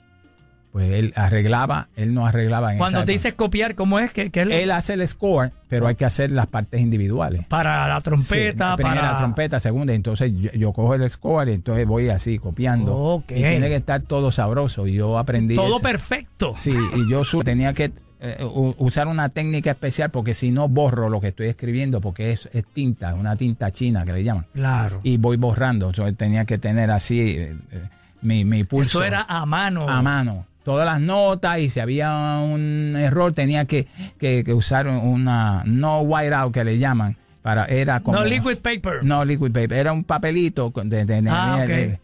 [0.71, 3.23] Pues él arreglaba, él no arreglaba en Cuando esa te época.
[3.23, 4.11] dices copiar, ¿cómo es?
[4.13, 7.43] que lo- Él hace el score, pero hay que hacer las partes individuales.
[7.47, 9.17] para la trompeta, Sí, primera para...
[9.17, 12.95] trompeta, segunda, entonces yo, yo cojo el score y entonces voy así copiando.
[12.95, 13.31] Ok.
[13.31, 14.85] Y tiene que estar todo sabroso.
[14.85, 15.79] Y yo aprendí Todo eso.
[15.79, 16.53] perfecto.
[16.55, 17.91] Sí, y yo su- tenía que
[18.21, 18.37] eh,
[18.77, 22.65] usar una técnica especial porque si no borro lo que estoy escribiendo porque es, es
[22.65, 24.45] tinta, una tinta china que le llaman.
[24.53, 24.99] Claro.
[25.03, 25.87] Y voy borrando.
[25.89, 27.81] Entonces tenía que tener así eh, eh,
[28.21, 29.87] mi, mi pulso Eso era a mano.
[29.89, 30.45] a mano.
[30.69, 33.87] Todas las notas y si había un error tenía que,
[34.19, 39.03] que- que usar una no whiteout que le llaman para era como no liquid paper.
[39.03, 41.99] no liquid paper era un papelito con- de, de- de- Ah, de-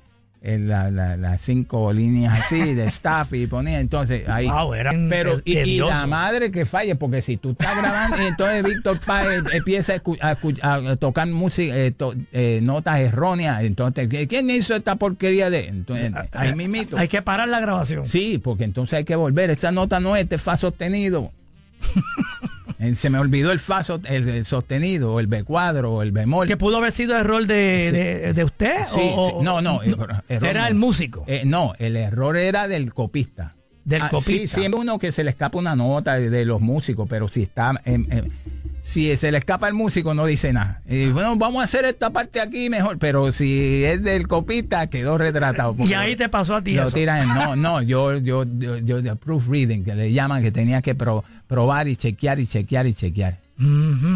[0.46, 0.52] ok.
[0.52, 4.74] de- la- la- las cinco líneas así de staff y ponía entonces ahí Wow,
[5.10, 9.00] pero y, y la madre que falle porque si tú estás grabando y entonces Víctor
[9.06, 14.76] Páez empieza a, a a tocar música eh, to- eh, notas erróneas entonces ¿quién hizo
[14.76, 18.06] esta porquería de entonces ahí mismito Hay que parar la grabación.
[18.06, 19.50] Sí, porque entonces hay que volver.
[19.50, 21.32] Esta nota no es este fa sostenido.
[22.80, 26.48] Eh, Se me olvidó el fa el, el sostenido, el B cuadro, o el bemol.
[26.48, 27.92] Que pudo haber sido error de, Sí.
[27.96, 28.76] de, de usted.
[28.88, 29.34] Sí, o- sí.
[29.38, 31.24] o- No, no, error- Era el músico.
[31.28, 33.56] Eh, no, el error era del copista.
[33.84, 34.32] Del Ah, copista.
[34.32, 37.44] Sí, siempre uno que se le escapa una nota de, de los músicos, pero si
[37.44, 37.72] está.
[37.86, 38.06] em,
[38.88, 40.80] si se le escapa el músico, no dice nada.
[40.88, 45.18] Y bueno, vamos a hacer esta parte aquí mejor, pero si es del copista, quedó
[45.18, 45.76] retratado.
[45.80, 46.92] y ahí te pasó a ti Lo eso.
[46.96, 50.94] tiran en- no, no, yo, yo, yo, yo proofreading, que le llaman, que tenía que
[50.94, 53.40] pro- probar y chequear y chequear y chequear.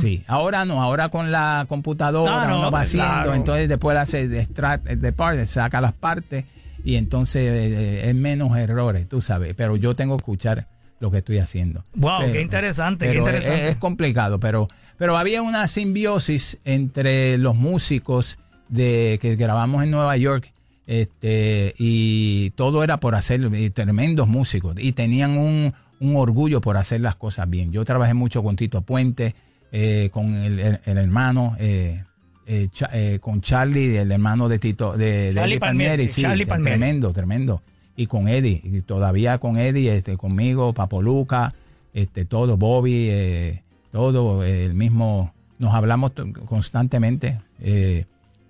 [0.01, 3.33] Sí, ahora no, ahora con la computadora Claro, uno va haciendo, claro.
[3.33, 6.45] entonces después hace de extract de partes, saca las partes
[6.83, 10.67] y entonces eh, es menos errores, tú sabes, pero yo tengo que escuchar
[10.99, 11.83] lo que estoy haciendo.
[11.95, 13.69] Wow, Pero- qué interesante, qué pero interesante.
[13.69, 18.37] Es, complicado, pero, pero había una simbiosis entre los músicos
[18.67, 20.51] de que grabamos en Nueva York
[20.85, 26.77] este, y todo era por hacer y tremendos músicos y tenían un, un orgullo por
[26.77, 27.71] hacer las cosas bien.
[27.71, 29.35] Yo trabajé mucho con Tito Puente,
[29.71, 32.03] eh, con el, el- el hermano, eh,
[32.47, 36.21] eh, Cha- eh, con Charlie, el hermano de Tito, de, Charlie Eddie Palmieri, Palmieri, sí,
[36.23, 36.79] Charlie Palmieri.
[36.79, 37.61] tremendo, tremendo.
[38.01, 41.53] Y con Eddie, y todavía con Eddie, este, conmigo, Papo Luca,
[41.93, 46.13] este, todo, Bobby, eh, todo, eh, el mismo, nos hablamos
[46.47, 47.39] constantemente.
[47.61, 48.05] eh,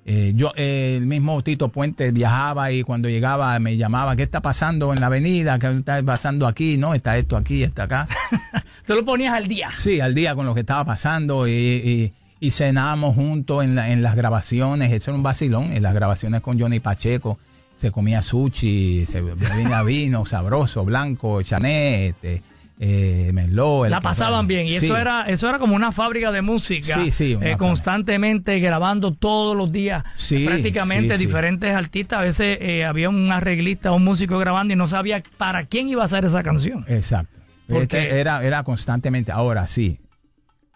[0.05, 4.91] eh, yo, el mismo Tito Puente viajaba y cuando llegaba me llamaba, ¿qué está pasando
[4.93, 5.59] en la avenida?
[5.59, 6.77] ¿Qué está pasando aquí?
[6.77, 8.07] No, está esto aquí, está acá.
[8.87, 9.69] Tú lo ponías al día.
[9.77, 13.89] Sí, al día con lo que estaba pasando y, y, y cenábamos juntos en, la-
[13.91, 14.91] en las grabaciones.
[14.91, 15.71] Eso era un vacilón.
[15.73, 17.37] En las grabaciones con Johnny Pacheco
[17.79, 22.43] se comía sushi, se bebía vino sabroso, blanco, chanet, este,
[22.81, 23.89] eh, merlot.
[23.89, 24.85] La pasaban bien y Sí.
[24.85, 29.55] eso era eso era como una fábrica de música Sí, sí, eh, constantemente grabando todos
[29.55, 34.73] los días Sí, prácticamente diferentes artistas a veces eh, había un arreglista un músico grabando
[34.73, 37.37] y no sabía para quién iba a hacer esa canción Exacto.
[37.67, 39.31] Porque- Este era, era constantemente.
[39.31, 39.99] Ahora sí,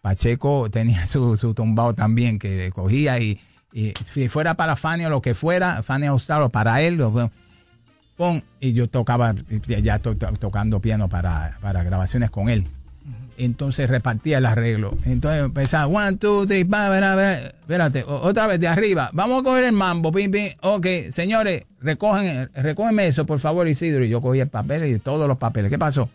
[0.01, 3.39] Pacheco tenía su, su tumbado también que cogía y,
[3.73, 7.31] y si fuera para Fanny o lo que fuera, Fanny Austaro, para él, lo,
[8.17, 9.33] pon, y yo tocaba,
[9.67, 12.65] ya to- to- tocando piano para, para grabaciones con él.
[13.35, 14.95] Entonces repartía el arreglo.
[15.05, 17.33] Entonces empezaba, one, two, three, pa, vera, vera.
[17.47, 19.09] espérate, o- otra vez de arriba.
[19.11, 20.51] Vamos a coger el mambo, pim, pim.
[20.61, 24.05] Ok, señores, recogen, recógenme eso, por favor, Isidro.
[24.05, 25.71] Y yo cogí el papel y todos los papeles.
[25.71, 26.09] ¿Qué pasó?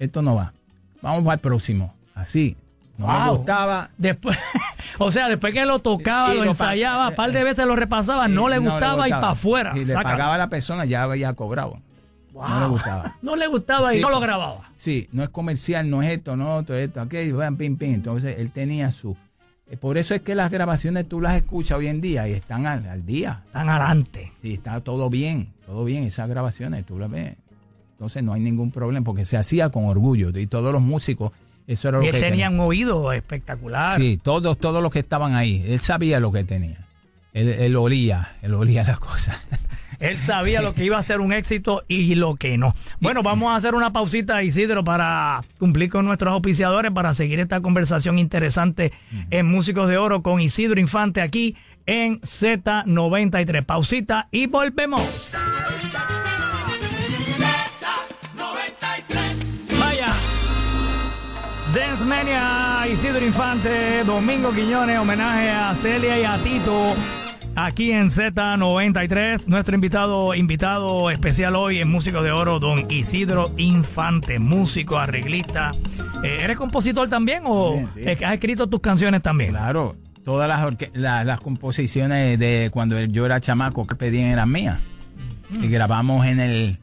[0.00, 0.52] Esto no va.
[1.00, 1.94] Vamos el próximo.
[2.16, 2.56] Así.
[2.96, 3.36] No me Wow.
[3.38, 3.90] gustaba.
[3.98, 4.38] después
[4.98, 8.28] o sea después que lo tocaba Y lo ensayaba un par de veces lo repasaba
[8.28, 11.32] no le Y gustaba y para afuera Y le pagaba a la persona, ya había
[11.32, 11.78] cobrado.
[12.32, 13.14] No le gustaba.
[13.22, 14.02] no le gustaba y Sí.
[14.02, 14.70] no lo grababa.
[14.76, 17.94] Sí, no es comercial, no es esto, no otro, esto, aquello, pim, pim.
[17.94, 19.16] Entonces él tenía su.
[19.70, 22.66] eh, Por eso es que las grabaciones tú las escuchas hoy en día y están
[22.66, 23.42] al, al día.
[23.52, 24.32] Tan adelante.
[24.42, 26.02] Sí, está todo bien, todo bien.
[26.02, 27.34] Esas grabaciones tú las ves.
[27.92, 31.30] Entonces no hay ningún problema porque se hacía con orgullo y todos los músicos,
[31.66, 32.54] eso era lo Y él que tenía tenían.
[32.54, 33.98] un oído espectacular.
[33.98, 35.64] Sí, todos, todos los que estaban ahí.
[35.66, 36.78] Él sabía lo que tenía.
[37.32, 39.40] Él, él olía, él olía las cosas.
[40.00, 42.74] Él sabía lo que iba a ser un éxito y lo que no.
[43.00, 47.60] Bueno, vamos a hacer una pausita, Isidro, para cumplir con nuestros auspiciadores, para seguir esta
[47.60, 48.92] conversación interesante
[49.30, 51.56] en Músicos de Oro con Isidro Infante aquí
[51.86, 53.64] en Z93.
[53.64, 55.00] Pausita y volvemos.
[61.74, 66.94] Dance Mania, Isidro Infante, Domingo Quiñones, homenaje a Celia y a Tito.
[67.56, 74.38] Aquí en Z93, nuestro invitado, invitado especial hoy en Músico de Oro, don Isidro Infante,
[74.38, 75.70] músico, arreglista.
[76.22, 78.04] Eh, ¿Eres compositor también o sí.
[78.24, 79.50] has escrito tus canciones también?
[79.50, 84.50] Claro, todas las, orque- la- las composiciones de cuando yo era chamaco que pedían eran
[84.50, 84.78] mías.
[85.60, 86.78] Y grabamos en el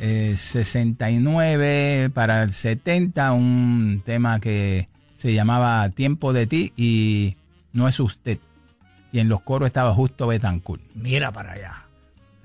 [0.00, 7.36] eh, 69 para el 70 un tema que se llamaba Tiempo de ti y
[7.72, 8.38] No es usted.
[9.12, 10.82] Y en los coros estaba justo Betancourt.
[10.94, 11.84] Mira para allá.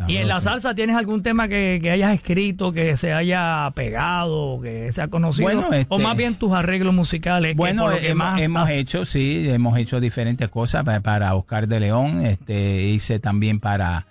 [0.07, 4.59] ¿Y en la salsa tienes algún tema que, que hayas escrito, que se haya pegado,
[4.61, 5.45] que sea conocido?
[5.45, 7.55] Bueno, este- o más bien tus arreglos musicales.
[7.55, 11.79] Bueno, que hemos, más hemos hecho, sí, hemos hecho diferentes cosas para, para Oscar de
[11.79, 14.05] León, este, hice también para,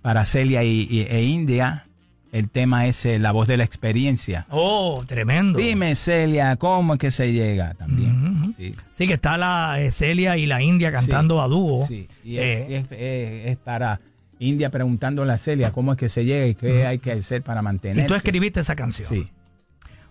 [0.00, 1.84] para Celia y, y- e India.
[2.30, 4.46] El tema es eh, La voz de la experiencia.
[4.50, 5.58] Oh, tremendo.
[5.58, 8.52] Dime, Celia, ¿cómo es que se llega también?
[8.56, 8.72] Sí.
[8.96, 11.86] Sí, que está la eh, Celia y la India cantando Sí, a dúo.
[11.86, 14.00] Sí, y Eh, es, es- es- es para
[14.40, 17.62] India preguntándole a Celia cómo es que se llega y qué hay que hacer para
[17.62, 18.04] mantenerse.
[18.04, 19.08] y tú escribiste esa canción.
[19.08, 19.28] Sí,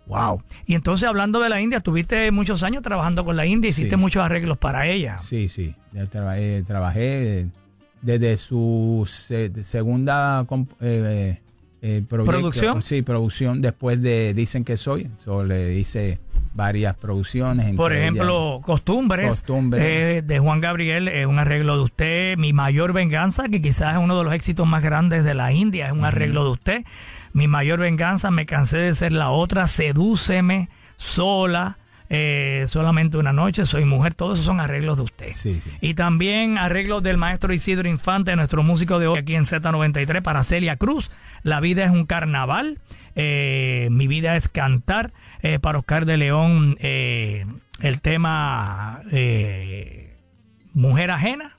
[0.08, 0.42] Wow.
[0.66, 3.96] Y entonces, hablando de la India, tuviste muchos años trabajando con la India, hiciste Sí.
[3.98, 5.20] muchos arreglos para ella.
[5.20, 5.76] sí, sí.
[5.92, 7.48] Ya trabajé, trabajé
[8.02, 10.46] desde su se- segunda
[10.80, 11.42] eh,
[11.80, 12.82] proyecto, ¿Producción?
[12.82, 13.62] Sí, producción.
[13.62, 16.20] Después de Dicen que soy, so, le hice
[16.54, 17.74] varias producciones.
[17.76, 19.84] Por ellas- ejemplo, Costumbres, Costumbres.
[19.86, 22.38] eh, de Juan Gabriel, es un arreglo de usted.
[22.38, 25.88] Mi mayor venganza, que quizás es uno de los éxitos más grandes de la India,
[25.88, 26.84] es un arreglo de usted.
[27.34, 31.78] Mi mayor venganza, me cansé de ser la otra, sedúceme, sola,
[32.10, 35.32] eh, solamente una noche, soy mujer, todos esos son arreglos de usted.
[35.34, 35.70] Sí, sí.
[35.82, 40.44] Y también arreglos del maestro Isidro Infante, nuestro músico de hoy aquí en Z93 para
[40.44, 41.12] Celia Cruz.
[41.44, 42.80] La vida es un carnaval,
[43.16, 45.14] eh, mi vida es cantar.
[45.44, 47.46] Eh, para Oscar de León, eh,
[47.80, 50.16] el tema eh,
[50.74, 51.58] Mujer Ajena,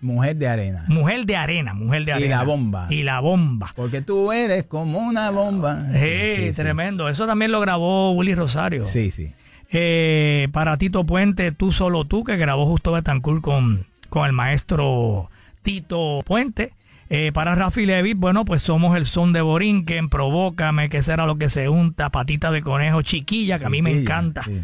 [0.00, 0.84] Mujer de arena.
[0.86, 2.36] Mujer de Arena, Mujer de Y Arena.
[2.36, 2.86] la bomba.
[2.88, 3.72] Y la bomba.
[3.74, 5.86] Porque tú eres como una bomba.
[5.92, 7.08] Sí, sí, tremendo.
[7.08, 8.84] Eso también lo grabó Willy Rosario.
[8.84, 9.32] Sí, sí.
[9.72, 15.30] Eh, para Tito Puente, Tú Solo Tú, que grabó justo Betancourt con, con el maestro
[15.62, 16.72] Tito Puente.
[17.08, 21.36] Eh, para Rafi Levitt, bueno, pues somos el son de Borinquen, Provócame, que será lo
[21.36, 24.42] que se unta, Patita de Conejo, Chiquilla, que a mí me encanta.
[24.44, 24.60] sí.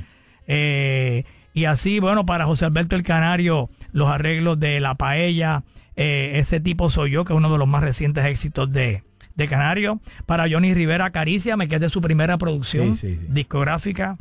[0.47, 5.65] Eh, y así, bueno, para José Alberto el Canario, los arreglos de La Paella,
[5.97, 9.03] eh, ese tipo soy yo, que es uno de los más recientes éxitos de,
[9.35, 10.01] de Canario.
[10.25, 13.27] Para Johnny Rivera, Caríciame, que es de su primera producción Sí, sí, sí.
[13.29, 14.17] discográfica.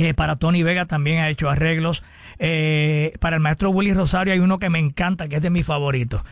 [0.00, 2.04] Eh, para Tony Vega también ha hecho arreglos.
[2.38, 5.66] Eh, para el maestro Willy Rosario hay uno que me encanta, que es de mis
[5.66, 6.22] favoritos.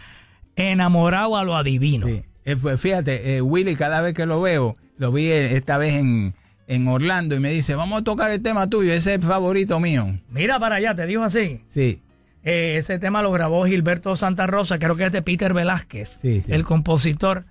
[0.55, 2.07] Enamorado a lo adivino.
[2.07, 2.23] Sí.
[2.45, 6.33] Eh, fíjate, eh, Willy, cada vez que lo veo, lo vi esta vez en,
[6.69, 9.81] en Orlando y me dice, vamos a tocar el tema tuyo, ese es el favorito
[9.81, 10.17] mío.
[10.31, 11.63] Mira para allá, te dijo así.
[11.69, 12.01] Sí,
[12.45, 16.53] ese tema lo grabó Gilberto Santa Rosa, creo que es de Peter Velázquez, Sí, sí.
[16.53, 17.43] el compositor.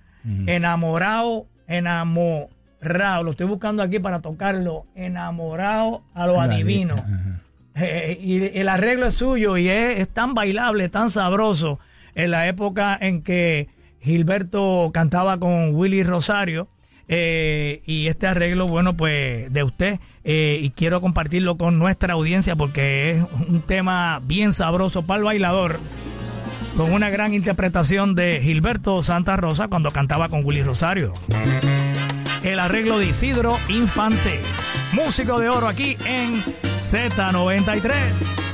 [0.46, 2.48] Enamorado, enamorado.
[2.80, 4.84] Lo estoy buscando aquí para tocarlo.
[4.94, 6.94] Enamorado a lo adivino.
[6.94, 7.40] Ajá.
[7.78, 11.78] Eh, y el arreglo es suyo y es, es tan bailable, tan sabroso.
[12.14, 13.68] En la época en que
[14.00, 16.68] Gilberto cantaba con Willy Rosario.
[17.08, 19.98] eh, y este arreglo, bueno, pues de usted.
[20.24, 25.24] eh, y quiero compartirlo con nuestra audiencia porque es un tema bien sabroso para el
[25.24, 25.78] bailador.
[26.76, 31.12] Con una gran interpretación de Gilberto Santa Rosa cuando cantaba con Willy Rosario.
[32.46, 34.40] El arreglo de Isidro Infante.
[34.92, 36.40] Músico de oro aquí en
[36.76, 38.45] Z93.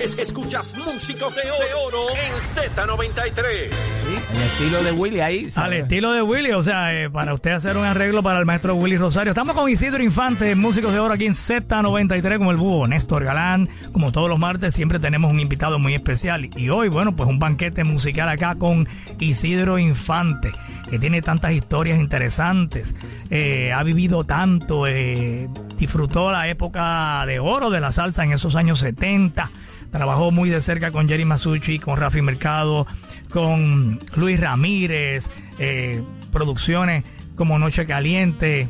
[0.00, 1.42] Es- escuchas Músicos de
[1.86, 3.70] Oro en Z93.
[3.92, 5.48] Sí, el estilo de Willy ahí.
[5.56, 8.74] Al estilo de Willy, o sea, eh, para usted hacer un arreglo para el maestro
[8.74, 9.30] Willy Rosario.
[9.32, 13.68] Estamos con Isidro Infante, músicos de oro aquí en Z93, como el búho Néstor Galán.
[13.92, 16.50] Como todos los martes, siempre tenemos un invitado muy especial.
[16.56, 18.86] Y hoy, bueno, pues un banquete musical acá con
[19.18, 20.52] Isidro Infante,
[20.90, 22.94] que tiene tantas historias interesantes.
[23.30, 28.56] Eh, ha vivido tanto, eh, disfrutó la época de oro de la salsa en esos
[28.56, 29.50] años 70.
[29.90, 32.86] Trabajó muy de cerca con Jerry Masucci, con Rafi Mercado,
[33.30, 35.28] con Luis Ramírez,
[35.58, 38.68] eh, producciones como Noche Caliente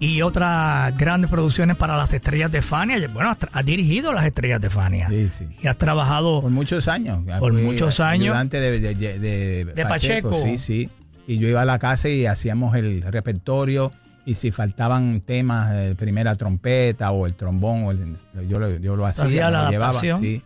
[0.00, 2.96] y otras grandes producciones para las estrellas de Fania.
[3.12, 5.44] Bueno, has, dirigido las estrellas de Fania Sí, sí.
[5.62, 7.20] y has trabajado Por muchos años.
[7.38, 8.30] Por Fui muchos años.
[8.34, 10.34] Ayudante de, de, de- de De Pacheco.
[10.42, 10.90] Sí, sí.
[11.28, 13.92] Y yo iba a la casa y hacíamos el repertorio.
[14.24, 18.16] Y si faltaban temas, primera trompeta o el trombón, o el-
[18.48, 19.24] yo, lo, yo lo hacía.
[19.24, 20.42] Hacía la lo llevaba, sí.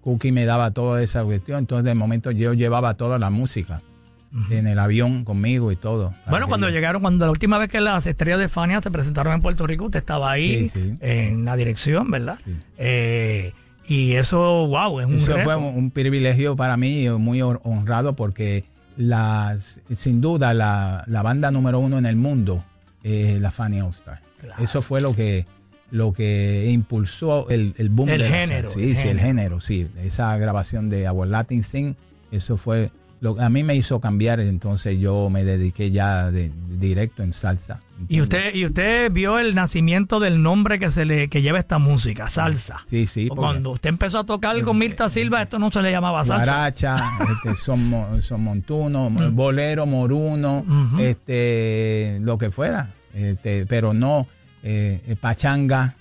[0.00, 1.58] Cookie me daba toda esa cuestión.
[1.58, 3.82] Entonces, de momento, yo llevaba toda la música
[4.48, 6.14] en el avión conmigo y todo.
[6.30, 9.34] Bueno, cuando yo- llegaron, cuando la última vez que las estrellas de Fania se presentaron
[9.34, 10.94] en Puerto Rico, usted estaba ahí Sí, sí.
[11.00, 12.38] en la dirección, ¿verdad?
[12.78, 13.52] Eh,
[13.86, 15.44] y eso, wow, es un Eso reto.
[15.44, 18.64] fue un, un privilegio para mí, muy honrado porque
[18.96, 22.64] las, sin duda la, la banda número uno en el mundo
[23.02, 24.20] es la Fanny All Star.
[24.40, 24.62] Claro.
[24.62, 25.46] Eso fue lo que
[25.90, 28.80] lo que impulsó el, el boom El de la género, salsa.
[28.80, 29.26] Sí, el sí, el género.
[29.26, 29.88] género, sí.
[30.04, 31.94] Esa grabación de Our Latin Thing,
[32.30, 32.90] eso fue
[33.20, 37.80] lo a mí me hizo cambiar, entonces yo me dediqué ya de, directo en salsa.
[38.08, 41.78] Y usted, y usted vio el nacimiento del nombre que se le que lleva esta
[41.78, 42.84] música, salsa.
[42.88, 43.26] Sí, sí.
[43.28, 46.44] porque- Cuando usted empezó a tocar con Mirta Silva, esto no se le llamaba salsa.
[46.52, 46.96] Guaracha,
[47.30, 50.64] este, son, son montuno, bolero, moruno,
[50.98, 54.26] este, lo que fuera, este, pero no
[54.62, 55.96] eh, eh, pachanga,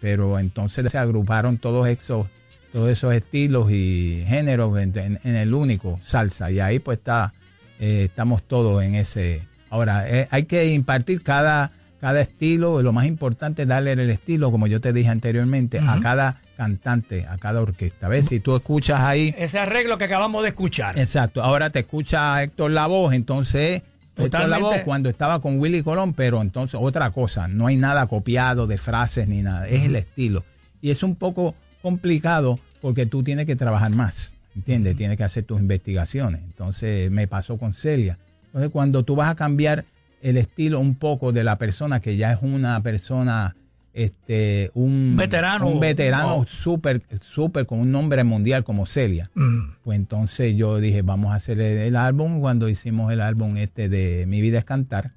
[0.00, 2.26] pero entonces se agruparon todos esos,
[2.72, 7.32] todos esos estilos y géneros en, en- en el único salsa y ahí pues está,
[7.80, 9.42] eh, estamos todos en ese.
[9.70, 11.70] Ahora eh, hay que impartir cada
[12.00, 16.00] cada estilo, lo más importante es darle el estilo, como yo te dije anteriormente, a
[16.00, 18.08] cada cantante, a cada orquesta.
[18.08, 18.26] ¿Ves?
[18.26, 20.98] Si tú escuchas ahí, Ese arreglo que acabamos de escuchar.
[20.98, 21.44] Exacto.
[21.44, 23.82] Ahora te escucha Héctor Lavoe, entonces
[24.16, 24.48] Héctor.
[24.48, 28.78] Lavoe cuando estaba con Willy Colón, pero entonces otra cosa, no hay nada copiado de
[28.78, 30.44] frases ni nada, es el estilo.
[30.80, 34.96] Y es un poco complicado porque tú tienes que trabajar más, ¿entiendes?
[34.96, 36.40] Tienes que hacer tus investigaciones.
[36.44, 38.18] Entonces me pasó con Celia.
[38.46, 39.84] Entonces cuando tú vas a cambiar
[40.22, 43.56] el estilo un poco de la persona que ya es una persona
[43.94, 45.66] este un Veterano.
[45.68, 46.46] un veterano Oh.
[46.46, 49.74] súper súper con un nombre mundial como Celia Mm.
[49.84, 53.88] pues entonces yo dije, vamos a hacer el, el álbum cuando hicimos el álbum este
[53.90, 55.12] de Mi vida es cantar.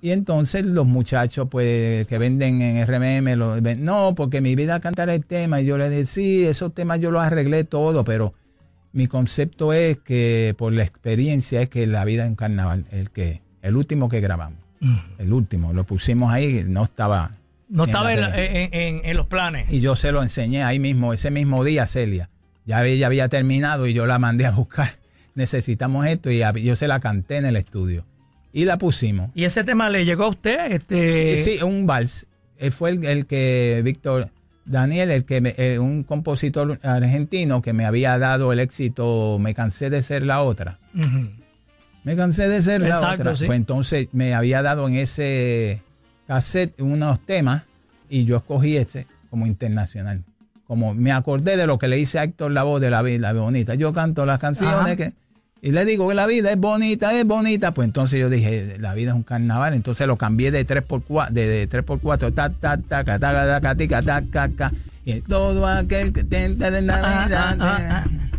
[0.00, 4.78] Y entonces los muchachos pues que venden en RMM, lo, ven, no, porque mi vida
[4.80, 5.60] cantar el tema.
[5.60, 8.32] Y yo le dije, sí, esos temas yo los arreglé todo, pero
[8.92, 13.10] mi concepto es que por la experiencia es que la vida es un carnaval, el
[13.10, 14.58] que el último que grabamos,
[15.18, 17.32] el último, lo pusimos ahí, no estaba
[17.68, 19.70] No en estaba la en, en- en- en los planes.
[19.72, 22.30] y yo se lo enseñé ahí mismo, ese mismo día, Celia.
[22.66, 24.90] Ya ella había terminado y yo la mandé a buscar.
[25.34, 28.04] Necesitamos esto y yo se la canté en el estudio.
[28.52, 29.30] Y la pusimos.
[29.34, 30.72] ¿Y ese tema le llegó a usted?
[30.72, 32.26] Este, sí, un vals.
[32.56, 34.30] Él fue el, el que, Víctor
[34.64, 39.54] Daniel, el que me- eh, un compositor argentino que me había dado el éxito Me
[39.54, 40.78] cansé de ser la otra.
[42.04, 43.36] Me cansé de ser la otra.
[43.36, 43.46] sí.
[43.46, 45.82] Pues entonces me había dado en ese
[46.26, 47.64] cassette unos temas
[48.08, 50.24] y yo escogí este como internacional.
[50.66, 53.74] Como me acordé de lo que le hice a Héctor Lavoe de la vida bonita.
[53.74, 54.96] Yo canto las canciones Ajá.
[54.96, 55.12] que
[55.60, 57.72] y le digo que la vida es bonita, es bonita.
[57.72, 59.74] Pues entonces yo dije, la vida es un carnaval.
[59.74, 66.12] Entonces lo cambié de 3x4, de, de 3x4, ta, ta, ta, ta, ta, ta, aquel
[66.12, 67.56] que tenta de Navidad.
[67.60, 68.37] Ah, ah, ah,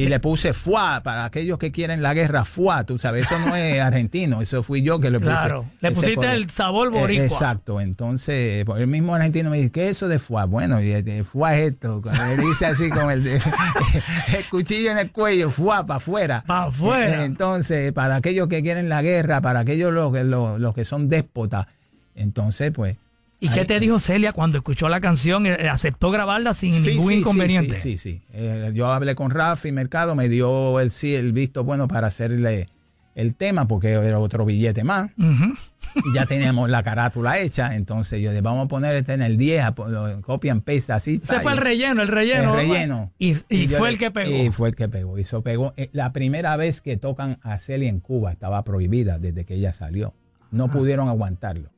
[0.00, 3.54] Y le puse fuá para aquellos que quieren la guerra, fuá, tú sabes, eso no
[3.56, 5.30] es argentino, eso fui yo que le puse.
[5.30, 6.30] Claro, le pusiste color.
[6.30, 7.24] el sabor Eh, boricua.
[7.24, 10.44] exacto, entonces el mismo argentino me dice, ¿qué es eso de fuá?
[10.46, 14.98] Bueno, y, eh, fuá es esto, cuando él dice así con el, el cuchillo en
[14.98, 16.44] el cuello, fuá, para afuera.
[16.46, 17.22] Pa' afuera.
[17.22, 20.84] Eh, Entonces, para aquellos que quieren la guerra, para aquellos los, que- los, los que
[20.84, 21.66] son déspotas,
[22.14, 22.96] entonces pues...
[23.40, 25.46] ¿Y qué te dijo Celia cuando escuchó la canción?
[25.46, 27.80] ¿Aceptó grabarla sin Sí, ningún sí, inconveniente?
[27.80, 28.22] Sí, sí, sí.
[28.34, 32.68] Eh, yo hablé con Rafi Mercado, me dio el, sí, el visto bueno para hacerle
[33.14, 35.10] el tema, porque era otro billete más.
[35.18, 39.36] Y ya teníamos la carátula hecha, entonces yo dije, vamos a poner este en el
[39.36, 41.20] 10, a po- lo- copia en pesa así.
[41.22, 42.54] Ese fue el relleno, el relleno.
[42.58, 43.12] el relleno.
[43.18, 44.36] Y, fue le- el que pegó.
[44.36, 45.18] Y fue el que pegó.
[45.18, 45.74] Y eso pegó.
[45.76, 49.72] Eh, La primera vez que tocan a Celia en Cuba estaba prohibida desde que ella
[49.72, 50.14] salió.
[50.52, 51.70] No pudieron aguantarlo.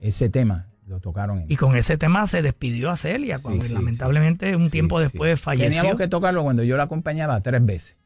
[0.00, 1.40] Ese tema lo tocaron.
[1.40, 4.98] En, Y con ese tema se despidió a Celia, Sí, cuando sí, lamentablemente un tiempo
[5.00, 5.68] después falleció.
[5.82, 7.96] Teníamos que tocarlo cuando yo la acompañaba tres veces.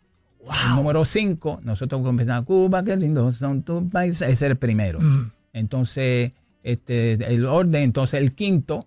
[0.69, 5.01] El número cinco, nosotros comenzamos Cuba, qué lindo son tus países, ese era el primero.
[5.01, 5.31] Mm.
[5.53, 6.33] Entonces,
[6.65, 8.87] este, el orden, entonces el quinto,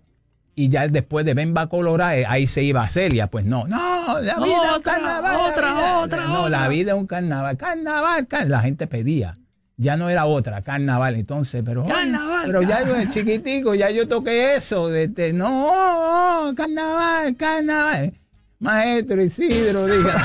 [0.54, 3.28] y ya después de Bemba Colorado, ahí se iba a Celia.
[3.28, 5.50] Pues no, no, la vida es un carnaval.
[5.50, 9.36] otra, vida- otra, No, la vida es un carnaval, carnaval, car- la gente pedía.
[9.78, 12.88] Ya no era otra, carnaval, entonces, pero, ay, Carnaval, pero ya carnaval.
[13.02, 18.14] yo de chiquitico, ya yo toqué eso, de, de- no, carnaval, carnaval.
[18.58, 20.16] Maestro Isidro, diga.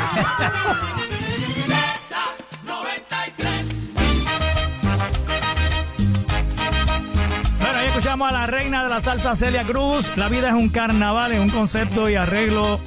[7.59, 10.11] Bueno, ahí escuchamos a la reina de la salsa Celia Cruz.
[10.17, 12.79] La vida es un carnaval, es un concepto y arreglo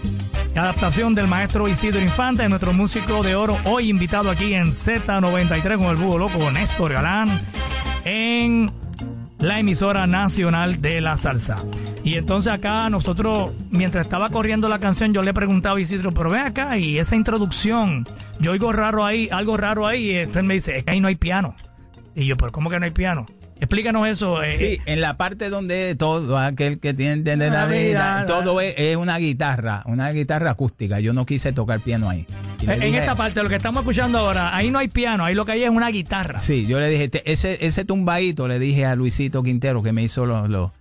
[0.61, 5.90] adaptación del maestro Isidro Infante, nuestro músico de oro, hoy invitado aquí en Z93 con
[5.90, 7.28] el búho loco Néstor Galán
[8.05, 8.70] en
[9.38, 11.57] la emisora nacional de la salsa.
[12.05, 16.30] Y entonces acá nosotros, mientras estaba corriendo la canción, yo le preguntaba a Isidro, pero
[16.30, 18.07] ven acá y esa introducción,
[18.38, 21.09] yo oigo raro ahí, algo raro ahí, y entonces me dice, es que ahí no
[21.09, 21.55] hay piano.
[22.14, 23.26] Y yo, pero ¿cómo que no hay piano?
[23.61, 24.42] Explícanos eso.
[24.42, 28.74] eh, Sí, en la parte donde todo aquel que tiene de la vida, todo es,
[28.76, 31.00] es una guitarra, una guitarra acústica.
[31.00, 32.26] Yo no quise tocar piano ahí.
[32.62, 35.52] En esta parte, lo que estamos escuchando ahora, ahí no hay piano, ahí lo que
[35.52, 36.40] hay es una guitarra.
[36.40, 40.02] Sí, yo le dije, te- ese, ese tumbadito le dije a Luisito Quintero que me
[40.02, 40.72] hizo lo- lo-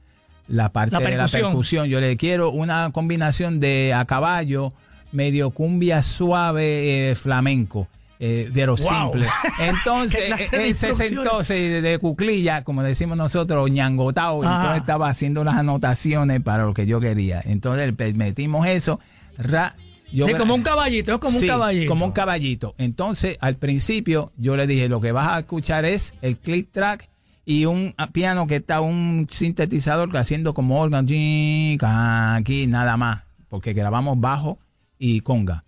[0.48, 1.42] la parte La de la percusión.
[1.52, 1.88] percusión.
[1.88, 4.74] Yo le quiero una combinación de a caballo,
[5.12, 7.88] medio cumbia suave, eh, flamenco.
[8.26, 9.12] Eh, pero Wow.
[9.12, 9.28] simple.
[9.60, 14.44] Entonces, ¿Qué clase de él se sentó se- de, cuclilla, como decimos nosotros, ñangotao.
[14.44, 14.56] Ajá.
[14.56, 17.42] Entonces estaba haciendo las anotaciones para lo que yo quería.
[17.44, 19.00] Entonces pe- metimos eso.
[19.38, 19.76] ra-
[20.12, 21.90] yo Sí, como un caballito, es como Sí, un caballito.
[21.90, 22.76] Como un caballito.
[22.78, 27.10] Entonces, al principio, yo le dije, lo que vas a escuchar es el click track
[27.46, 33.24] y un ah, piano que está un sintetizador que haciendo como órgano, aquí, nada más,
[33.50, 34.60] porque grabamos bajo
[35.00, 35.64] y conga.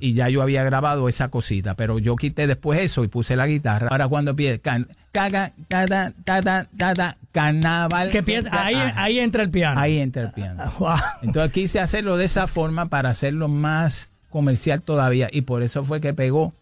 [0.00, 3.46] Y ya yo había grabado esa cosita, pero yo quité después eso y puse la
[3.46, 8.10] guitarra para cuando empiece can, caga, cada, tada, tada, carnaval.
[8.10, 9.80] Que empieza, ahí, ahí entra el piano.
[9.80, 10.72] Ahí entra el piano.
[10.78, 10.96] Wow.
[11.22, 16.00] Entonces quise hacerlo de esa forma para hacerlo más comercial todavía y por eso fue
[16.00, 16.52] que pegó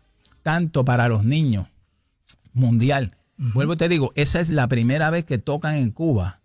[0.42, 1.66] tanto para los niños
[2.52, 3.14] mundial.
[3.36, 6.40] Vuelvo y te digo, esa es la primera vez que tocan en Cuba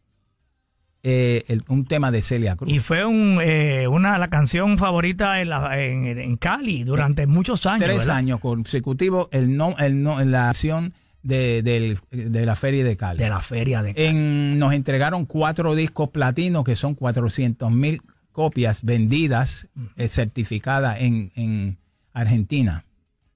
[1.03, 2.71] eh, el- un tema de Celia Cruz.
[2.71, 7.65] Y fue un, eh, una, la canción favorita en, la- en, en Cali durante muchos
[7.65, 7.83] años.
[7.83, 8.15] Tres ¿verdad?
[8.15, 13.19] años consecutivos el no, el no, la acción de, del- de la Feria de Cali.
[13.19, 14.07] De la feria de Cali.
[14.07, 18.01] En- nos entregaron cuatro discos platinos que son 400 mil
[18.31, 21.77] copias vendidas, eh, certificadas en, en
[22.13, 22.85] Argentina,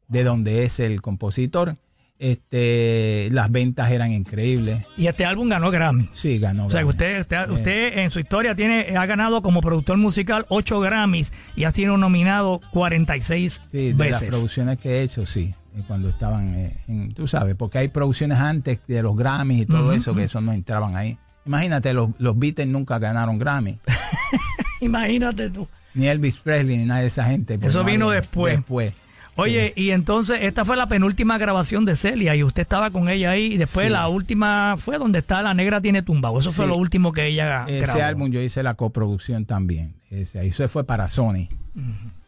[0.07, 1.75] de donde es el compositor.
[2.19, 4.83] Este, las ventas eran increíbles.
[4.97, 6.09] Y este álbum ganó Grammy.
[6.13, 6.67] Sí, ganó.
[6.67, 9.97] O sea, que usted, usted, Eh, usted en su historia tiene, ha ganado como productor
[9.97, 14.29] musical 8 Grammys y ha sido nominado 46 Sí, de las veces.
[14.29, 18.37] producciones que he hecho, sí, eh, cuando estaban eh, en, tú sabes, porque hay producciones
[18.39, 21.17] antes de los Grammys y todo eso, que eso no entraban ahí.
[21.45, 23.77] Imagínate, los, los Beatles nunca ganaron Grammy.
[24.81, 25.67] Imagínate tú.
[25.93, 27.57] ni Elvis Presley, ni nada de esa gente.
[27.57, 28.55] pues Eso no vino después.
[28.57, 28.93] Después.
[29.37, 33.31] Oye, y entonces esta fue la penúltima grabación de Celia y usted estaba con ella
[33.31, 33.91] ahí y después Sí.
[33.93, 36.39] la última fue donde está La Negra Tiene Tumbado.
[36.39, 38.01] Eso fue lo último que ella Ese grabó.
[38.03, 39.93] álbum yo hice la coproducción también.
[40.09, 41.47] Ese, eso fue para Sony.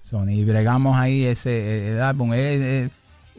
[0.04, 0.30] Sony.
[0.32, 2.34] Y bregamos ahí ese eh, el álbum.
[2.34, 2.38] Eh,
[2.86, 2.90] eh,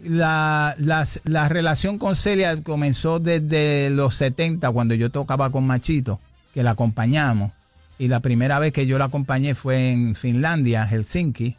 [0.05, 6.21] la, las- la relación con Celia comenzó desde los 70, cuando yo tocaba con Machito,
[6.55, 7.53] que la acompañamos.
[7.99, 11.57] Y la primera vez que yo la acompañé fue en Finlandia, Helsinki.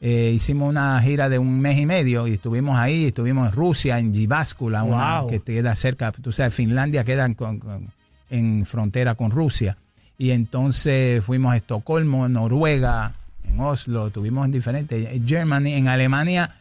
[0.00, 3.98] Eh, hicimos una gira de un mes y medio y estuvimos ahí, estuvimos en Rusia,
[3.98, 5.30] en Jyväskylä, una Wow.
[5.30, 7.88] que queda cerca, tú sabes, Finlandia queda en, con- con-
[8.28, 9.76] en frontera con Rusia.
[10.18, 13.12] Y entonces fuimos a Estocolmo, Noruega,
[13.44, 16.54] en Oslo, estuvimos en diferentes, en Germany, en Alemania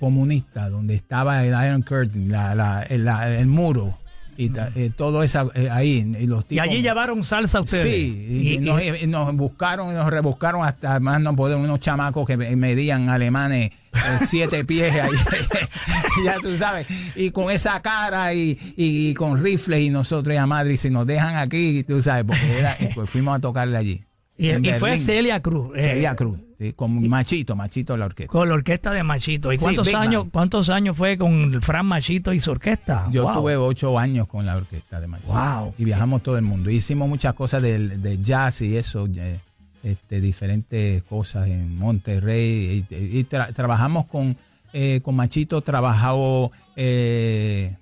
[0.00, 3.98] comunista, donde estaba el Iron Curtain, la- la- el, la- el muro,
[4.36, 6.14] y ta- eh, todo eso eh, ahí.
[6.18, 7.84] Y, los Y tipos- allí llevaron salsa ustedes.
[7.84, 11.56] Sí, y, Y- nos, y- y nos buscaron y nos rebuscaron hasta más no poder
[11.56, 13.74] unos chamacos que me- medían alemanes eh,
[14.26, 15.10] siete pies ahí,
[16.24, 20.74] ya tú sabes, y con esa cara y, y con rifles y nosotros ya madre,
[20.74, 24.02] y si nos dejan aquí, tú sabes, porque era, y pues fuimos a tocarle allí.
[24.36, 24.98] y- y fue.
[24.98, 25.72] Celia Cruz.
[25.76, 28.30] eh, Celia Cruz, sí, con Machito, Machito la orquesta.
[28.32, 29.52] Con la orquesta de Machito.
[29.52, 33.08] ¿Y cuántos años cuántos años fue con Fran Machito y su orquesta?
[33.10, 33.34] Yo Wow.
[33.34, 35.32] tuve ocho años con la orquesta de Machito.
[35.32, 35.74] Wow.
[35.78, 36.70] Y viajamos todo el mundo.
[36.70, 39.38] Hicimos muchas cosas de, de jazz y eso, eh,
[39.82, 42.84] este, diferentes cosas en Monterrey.
[42.90, 44.36] Y, y tra- trabajamos con,
[44.72, 47.76] eh, con Machito, trabajado eh,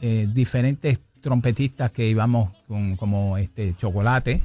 [0.00, 4.42] eh, diferentes trompetistas que íbamos con como este Chocolate.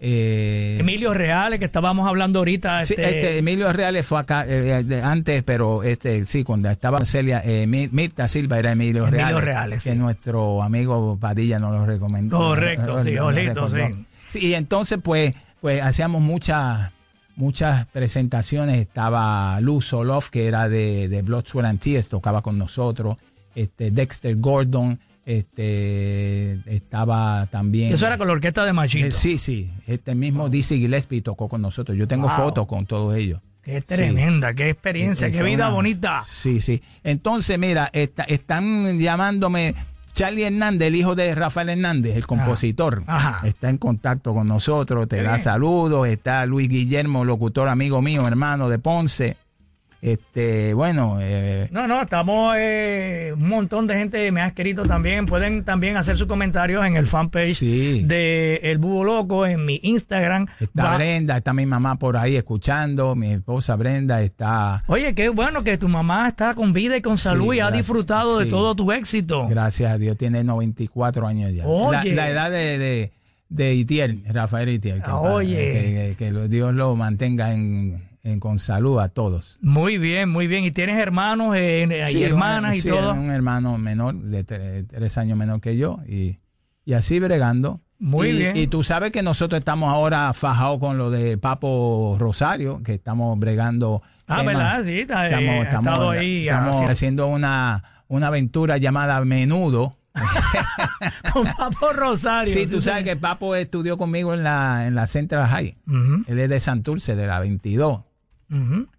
[0.00, 2.84] Eh, Emilio Reales, que estábamos hablando ahorita.
[2.84, 7.04] Sí, este, este, Emilio Reales fue acá eh, de- antes, pero este sí, cuando estaba
[7.06, 9.98] Celia, eh, Mi- Mirta Silva era Emilio, Emilio Reales, que sí.
[9.98, 12.38] nuestro amigo Padilla nos lo recomendó.
[12.38, 13.88] Correcto, sí, Nos lo Olito, recordó.
[13.88, 14.04] sí.
[14.28, 16.90] Sí, y entonces pues, pues hacíamos muchas
[17.36, 18.78] muchas presentaciones.
[18.78, 23.16] Estaba Luz Soloff, que era de, de Blood, Sweat and Tears, tocaba con nosotros.
[23.54, 27.92] Este, Dexter Gordon, este, estaba también.
[27.92, 29.06] Eso era con la orquesta de Machito.
[29.06, 29.70] Eh, sí, sí.
[29.86, 31.96] Este mismo Dizzy Gillespie tocó con nosotros.
[31.98, 32.36] Yo tengo Wow.
[32.36, 33.40] fotos con todos ellos.
[33.62, 36.24] Qué tremenda, qué experiencia, Es qué vida una- bonita.
[36.32, 36.80] Sí, sí.
[37.02, 39.74] Entonces, mira, está- están llamándome
[40.14, 43.02] Charlie Hernández, el hijo de Rafael Hernández, el compositor.
[43.08, 43.40] Ajá.
[43.46, 45.42] Está en contacto con nosotros, te Qué da bien.
[45.42, 46.06] saludos.
[46.06, 49.36] Está Luis Guillermo, locutor amigo mío, hermano de Ponce.
[50.06, 55.26] Este, bueno, eh, No, no, estamos, eh, un montón de gente me ha escrito también.
[55.26, 58.02] Pueden también hacer sus comentarios en el fanpage Sí.
[58.04, 60.46] de El Búho Loco, en mi Instagram.
[60.60, 64.84] está Va- Brenda, está mi mamá por ahí escuchando, mi esposa Brenda está...
[64.86, 67.70] Oye, qué bueno que tu mamá está con vida y con salud Sí, y ha
[67.72, 69.48] disfrutado de todo tu éxito.
[69.48, 71.66] Gracias a Dios, tiene 94 años ya.
[71.66, 72.14] Oye.
[72.14, 73.12] La, la edad de, de,
[73.48, 75.02] de Itiel, Rafael Itiel.
[75.02, 75.56] Que, Oye.
[75.56, 79.58] que, que- que Dios lo mantenga en, en- con salud a todos.
[79.62, 80.64] Muy bien, muy bien.
[80.64, 83.12] ¿Y tienes hermanos eh, y Sí, hermanas un- y sí, todo?
[83.14, 86.38] Un hermano menor, de tre- tres años menor que yo, y,
[86.84, 87.80] y así bregando.
[87.98, 88.56] Muy Y- bien.
[88.56, 93.38] Y tú sabes que nosotros estamos ahora fajados con lo de Papo Rosario, que estamos
[93.38, 94.02] bregando.
[94.26, 94.54] Ah, temas.
[94.54, 94.84] ¿verdad?
[94.84, 99.96] Sí, está, eh, ha estado ahí estamos haciendo- haciendo una, una aventura llamada Menudo.
[101.32, 102.52] Con Papo Rosario.
[102.52, 105.76] Sí, tú sabes que Papo estudió conmigo en la, en la Central High.
[106.26, 108.00] Él es de Santurce, de la 22.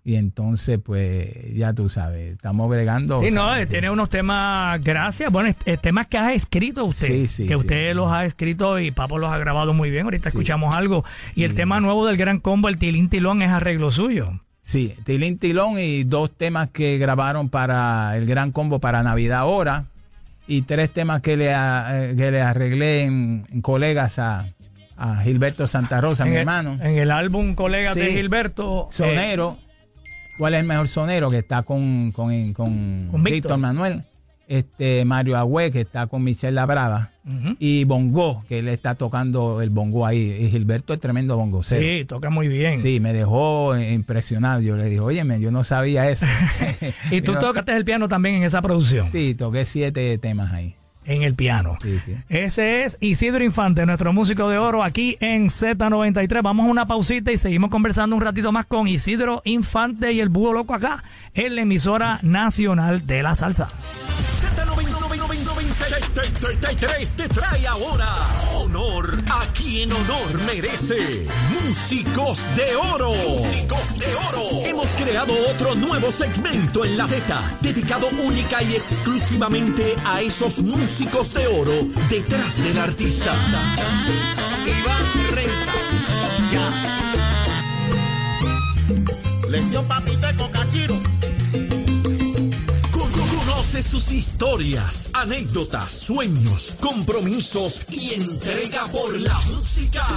[0.04, 3.22] Y entonces, pues, ya tú sabes, estamos bregando.
[3.22, 5.32] Sí, no, tiene unos temas, gracias.
[5.32, 7.08] Bueno, temas que ha escrito usted.
[7.08, 10.04] Sí, sí, Que usted los ha escrito y Papo los ha grabado muy bien.
[10.04, 11.06] Ahorita escuchamos algo.
[11.36, 14.41] Y el tema nuevo del Gran Combo, el Tilín Tilón, es arreglo suyo.
[14.64, 19.86] Sí, Tilín Tilón y dos temas que grabaron para el Gran Combo para Navidad ahora.
[20.50, 24.48] Y tres temas que le, a- eh, que le arreglé en, en colegas a,
[24.98, 26.74] a Gilberto Santa Rosa, en mi el, hermano.
[26.82, 28.12] En el álbum Colega de.
[28.12, 28.88] Gilberto.
[28.89, 29.58] eh, Sonero.
[30.38, 31.30] ¿Cuál es el mejor sonero?
[31.30, 33.58] Que está con, con, con, Con Víctor.
[33.58, 34.04] Manuel.
[34.48, 37.10] Este Mario Agüe, que está con Michelle Labrava.
[37.26, 37.56] ujú.
[37.60, 40.38] Y Bongo, que él está tocando el bongo ahí.
[40.41, 41.64] Y Gilberto es tremendo bongo.
[41.64, 42.80] Sí, toca muy bien.
[42.80, 44.62] Sí, me dejó impresionado.
[44.62, 46.26] Yo le dije, óyeme, yo no sabía eso.
[47.12, 49.04] Y tú tocaste el piano también en esa producción.
[49.06, 50.76] Sí, toqué siete temas ahí.
[51.08, 51.78] En el piano.
[51.82, 52.16] Sí, sí.
[52.28, 56.41] Ese es Isidro Infante, nuestro músico de oro aquí en Z93.
[56.43, 60.28] Vamos a una pausita y seguimos conversando un ratito más con Isidro Infante y el
[60.28, 63.70] Búho Loco acá en la emisora nacional de la salsa.
[66.28, 68.07] Z93 te trae ahora
[68.55, 71.25] honor a quien honor merece.
[71.63, 73.13] Músicos de oro.
[73.13, 74.65] Músicos de oro.
[74.65, 81.34] Hemos creado otro nuevo segmento en la Z, dedicado única y exclusivamente a esos músicos
[81.34, 83.34] de oro detrás del artista.
[84.65, 85.78] Iván Renta.
[93.68, 100.07] Conoce sus historias, anécdotas, sueños, compromisos y entrega por la música.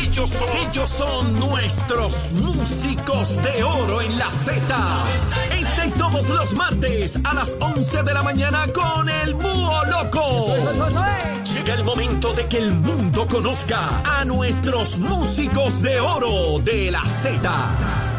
[0.00, 5.06] Ellos son, ellos son nuestros músicos de oro en la Z.
[5.60, 10.56] Este y todos los martes a las 11 de la mañana con el Búho Loco.
[11.54, 17.04] Llega el momento de que el mundo conozca a nuestros músicos de oro de la
[17.04, 18.11] Z.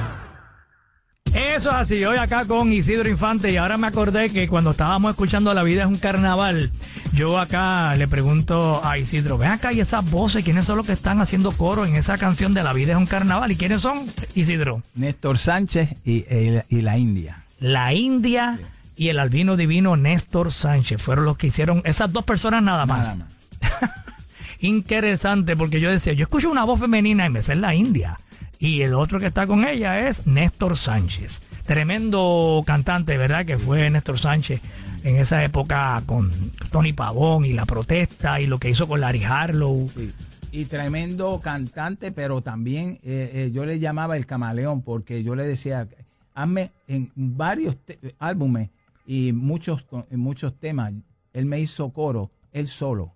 [1.34, 5.12] Eso es así, hoy acá con Isidro Infante y ahora me acordé que cuando estábamos
[5.12, 6.72] escuchando La vida es un carnaval,
[7.14, 10.94] yo acá le pregunto a Isidro, ven acá y esas voces, ¿quiénes son los que
[10.94, 13.52] están haciendo coro en esa canción de La vida es un carnaval?
[13.52, 14.06] ¿Y quiénes son,
[14.36, 14.84] Isidro?
[14.94, 17.44] Néstor Sánchez y, y- y la India.
[17.60, 18.60] La India
[18.96, 23.08] y el albino divino Néstor Sánchez fueron los que hicieron esas dos personas nada más.
[23.08, 23.92] Nada más.
[24.60, 28.20] Interesante, porque yo decía, yo escucho una voz femenina y me sé la India.
[28.64, 31.42] Y el otro que está con ella es Néstor Sánchez.
[31.66, 33.46] Tremendo cantante, ¿verdad?
[33.46, 34.62] Que fue Néstor Sánchez
[35.04, 36.32] en esa época con
[36.72, 39.90] Tony Pavón y la protesta y lo que hizo con Larry Harlow.
[39.94, 40.14] Sí.
[40.54, 45.46] Y tremendo cantante, pero también eh, eh, yo le llamaba el camaleón porque yo le
[45.46, 45.86] decía,
[46.34, 47.76] hazme en varios
[48.18, 48.70] álbumes
[49.06, 50.94] y muchos, en muchos temas,
[51.34, 53.12] él me hizo coro, él solo.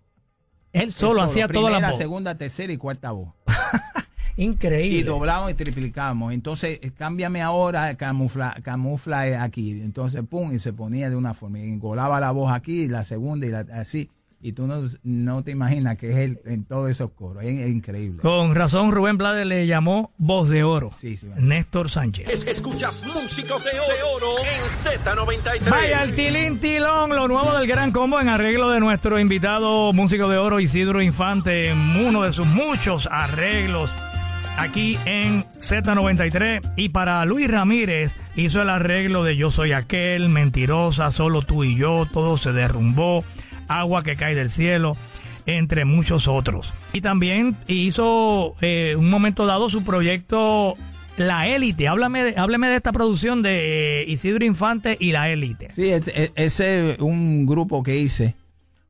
[0.73, 1.97] Él Él solo hacía toda la voz.
[1.97, 3.29] segunda, tercera y cuarta voz.
[4.37, 4.99] Increíble.
[4.99, 6.31] Y doblábamos y triplicábamos.
[6.33, 9.71] Entonces, eh, cámbiame ahora, camufla, camufla eh, aquí.
[9.81, 11.59] Entonces, pum, y se ponía de una forma.
[11.59, 14.09] Y engolaba la voz aquí, la segunda y la, así.
[14.39, 17.43] Y tú no, no te imaginas que es él en todos esos coros.
[17.43, 18.21] Es, es increíble.
[18.21, 20.91] Con razón, Rubén Blades le llamó Voz de Oro.
[20.95, 21.41] Sí, sí, bueno.
[21.41, 22.29] Néstor Sánchez.
[22.29, 23.71] Es- escuchas músicos de
[24.15, 25.69] oro en Z93.
[25.71, 30.29] Vaya el tilín tilón, lo nuevo del Gran Combo en arreglo de nuestro invitado músico
[30.29, 33.91] de oro Isidro Infante, en uno de sus muchos arreglos
[34.57, 36.73] aquí en Z93.
[36.75, 41.75] Y para Luis Ramírez hizo el arreglo de Yo Soy Aquel, Mentirosa, Solo tú y
[41.75, 43.23] yo, Todo se derrumbó,
[43.67, 44.97] Agua que cae del cielo
[45.45, 46.73] entre muchos otros.
[46.91, 50.75] Y también hizo eh, un momento dado su proyecto
[51.15, 51.87] La Élite.
[51.87, 55.69] Háblame, hábleme de esta producción de eh, Isidro Infante y La Élite.
[55.73, 58.35] Sí, es- es- ese es un grupo que hice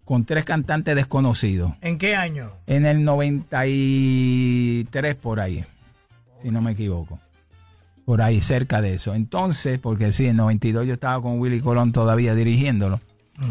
[0.08, 1.74] con tres cantantes desconocidos.
[1.82, 2.52] ¿En qué año?
[2.66, 5.64] En el 93 por ahí,
[6.42, 7.20] si no me equivoco.
[8.06, 9.14] Por ahí, cerca de eso.
[9.14, 13.00] Entonces, porque sí, en 92 yo estaba con Willy Colón todavía dirigiéndolo.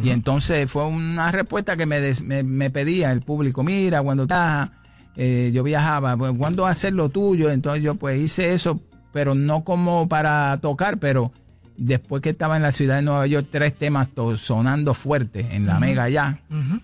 [0.02, 4.24] Y entonces fue una respuesta que me, des- me, me pedía el público, mira, cuando
[4.24, 4.70] estás,
[5.14, 7.52] eh, yo viajaba, ¿cuándo hacer lo tuyo?
[7.52, 8.80] Entonces yo pues hice eso,
[9.12, 11.30] pero no como para tocar, pero
[11.78, 14.08] después que estaba en la ciudad de Nueva York, tres temas
[14.38, 16.38] sonando fuerte en la Mega ya,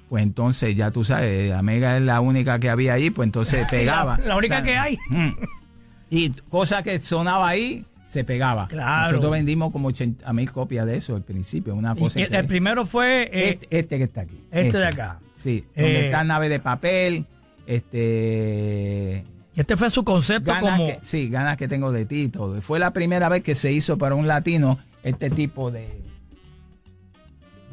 [0.09, 3.67] pues entonces ya tú sabes, la Mega es la única que había ahí, pues entonces
[3.71, 4.19] pegaba.
[4.19, 4.99] La, la única que hay.
[5.09, 5.31] Mm.
[6.11, 8.69] Y cosa que sonaba ahí, se pegaba.
[8.69, 9.09] Claro.
[9.13, 12.49] Nosotros vendimos como 80 mil copias de eso al principio, una Y cosa el, increíble.
[12.49, 14.39] primero fue eh, este, este que está aquí.
[14.51, 15.19] este de acá.
[15.37, 17.25] Sí, donde Eh, está nave de papel,
[17.67, 19.25] este...
[19.55, 22.29] y este fue su concepto Ganas como que, sí, ganas que tengo de ti y
[22.29, 22.61] todo.
[22.63, 25.89] Fue la primera vez que se hizo para un latino este tipo de,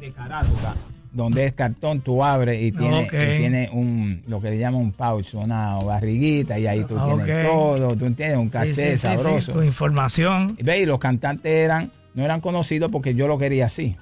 [0.00, 0.74] de carátula,
[1.12, 3.08] donde es cartón, tú abres y tiene, y
[3.38, 7.46] tiene un, lo que le llaman un pouch, una barriguita, y ahí tú Ah, tienes
[7.48, 9.52] todo, tú tienes un caché sí, sí, sí, sabroso.
[9.52, 10.56] tu información.
[10.58, 13.96] Y ve, y los cantantes eran, no eran conocidos porque yo lo quería así,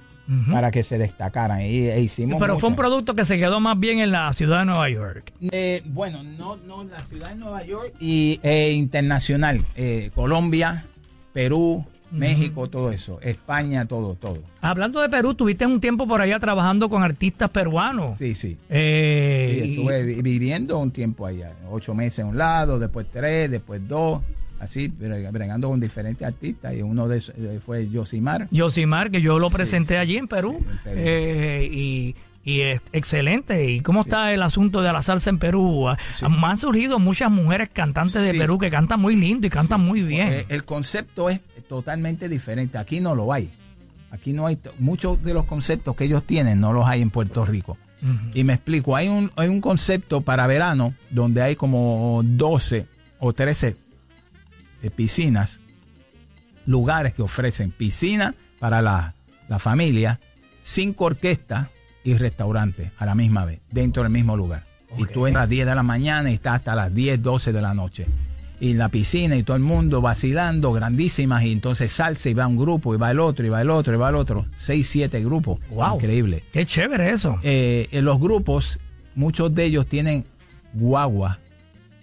[0.52, 1.60] Para que se destacaran.
[1.62, 4.58] Y, e hicimos Pero fue un producto que se quedó más bien en la ciudad
[4.60, 5.32] de Nueva York.
[5.50, 10.84] Eh, bueno, no, no, la ciudad de Nueva York y eh, internacional, eh, Colombia,
[11.32, 14.38] Perú, México, todo eso, España, todo, todo.
[14.62, 18.16] Hablando de Perú, tuviste un tiempo por allá trabajando con artistas peruanos.
[18.18, 18.56] Sí, sí.
[18.70, 23.50] Eh, Sí, estuve vi- viviendo un tiempo allá, ocho meses en un lado, después tres,
[23.50, 24.20] después dos,
[24.60, 28.48] así, bre- bregando con diferentes artistas y uno de esos eh, fue Josimar.
[28.50, 30.58] Yosimar, que yo lo presenté sí, allí en Perú.
[30.60, 30.96] sí, en Perú.
[31.00, 33.70] Eh, y, y es excelente.
[33.70, 35.88] ¿Y cómo está el asunto de la salsa en Perú?
[35.88, 38.32] Ah, Han surgido muchas mujeres cantantes de.
[38.34, 40.28] Perú que cantan muy lindo y cantan muy bien.
[40.28, 42.78] Eh, el concepto es totalmente diferente.
[42.78, 43.50] Aquí no lo hay.
[44.10, 44.58] Aquí no hay.
[44.78, 47.76] Muchos de los conceptos que ellos tienen no los hay en Puerto Rico.
[48.32, 48.94] Y me explico.
[48.96, 52.86] Hay un, hay un concepto para verano donde hay como 12
[53.18, 53.76] o 13
[54.82, 55.60] eh, piscinas,
[56.66, 59.14] lugares que ofrecen piscina para la,
[59.48, 60.20] la familia,
[60.62, 61.68] cinco orquestas
[62.04, 64.66] y restaurantes a la misma vez, dentro del mismo lugar.
[64.96, 67.52] Y tú entras a las 10 de la mañana y estás hasta las 10, 12
[67.52, 68.06] de la noche.
[68.60, 72.56] Y la piscina y todo el mundo vacilando, grandísimas, y entonces salsa y va un
[72.56, 74.46] grupo, y va el otro, y va el otro, y va el otro.
[74.56, 75.60] Seis, siete grupos.
[75.70, 75.96] Wow.
[75.96, 76.44] Increíble.
[76.52, 77.38] Qué chévere eso.
[77.42, 78.80] Eh, en los grupos,
[79.14, 80.24] muchos de ellos tienen
[80.72, 81.38] guagua,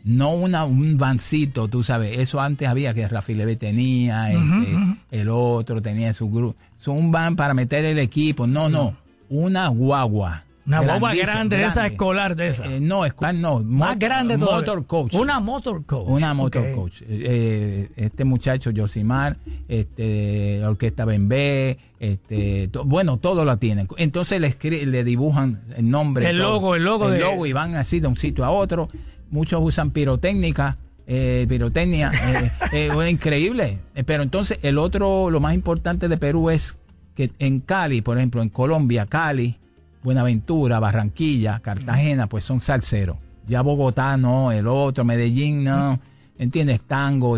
[0.05, 2.17] no una, un vancito, tú sabes.
[2.19, 4.77] Eso antes había que Rafi Leve tenía, este,
[5.11, 6.55] el otro tenía su grupo.
[6.77, 8.47] Son un van para meter el equipo.
[8.47, 8.95] No, no,
[9.29, 10.43] una guagua.
[10.67, 12.65] Una Grandísima, grande, de esa escolar de esa.
[12.65, 13.59] Eh, no, escolar no.
[13.59, 14.57] Más motor- grande todavía.
[14.61, 15.13] Motor coach.
[15.13, 16.07] Una motor coach.
[16.07, 17.01] Una motor coach.
[17.07, 19.37] Eh, este muchacho, Josimar,
[19.67, 23.87] este, la orquesta Bembé, este, to- bueno, todo lo tienen.
[23.97, 26.27] Entonces le, le dibujan el nombre.
[26.29, 26.51] El todo.
[26.53, 28.89] logo, el logo de- logo y van así de un sitio a otro.
[29.29, 33.79] Muchos usan pirotécnica, eh, pirotecnia, eh, eh, es increíble.
[33.95, 36.77] Eh, Pero entonces el otro, lo más importante de Perú es
[37.15, 39.57] que en Cali, por ejemplo, en Colombia, Cali,
[40.03, 43.17] Buenaventura, Barranquilla, Cartagena, pues son salseros.
[43.47, 45.99] Ya Bogotá no, el otro, Medellín no,
[46.37, 46.81] ¿entiendes?
[46.81, 47.37] Tango.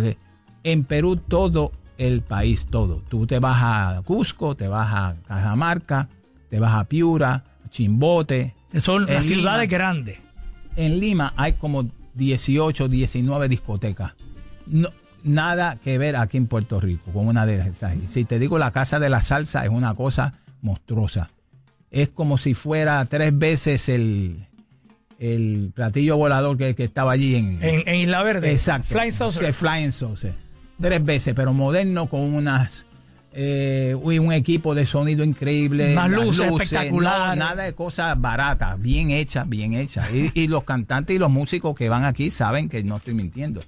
[0.64, 3.04] En Perú todo el país, todo.
[3.08, 6.10] Tú te vas a Cusco, te vas a Cajamarca,
[6.50, 8.56] te vas a Piura, Chimbote.
[8.78, 10.20] Son las ciudades grandes.
[10.78, 14.13] En Lima hay como 18, 19 discotecas.
[14.65, 14.89] No,
[15.23, 17.97] nada que ver aquí en Puerto Rico con una de esas.
[18.07, 21.32] Si te digo, la Casa de la Salsa es una cosa monstruosa.
[21.91, 24.45] Es como si fuera tres veces el,
[25.19, 28.51] el platillo volador que, que estaba allí en, En, en Isla Verde.
[28.51, 28.89] Exacto.
[28.89, 29.53] Flying Saucer.
[29.53, 30.34] Flying Saucer.
[30.80, 32.86] Tres veces, pero moderno con unas
[33.33, 35.93] eh, un equipo de sonido increíble.
[35.93, 37.37] Las luces espectaculares.
[37.37, 40.09] no, nada de cosas baratas, bien hechas, bien hechas.
[40.12, 43.62] Y, y los cantantes y los músicos que van aquí saben que no estoy mintiendo.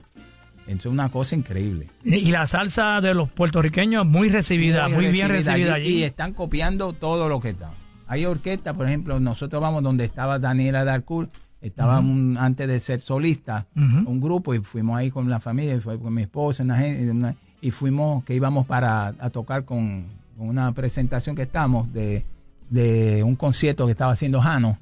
[0.67, 1.87] Es una cosa increíble.
[2.03, 5.97] Y la salsa de los puertorriqueños muy recibida, muy, bien recibida allí.
[5.99, 7.71] Y están copiando todo lo que está.
[8.07, 11.31] Hay orquestas, por ejemplo, nosotros vamos donde estaba Daniela Darcourt,
[11.61, 15.99] estaba un- antes de ser solista, un grupo, y fuimos ahí con la familia, fue
[15.99, 20.05] con mi esposa, una gente, una- y fuimos, que íbamos para a tocar con,
[20.37, 22.23] con una presentación que estamos de,
[22.69, 24.77] de un concierto que estaba haciendo Jano.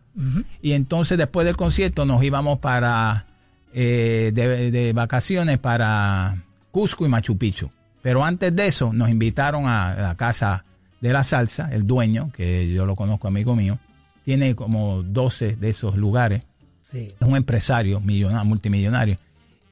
[0.63, 3.25] Y entonces después del concierto nos íbamos para
[3.73, 7.69] eh, de, de vacaciones para Cusco y Machu Picchu.
[8.01, 10.63] Pero antes de eso nos invitaron a la casa
[11.01, 13.77] de la salsa, el dueño, que yo lo conozco, amigo mío,
[14.25, 16.41] tiene como 12 de esos lugares,
[16.83, 16.99] Sí.
[17.19, 19.17] es un empresario millona- multimillonario.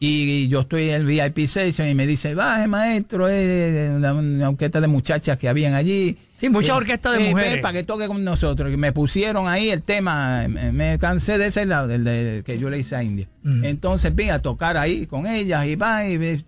[0.07, 4.49] Y yo estoy en el VIP session y me dice, baje maestro, es una, una
[4.49, 6.17] orquesta de muchachas que habían allí.
[6.35, 7.51] Sí, mucha Eh, orquesta de eh, mujeres.
[7.53, 8.71] ven para que toque con nosotros.
[8.73, 12.59] Y me pusieron ahí el tema, me, me cansé de ese lado, del de- que
[12.59, 13.27] yo le hice a India.
[13.43, 13.63] Ujú.
[13.63, 16.43] Entonces vine a tocar ahí con ellas y va y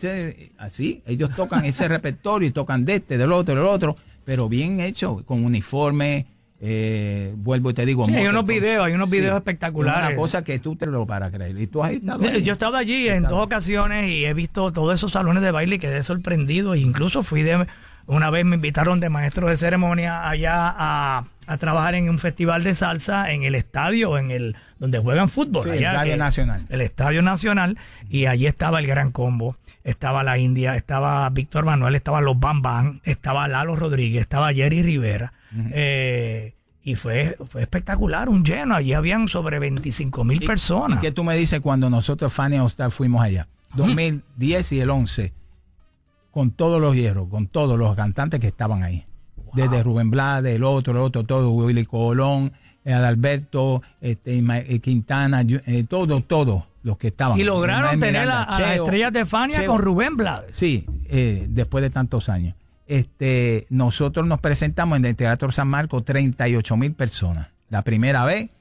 [0.57, 1.01] así.
[1.07, 5.23] Ellos tocan ese repertorio y tocan de este, del otro, del otro, pero bien hecho,
[5.25, 6.25] con uniforme.
[6.59, 10.09] Eh, vuelvo y te digo, Sí, hay unos videos, hay unos videos Es espectaculares.
[10.09, 11.59] Una cosa que tú te lo para creer.
[11.59, 12.41] Y tú has estado ahí.
[12.41, 15.75] Yo he estado allí en dos ocasiones y he visto todos esos salones de baile
[15.75, 16.73] y quedé sorprendido.
[16.73, 17.67] E incluso fui de.
[18.07, 22.63] Una vez me invitaron de maestro de ceremonia allá a, a trabajar en un festival
[22.63, 25.63] de salsa en el estadio, en el donde juegan fútbol.
[25.63, 26.65] Sí, el allá, Estadio que- Nacional.
[26.69, 27.77] El Estadio Nacional.
[28.09, 32.61] Y allí estaba el Gran Combo, estaba la India, estaba Víctor Manuel, estaba los Bam
[32.61, 35.33] Bam, estaba Lalo Rodríguez, estaba Jerry Rivera.
[35.71, 36.53] Eh,
[36.83, 38.73] y fue, fue espectacular, un lleno.
[38.75, 40.97] Allí habían sobre 25 mil personas.
[40.99, 43.47] ¿Y qué tú me dices cuando nosotros, Fanny All Star, fuimos allá?
[43.75, 45.33] 2010 y el 11,
[46.37, 49.03] con todos los hierros, con todos los cantantes que estaban ahí.
[49.55, 52.51] Desde Rubén Blades, el otro, el otro, todo, Willy Colón,
[52.85, 57.39] eh, Adalberto, este, eh, Quintana, eh, todos, todos los que estaban.
[57.39, 59.71] Y lograron tener Miranda, a, las estrellas de Fania Cheo.
[59.71, 60.55] con Rubén Blades.
[60.55, 62.53] Sí, eh, después de tantos años.
[62.85, 68.51] Este, nosotros nos presentamos en el Teatro San Marcos 38 mil personas la primera vez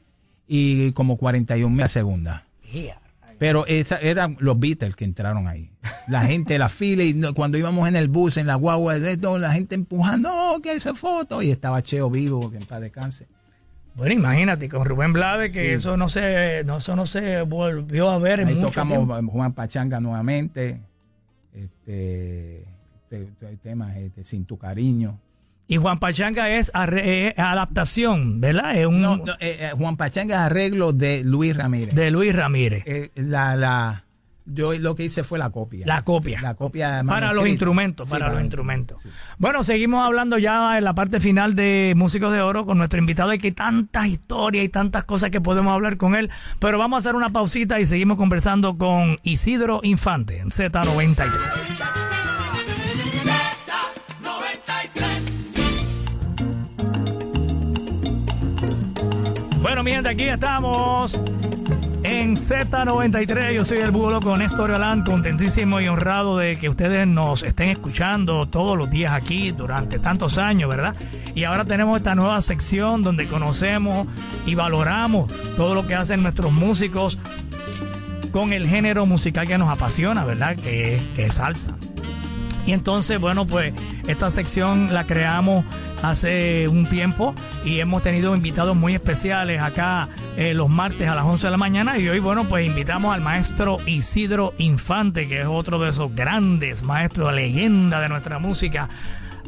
[0.49, 2.45] y como 41 mil la segunda.
[2.73, 3.03] Yeah.
[3.39, 5.71] Pero esa, eran los Beatles que entraron ahí.
[6.09, 9.53] La gente, la fila, y cuando íbamos en el bus, en la guagua, de la
[9.53, 11.43] gente empujando, oh, que esa foto.
[11.43, 13.27] Y estaba Cheo vivo, que en paz descanse.
[13.95, 15.71] Bueno, imagínate, con Rubén Blades, que Sí.
[15.73, 19.33] eso no se, no, eso no se volvió a ver en Ahí mucho tocamos tiempo.
[19.33, 20.81] Juan Pachanga nuevamente.
[21.55, 22.65] Este,
[23.09, 25.19] te- te- temas este, Sin tu cariño.
[25.69, 28.77] Y Juan Pachanga es arre- eh, adaptación, ¿verdad?
[28.77, 31.95] Es un No, no, eh, eh, Juan Pachanga es arreglo de Luis Ramírez.
[31.95, 32.85] de Luis Ramírez.
[32.87, 34.05] Eh, la, la,
[34.45, 35.85] yo lo que hice fue la copia.
[35.85, 36.41] La copia.
[36.41, 39.03] La copia para los instrumentos, Sí, para los instrumentos.
[39.03, 39.09] sí.
[39.39, 43.31] Bueno, seguimos hablando ya en la parte final de Músicos de Oro con nuestro invitado.
[43.31, 46.31] Hay que tantas historias y tantas cosas que podemos hablar con él,
[46.61, 52.06] pero vamos a hacer una pausita y seguimos conversando con Isidro Infante en Z93.
[59.67, 61.21] Bueno, mi aquí estamos
[62.05, 63.53] en Z93.
[63.53, 64.73] Yo soy el Búho con Néstor
[65.05, 70.39] contentísimo y honrado de que ustedes nos estén escuchando todos los días aquí durante tantos
[70.39, 70.95] años, ¿verdad?
[71.35, 74.07] Y ahora tenemos esta nueva sección donde conocemos
[74.47, 77.19] y valoramos todo lo que hacen nuestros músicos
[78.31, 80.55] con el género musical que nos apasiona, ¿verdad?
[80.55, 81.77] Que, que es salsa.
[82.67, 83.73] Y entonces, bueno, pues
[84.09, 85.65] esta sección la creamos
[86.03, 87.35] hace un tiempo
[87.65, 91.57] y hemos tenido invitados muy especiales acá eh, los martes a las 11 de la
[91.57, 96.15] mañana y hoy, bueno, pues invitamos al maestro Isidro Infante, que es otro de esos
[96.15, 98.89] grandes maestros, leyenda de nuestra música,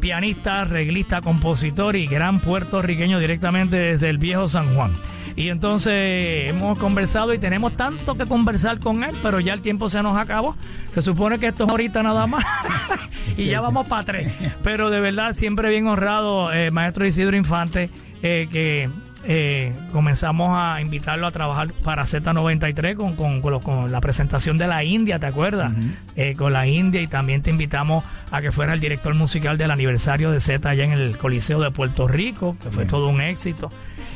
[0.01, 4.93] pianista, arreglista, compositor y gran puertorriqueño directamente desde el viejo San Juan.
[5.37, 9.89] Y entonces hemos conversado y tenemos tanto que conversar con él, pero ya el tiempo
[9.89, 10.57] se nos acabó.
[10.93, 12.45] Se supone que esto es ahorita nada más
[13.37, 14.33] y ya vamos para tres.
[14.65, 17.89] Pero de verdad, siempre bien honrado, eh, maestro Isidro Infante,
[18.21, 18.91] eh, que
[19.25, 24.85] eh, comenzamos a invitarlo a trabajar para Z93 con, con, con la presentación de la
[24.85, 25.73] India, ¿te acuerdas?
[26.17, 29.71] Eh, con la India y también te invitamos a que fuera el director musical del
[29.71, 32.91] aniversario de Z allá en el Coliseo de Puerto Rico, que fue Bien.
[32.91, 33.71] todo un éxito.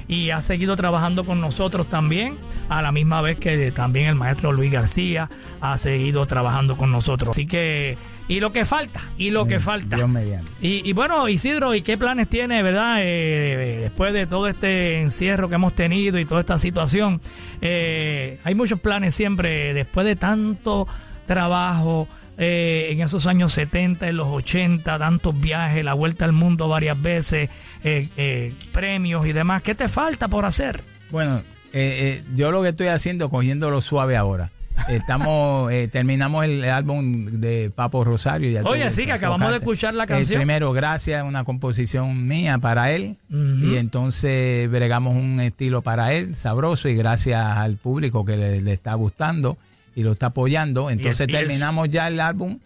[0.09, 2.37] Y ha seguido trabajando con nosotros también,
[2.69, 5.29] a la misma vez que también el maestro Luis García
[5.61, 7.31] ha seguido trabajando con nosotros.
[7.31, 7.97] Así que,
[8.29, 9.97] y lo que falta, y lo que falta.
[9.97, 10.51] Dios mediante.
[10.61, 12.97] Y, y bueno, Isidro, ¿y qué planes tiene, verdad?
[13.01, 17.21] Eh, después de todo este encierro que hemos tenido y toda esta situación,
[17.61, 20.87] eh, hay muchos planes siempre, después de tanto
[21.27, 22.09] trabajo
[22.39, 27.01] eh, en esos años 70, en los 80, tantos viajes, la vuelta al mundo varias
[27.01, 27.51] veces,
[27.85, 29.63] eh, eh, premios y demás.
[29.63, 30.83] ¿Qué te falta por hacer?
[31.11, 31.43] Bueno, eh,
[31.73, 34.51] eh, yo lo que estoy haciendo, cogiéndolo suave ahora.
[34.89, 38.51] Estamos, eh, terminamos el álbum de Papo Rosario.
[38.51, 40.39] Ya Oye, sí, que acabamos de escuchar la Eh, canción.
[40.39, 43.17] primero, gracias, una composición mía para él.
[43.31, 48.73] Y entonces bregamos un estilo para él, sabroso, y gracias al público que le, le
[48.73, 49.59] está gustando
[49.95, 50.89] y lo está apoyando.
[50.91, 52.59] Entonces y terminamos ya el álbum,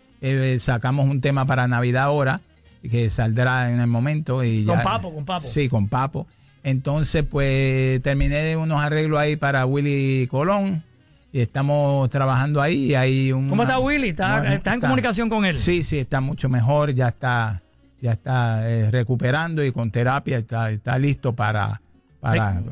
[0.60, 2.40] sacamos un tema para Navidad ahora,
[2.88, 4.42] que saldrá en el momento.
[4.44, 5.46] Y Con Papo, con Papo.
[5.46, 6.26] Sí, con Papo.
[6.62, 10.82] Entonces, pues terminé unos arreglos ahí para Willy Colón.
[11.32, 12.94] Y estamos trabajando ahí.
[12.94, 14.08] Hay un, ¿Cómo está Willy?
[14.08, 15.56] ¿Está, está en comunicación con él?
[15.56, 16.92] Sí, sí, está mucho mejor.
[16.92, 17.62] Ya está,
[18.00, 21.80] ya está eh, recuperando y con terapia está, está listo para,
[22.20, 22.62] para,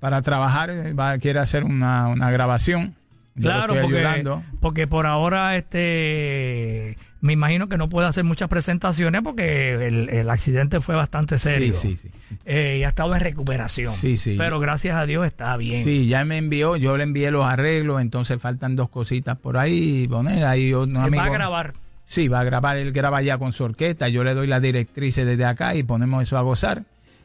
[0.00, 0.98] para trabajar.
[0.98, 2.94] Va, quiere hacer una, una grabación.
[3.34, 4.24] Yo Claro, porque,
[4.60, 10.30] porque por ahora este me imagino que no puede hacer muchas presentaciones porque el, el
[10.30, 11.72] accidente fue bastante serio.
[11.74, 12.38] Sí, sí, sí.
[12.44, 13.92] Eh, y ha estado en recuperación.
[13.92, 14.36] Sí, sí.
[14.38, 15.84] Pero gracias a Dios está bien.
[15.84, 20.06] Sí, ya me envió, yo le envié los arreglos, entonces faltan dos cositas por ahí,
[20.08, 21.22] poner ahí un amigo.
[21.22, 21.74] va a grabar.
[22.04, 25.26] Sí, va a grabar, él graba ya con su orquesta, yo le doy las directrices
[25.26, 26.84] desde acá y ponemos eso a gozar.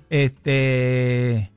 [0.10, 1.49] Este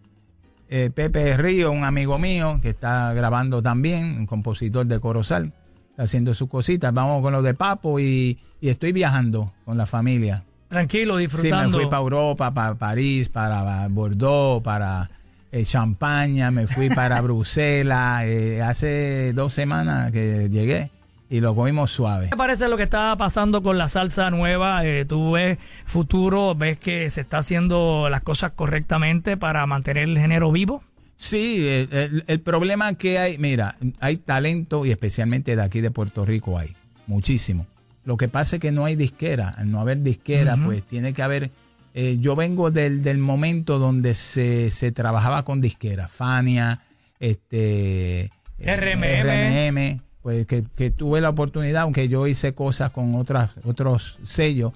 [0.68, 5.52] eh, Pepe Río, un amigo mío que está grabando también, un compositor de Corozal,
[5.96, 6.92] está haciendo sus cositas.
[6.92, 10.44] Vamos con lo de Papo y, y estoy viajando con la familia.
[10.68, 11.78] Tranquilo, Sí, me disfrutando.
[11.78, 15.08] fui para Europa, para París, para Bordeaux, para
[15.52, 18.24] eh, Champaña, me fui para Bruselas.
[18.26, 20.90] eh, hace dos semanas que llegué
[21.30, 22.24] y lo comimos suave.
[22.26, 24.84] ¿Qué te parece lo que está pasando con la salsa nueva?
[24.84, 25.56] Eh, tú ves
[25.86, 30.82] futuro, ves que se está haciendo las cosas correctamente para mantener el género vivo.
[31.16, 36.24] Sí, el, el- problema que hay, mira, hay talento y especialmente de aquí de Puerto
[36.24, 36.76] Rico hay
[37.06, 37.66] muchísimo.
[38.04, 39.48] Lo que pasa es que no hay disquera.
[39.48, 41.50] Al no haber disquera, pues tiene que haber.
[41.94, 46.82] eh, yo vengo del, del momento donde se, se trabajaba con disquera, Fania,
[47.18, 49.72] este, eh, RMM.
[49.82, 54.72] RMM, pues que, que tuve la oportunidad, aunque yo hice cosas con otras, otros sellos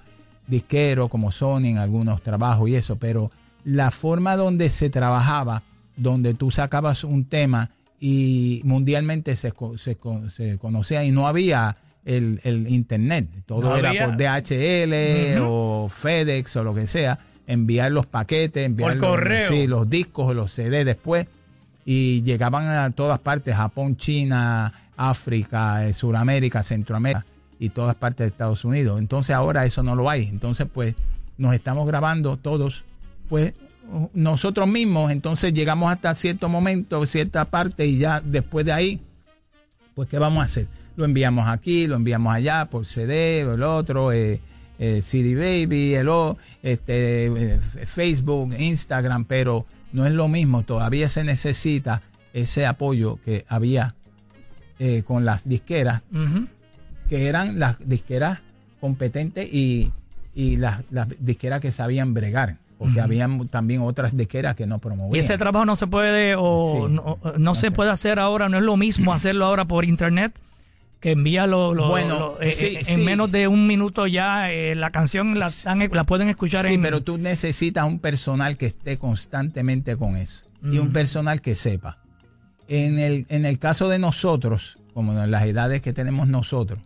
[0.47, 3.31] disqueros como Sony en algunos trabajos y eso, pero
[3.65, 5.63] la forma donde se trabajaba,
[6.01, 7.71] donde tú sacabas un tema
[8.01, 9.99] y mundialmente se, se,
[10.35, 15.89] se conocía y no había el, el internet, todo No era había- por DHL o
[15.91, 19.49] FedEx o lo que sea, enviar los paquetes, enviar los, correo.
[19.49, 21.27] sí, los discos o los CD después
[21.85, 27.27] y llegaban a todas partes, Japón, China, África, eh, Suramérica, Centroamérica
[27.59, 28.99] y todas partes de Estados Unidos.
[28.99, 30.25] Entonces ahora eso no lo hay.
[30.25, 30.95] Entonces pues
[31.37, 32.85] nos estamos grabando todos,
[33.29, 33.53] pues
[34.15, 39.01] nosotros mismos, entonces llegamos hasta cierto momento, cierta parte y ya después de ahí,
[39.95, 40.67] pues ¿qué vamos a hacer?
[40.97, 44.41] Lo enviamos aquí, lo enviamos allá por CD, el otro, eh,
[44.79, 51.09] eh, CD Baby, el o, este, eh, Facebook, Instagram, pero no es lo mismo, todavía
[51.11, 52.03] se necesita
[52.33, 53.95] ese apoyo que había
[54.79, 56.03] eh, con las disqueras,
[57.11, 58.41] que eran las disqueras
[58.81, 59.93] competentes y,
[60.35, 63.03] y las, las disqueras que sabían bregar, porque Ujú.
[63.03, 65.23] habían también otras disqueras que no Y promovían.
[65.23, 66.93] ese trabajo no se puede o Sí.
[66.95, 67.71] no, no se sé.
[67.71, 70.33] puede hacer ahora, no es lo mismo hacerlo ahora por internet
[70.99, 74.51] que envía lo, lo- Bueno, lo- eh, sí, eh, en menos de un minuto ya
[74.51, 75.51] eh, la canción la,
[76.07, 80.79] pueden escuchar Sí, en pero tú necesitas un personal que esté constantemente con eso y
[80.79, 81.99] un personal que sepa.
[82.69, 86.79] En el, en el caso de nosotros, como en las edades que tenemos nosotros,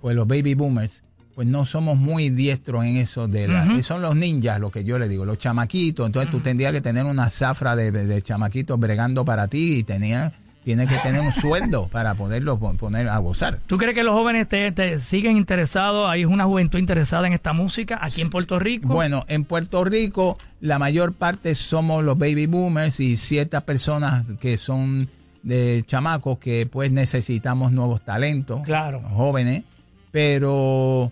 [0.00, 1.02] pues los baby boomers,
[1.40, 4.98] pues no somos muy diestros en eso de la, son los ninjas, lo que yo
[4.98, 6.04] le digo, los chamaquitos.
[6.04, 10.32] Entonces tú tendrías que tener una zafra de, de chamaquitos bregando para ti y tenía,
[10.66, 13.60] tienes que tener un sueldo para poderlo pon- poner a gozar.
[13.66, 16.10] ¿Tú crees que los jóvenes te, te siguen interesados?
[16.10, 18.88] ¿Hay una juventud interesada en esta música aquí en Puerto Rico?
[18.88, 24.58] Bueno, en Puerto Rico la mayor parte somos los baby boomers y ciertas personas que
[24.58, 25.08] son
[25.42, 29.00] de chamacos que pues necesitamos nuevos talentos, Claro.
[29.00, 29.62] jóvenes,
[30.12, 31.10] pero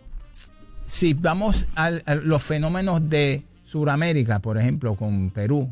[0.89, 5.69] si vamos a los fenómenos de Sudamérica, por ejemplo, con Perú,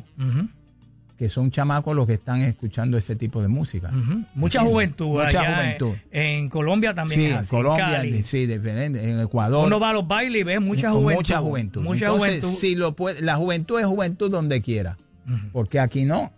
[1.18, 3.90] que son chamacos los que están escuchando este tipo de música.
[4.34, 5.06] Mucha juventud.
[5.06, 5.94] Mucha allá juventud.
[6.10, 7.20] En, en Colombia también.
[7.20, 8.22] Sí, es así, Colombia, Cali.
[8.22, 9.66] sí, diferente, en Ecuador.
[9.66, 11.16] Uno va a los bailes y ve mucha juventud.
[11.20, 11.82] Mucha juventud.
[11.82, 12.60] Mucha Entonces, juventud.
[12.60, 14.98] si lo puede, la juventud es juventud donde quiera,
[15.52, 16.30] porque aquí no.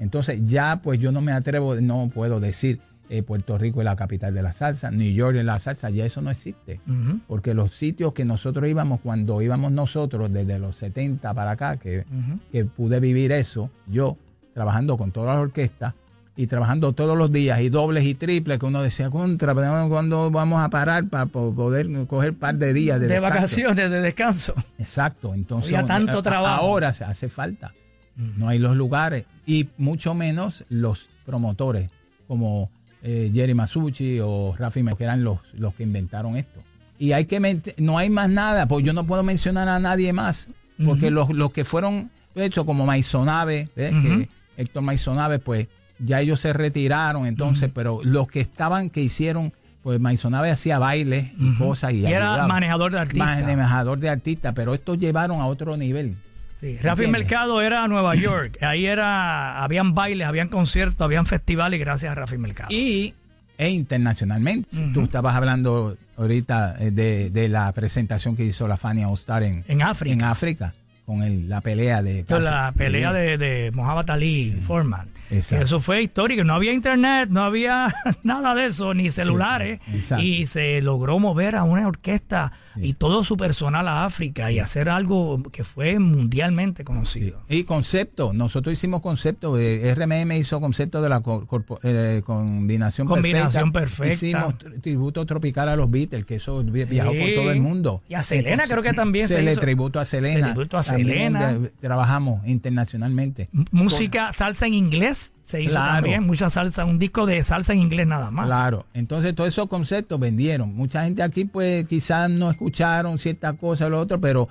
[0.00, 3.96] Entonces ya pues yo no me atrevo, no puedo decir eh, Puerto Rico es la
[3.96, 6.80] capital de la salsa, New York es la salsa, ya eso no existe.
[7.26, 12.04] Porque los sitios que nosotros íbamos, cuando íbamos nosotros desde los 70 para acá, que,
[12.52, 14.16] que pude vivir eso, yo
[14.54, 15.94] trabajando con todas las orquestas
[16.36, 20.30] y trabajando todos los días y dobles y triples, que uno decía, contra, pero ¿cuándo
[20.32, 23.34] vamos a parar para po- poder coger un par de días de, De descanso?".
[23.36, 24.54] vacaciones, de descanso.
[24.78, 26.60] Exacto, entonces Había tanto trabajo.
[26.62, 27.72] ahora se hace falta.
[28.16, 31.90] No hay los lugares y mucho menos los promotores
[32.28, 32.70] como
[33.06, 36.60] eh, Jerry Masucci o Rafi que eran los, los que inventaron esto.
[36.98, 40.48] Y hay que no hay más nada, pues yo no puedo mencionar a nadie más,
[40.84, 43.92] porque los, los que fueron hechos como Maisonave, ¿ves?
[43.92, 44.02] Ujú.
[44.02, 45.68] que Héctor Maisonave, pues
[45.98, 49.52] ya ellos se retiraron, entonces, pero los que estaban, que hicieron,
[49.82, 53.42] pues Maisonave hacía bailes y cosas y, Y era manejador de artistas.
[53.42, 56.16] Manejador de artistas, pero estos llevaron a otro nivel.
[56.64, 57.06] Sí, Rafi.
[57.08, 58.56] Mercado era Nueva York.
[58.62, 62.68] Ahí era, habían bailes, habían conciertos, habían festivales gracias a Rafi Mercado.
[62.72, 63.12] y
[63.58, 64.76] e internacionalmente.
[64.76, 64.92] Ujú.
[64.92, 69.42] Tú estabas hablando ahorita eh, de, de la presentación que hizo la Fania All Star
[69.42, 70.12] en, en África.
[70.14, 70.74] en África
[71.06, 75.08] con el- la pelea de Con la pelea de, de Mohamed Ali Foreman.
[75.30, 75.64] Exacto.
[75.64, 76.44] Eso fue histórico.
[76.44, 79.80] No había internet, no había nada de eso, ni celulares.
[80.18, 84.88] y se logró mover a una orquesta y todo su personal a África y hacer
[84.88, 86.84] algo que fue mundialmente Sí.
[86.84, 87.40] conocido.
[87.48, 93.06] Y concepto, nosotros hicimos concepto, eh, RMM hizo concepto de la cor- corpo- eh, combinación,
[93.06, 94.04] Combinación perfecta.
[94.04, 94.14] perfecta.
[94.14, 98.02] Hicimos tri- tributo tropical a los Beatles, que eso vi- viajó por todo el mundo.
[98.08, 99.60] Y a Selena creo que también se se le hizo.
[99.60, 100.52] tributo a Selena.
[100.52, 101.58] tributo a Selena.
[101.80, 103.48] trabajamos internacionalmente.
[103.70, 105.94] Música, salsa en inglés se hizo Claro.
[106.02, 106.22] también.
[106.26, 108.46] Mucha salsa, un disco de salsa en inglés nada más.
[108.46, 110.74] Claro, entonces todos esos conceptos vendieron.
[110.74, 114.48] Mucha gente aquí pues quizás no escucharon ciertas cosas o lo otro, pero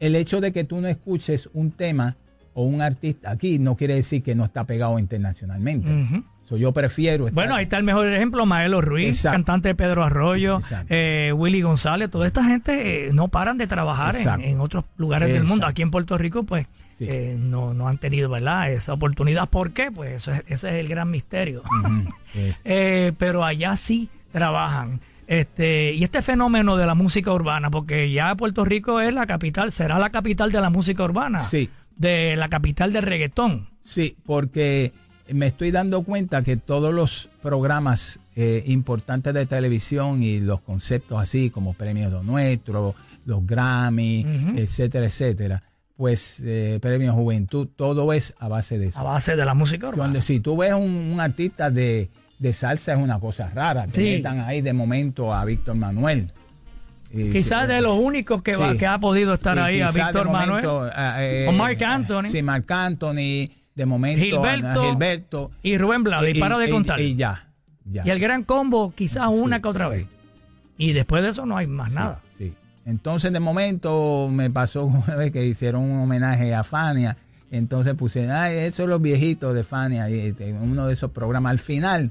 [0.00, 2.16] el hecho de que tú no escuches un tema
[2.54, 6.24] o un artista aquí no quiere decir que no está pegado internacionalmente.
[6.52, 9.36] So, yo prefiero estar- Bueno, ahí está el mejor ejemplo, Maelo Ruiz, Exacto.
[9.36, 10.58] cantante Pedro Arroyo,
[10.90, 15.32] eh, Willy González, toda esta gente eh, no paran de trabajar en, en otros lugares
[15.32, 15.66] del mundo.
[15.66, 17.06] Aquí en Puerto Rico, pues, Sí.
[17.08, 19.48] eh, no, no han tenido, ¿verdad?, esa oportunidad.
[19.48, 19.90] ¿Por qué?
[19.90, 21.62] Pues eso es- ese es el gran misterio.
[22.64, 25.00] Eh, pero allá sí trabajan.
[25.26, 29.72] Este, y este fenómeno de la música urbana, porque ya Puerto Rico es la capital,
[29.72, 31.70] será la capital de la música urbana, Sí.
[31.96, 33.68] de la capital del reggaetón.
[33.84, 34.92] Sí, porque
[35.28, 41.20] me estoy dando cuenta que todos los programas eh, importantes de televisión y los conceptos
[41.20, 42.94] así como Premios de Nuestro,
[43.24, 44.26] los Grammy,
[44.56, 45.62] etcétera, etcétera,
[45.96, 49.04] pues eh, Premios Juventud, todo es a base de A eso.
[49.04, 50.02] base de la música urbana.
[50.04, 54.00] Cuando si tú ves un, un artista de, de salsa es una cosa rara, que
[54.00, 54.16] Sí.
[54.16, 56.32] metan ahí de momento a Víctor Manuel.
[57.14, 60.30] Y Quizás de los únicos que, va- que ha podido estar y ahí a Víctor
[60.30, 60.64] Manuel.
[61.18, 62.24] eh, O Marc Anthony.
[62.30, 65.50] Sí, Marc Anthony, de momento Gilberto, Gilberto.
[65.62, 67.00] y Rubén Blades, y, para de contar.
[67.00, 67.48] Y, Y, ya,
[67.84, 68.02] ya.
[68.04, 69.94] el gran combo, quizás Sí, una que otra sí.
[69.94, 70.06] vez.
[70.78, 72.20] Y después de eso no hay más Sí, nada.
[72.38, 72.52] Sí.
[72.84, 77.16] Entonces, de momento, me pasó una vez que hicieron un homenaje a Fania.
[77.50, 80.08] Entonces puse, ay, esos son los viejitos de Fania.
[80.08, 82.10] Y este, uno de esos programas al final.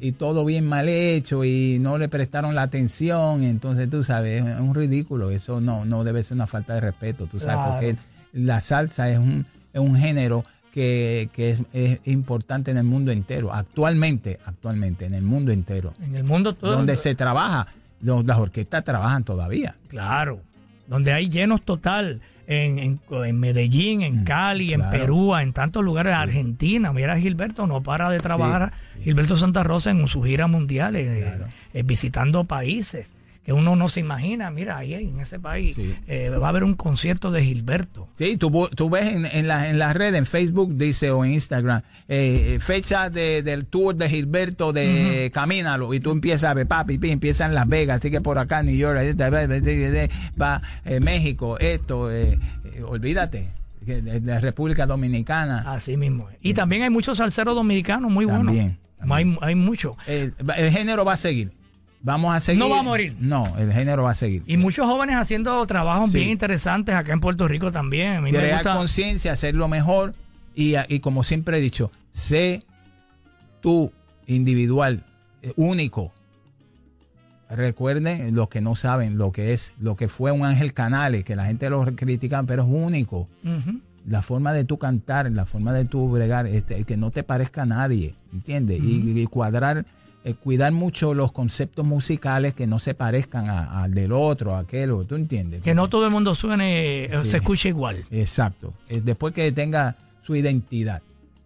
[0.00, 3.42] Y todo bien mal hecho y no le prestaron la atención.
[3.42, 5.30] Entonces, tú sabes, es un ridículo.
[5.30, 7.26] Eso no, no debe ser una falta de respeto.
[7.26, 7.72] Tú sabes, Claro.
[7.72, 7.96] porque
[8.34, 10.44] la salsa es un, es un género
[10.74, 13.52] que, que es, es importante en el mundo entero.
[13.52, 15.94] Actualmente, actualmente, en el mundo entero.
[16.02, 16.72] En el mundo todo.
[16.72, 17.68] Donde se trabaja,
[18.02, 19.76] lo- las orquestas trabajan todavía.
[19.86, 20.40] Claro.
[20.88, 22.20] Donde hay llenos total.
[22.46, 24.82] En, en, en Medellín, en Mm, Cali, en.
[24.90, 26.92] Perú, en tantos lugares, Argentina.
[26.92, 28.72] Mira, Gilberto no para de trabajar.
[29.02, 31.38] Gilberto Santa Rosa en su gira mundial, eh,
[31.72, 33.06] eh, visitando países
[33.44, 34.50] que uno no se imagina.
[34.50, 35.94] Mira, ahí en ese país Sí.
[36.06, 38.08] eh, va a haber un concierto de Gilberto.
[38.18, 41.34] Sí, tú, tú ves en, en, la, en las redes, en Facebook, dice, o en
[41.34, 46.66] Instagram, eh, fecha de, del tour de Gilberto de Camínalo, y tú empiezas a ver,
[46.66, 48.98] papi, pi, empieza en Las Vegas, así que por acá, New York,
[50.40, 52.08] va eh, México, esto,
[52.86, 53.48] olvídate,
[53.80, 55.64] de, de República Dominicana.
[55.66, 56.28] Así mismo.
[56.40, 58.46] Y también hay muchos salseros dominicanos muy buenos.
[58.46, 58.78] También,
[59.10, 59.96] Hay, hay muchos.
[60.06, 61.52] El, el género va a seguir.
[62.04, 62.60] Vamos a seguir.
[62.60, 63.16] No va a morir.
[63.18, 64.42] No, el género va a seguir.
[64.46, 66.18] Y muchos jóvenes haciendo trabajos Sí.
[66.18, 68.12] bien interesantes acá en Puerto Rico también.
[68.16, 68.74] A mí me crear gusta.
[68.76, 70.12] conciencia, hacerlo mejor
[70.54, 72.62] y, y como siempre he dicho, sé
[73.62, 73.90] tú
[74.26, 75.02] individual,
[75.42, 76.12] eh, único.
[77.50, 81.36] Recuerden los que no saben lo que es, lo que fue un Ángel Canales, que
[81.36, 83.28] la gente lo critica, pero es único.
[84.06, 87.62] La forma de tu cantar, la forma de tu bregar, este, que no te parezca
[87.62, 88.80] a nadie, ¿entiendes?
[88.82, 89.84] y, y cuadrar,
[90.24, 94.90] eh, cuidar mucho los conceptos musicales que no se parezcan al del otro, a aquel,
[94.92, 95.62] o- ¿tú entiendes?
[95.62, 97.30] Que no todo el mundo suene, eh, Sí.
[97.30, 98.04] se escuche igual.
[98.10, 98.72] Exacto.
[98.88, 101.02] Eh, Después que tenga su identidad.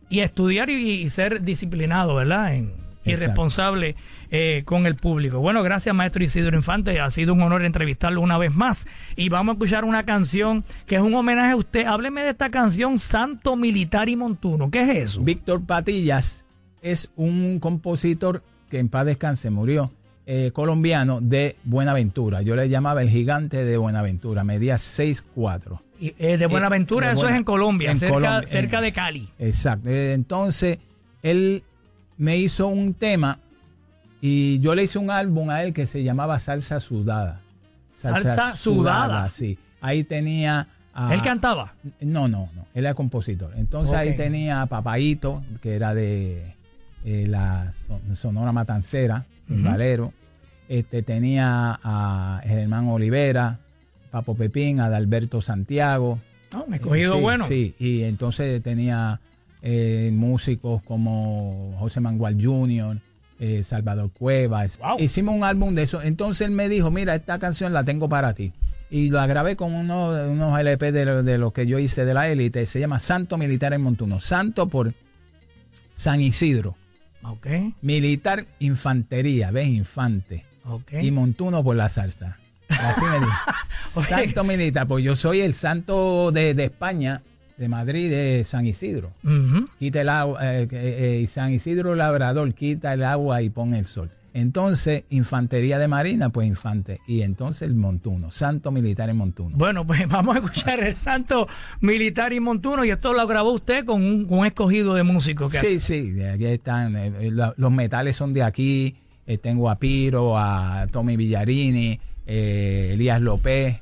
[0.08, 2.54] Y estudiar y, y ser disciplinado, ¿verdad?
[2.54, 2.72] En-
[3.04, 3.26] y Exacto.
[3.28, 3.96] responsable
[4.30, 5.38] eh, con el público.
[5.40, 7.00] Bueno, gracias, maestro Isidro Infante.
[7.00, 8.86] Ha sido un honor entrevistarlo una vez más.
[9.16, 11.86] Y vamos a escuchar una canción que es un homenaje a usted.
[11.86, 14.70] Hábleme de esta canción, Santo Militar y Montuno.
[14.70, 15.22] ¿Qué es eso?
[15.22, 16.44] Víctor Patillas
[16.82, 19.92] es un compositor que en paz descanse murió,
[20.26, 22.42] eh, colombiano de Buenaventura.
[22.42, 25.80] Yo le llamaba el gigante de Buenaventura, medía 6'4".
[26.00, 28.82] Y, eh, de Buenaventura, de eso Buena- es en Colombia, en cerca, Colombia, cerca en-
[28.84, 29.28] de Cali.
[29.38, 29.88] Exacto.
[29.88, 30.78] Eh, Entonces,
[31.22, 31.62] él
[32.16, 33.38] me hizo un tema
[34.20, 37.40] Y yo le hice un álbum a él que se llamaba Salsa Sudada.
[37.94, 39.30] Salsa Sudada.
[39.30, 39.56] sí.
[39.80, 40.66] Ahí tenía...
[40.92, 41.74] a- ¿Él cantaba?
[42.00, 42.62] No, no, no.
[42.74, 43.52] Él era compositor.
[43.56, 46.56] Entonces ahí tenía a Papaito, que era de
[47.04, 50.12] eh, la Son- Sonora Matancera, en Valero.
[50.68, 53.58] Este, tenía a Germán Olivera,
[54.10, 56.18] Papo Pepín, Adalberto Santiago.
[56.52, 57.44] No, me he cogido Sí, bueno.
[57.46, 59.20] Sí, y entonces tenía
[59.62, 62.98] eh, músicos como José Mangual Jr.,
[63.40, 64.78] eh, Salvador Cuevas.
[64.78, 64.98] Wow.
[64.98, 66.02] Hicimos un álbum de eso.
[66.02, 68.52] Entonces él me dijo, mira, esta canción la tengo para ti.
[68.90, 72.28] Y la grabé con uno, unos LP de de lo que yo hice de la
[72.28, 72.66] élite.
[72.66, 74.20] Se llama Santo Militar en Montuno.
[74.20, 74.92] Santo por
[75.94, 76.76] San Isidro.
[77.22, 77.46] Ok,
[77.82, 79.68] Militar Infantería, ¿ves?
[79.68, 80.44] Infante.
[80.64, 80.92] ok.
[81.02, 82.38] Y Montuno por la salsa.
[82.68, 84.02] Así me dijo.
[84.08, 87.22] Santo Militar, pues yo soy el santo de, de España,
[87.56, 89.12] de Madrid, de San Isidro.
[89.24, 89.64] Ujú.
[89.78, 93.86] Quita el agua, eh, eh, eh, San Isidro Labrador, quita el agua y pone el
[93.86, 94.10] sol.
[94.34, 97.00] Entonces, Infantería de Marina, pues Infante.
[97.06, 99.56] Y entonces el Montuno, Santo Militar en Montuno.
[99.56, 101.48] Bueno, pues vamos a escuchar el santo
[101.80, 105.50] militar y montuno y esto lo grabó usted con un, con un escogido de músicos.
[105.52, 106.96] que- Sí, sí, aquí están.
[106.96, 108.96] eh, eh, los metales son de aquí.
[109.26, 113.76] Eh, tengo a Piro, a Tommy Villarini, eh, Elías López,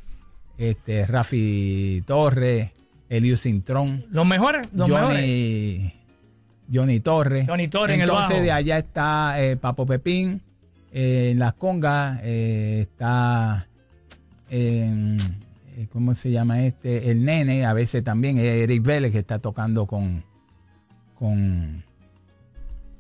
[0.58, 2.70] este, Rafi Torres,
[3.08, 5.92] Elius Cintrón, Los mejores, los mejores.
[6.72, 7.46] Johnny, Torres.
[7.46, 8.42] Johnny Torres en el Entonces bajo.
[8.42, 10.40] de allá está eh, Papo Pepín,
[10.92, 13.66] eh, en las congas eh, está,
[15.92, 17.10] ¿cómo se llama este?
[17.10, 20.24] El nene, a veces también, Eric Vélez que está tocando con,
[21.18, 21.84] con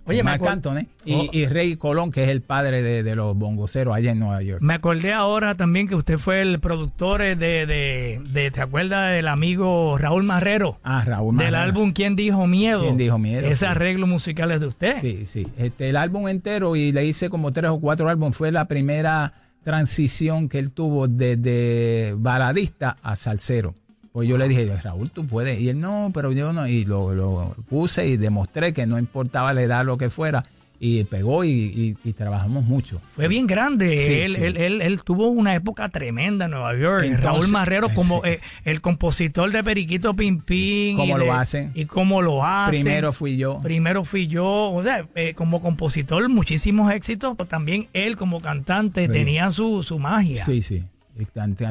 [0.06, 1.28] Oye, Marc Anthony y, Oh.
[1.32, 4.62] y Rey Colón, que es el padre de, de los bongoceros allá en Nueva York.
[4.62, 9.26] me acordé ahora también que usted fue el productor de, de, de- ¿te acuerdas del
[9.28, 10.78] amigo Raúl Marrero?
[10.84, 11.58] Ah, Raúl Del Marrero.
[11.62, 12.82] álbum ¿Quién dijo miedo?
[12.82, 13.46] ¿Quién dijo miedo?
[13.46, 13.64] Ese Sí.
[13.66, 15.00] arreglo musical es de usted.
[15.00, 15.46] Sí, sí.
[15.58, 19.32] Este, el álbum entero, y le hice como tres o cuatro álbumes, fue la primera
[19.64, 23.74] transición que él tuvo desde baladista a salsero.
[24.16, 25.60] Pues yo le dije, Raúl, tú puedes.
[25.60, 26.66] Y él, no, pero yo no.
[26.66, 30.42] Y lo, lo puse y demostré que no importaba la edad, lo que fuera.
[30.80, 32.98] Y pegó y, y- y trabajamos mucho.
[33.10, 33.98] Fue bien grande.
[33.98, 34.42] Sí, él, sí.
[34.42, 37.02] Él, él, él tuvo una época tremenda en Nueva York.
[37.04, 38.30] Entonces, Raúl Marrero eh, como sí.
[38.30, 40.96] eh, el compositor de Periquito Pim Pim.
[40.96, 41.72] ¿Cómo y lo de- hacen?
[41.74, 42.70] Y cómo lo hace.
[42.70, 43.60] Primero fui yo.
[43.62, 49.08] Primero fui yo, o sea, eh, como compositor muchísimos éxitos, pero también él como cantante
[49.08, 50.42] tenía su, su magia.
[50.42, 50.82] Sí, sí.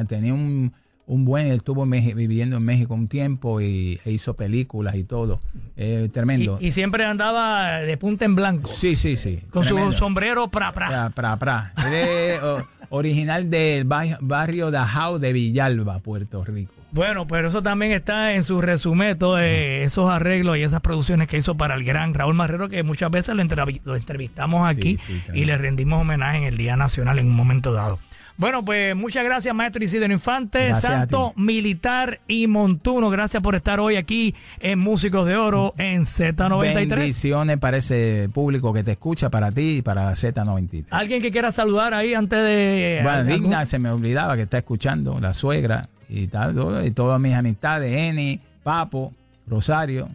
[0.08, 0.72] Tenía un,
[1.06, 5.04] un buen, él estuvo en viviendo en México un tiempo y e hizo películas y
[5.04, 5.40] todo.
[5.76, 6.58] Eh, tremendo.
[6.60, 9.40] Y, y siempre andaba de punta en blanco, sí, sí, sí.
[9.50, 9.92] con tremendo.
[9.92, 10.88] su sombrero pra pra.
[10.88, 11.72] Pra, pra, pra.
[11.86, 16.72] Él es o- original del ba- barrio Dajau de Villalba, Puerto Rico.
[16.92, 21.28] Bueno, pero eso también está en su resumen, todos eh, esos arreglos y esas producciones
[21.28, 24.96] que hizo para el gran Raúl Marrero, que muchas veces lo, entrevi- lo entrevistamos aquí
[24.96, 25.38] Sí, sí, claro.
[25.40, 27.98] y le rendimos homenaje en el Día Nacional en un momento dado.
[28.38, 31.32] Bueno, pues muchas gracias, maestro Isidro Infante, Gracias Santo.
[31.36, 33.08] Militar y Montuno.
[33.08, 36.88] Gracias por estar hoy aquí en Músicos de Oro en Z93.
[36.88, 40.86] Bendiciones para ese público que te escucha, para ti y para Z93.
[40.90, 43.00] ¿Alguien que quiera saludar ahí antes de...
[43.02, 47.18] Bueno, algún- Digna se me olvidaba que está escuchando, la suegra y tal, y todas
[47.20, 49.14] mis amistades, Eni, Papo,
[49.46, 50.08] Rosario,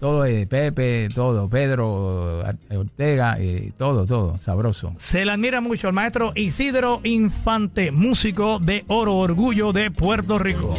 [0.00, 4.94] todo, Pepe, todo, Pedro, Ortega, eh, todo, todo, sabroso.
[4.98, 10.74] Se le admira mucho al maestro Isidro Infante, músico de Oro Orgullo de Puerto Rico.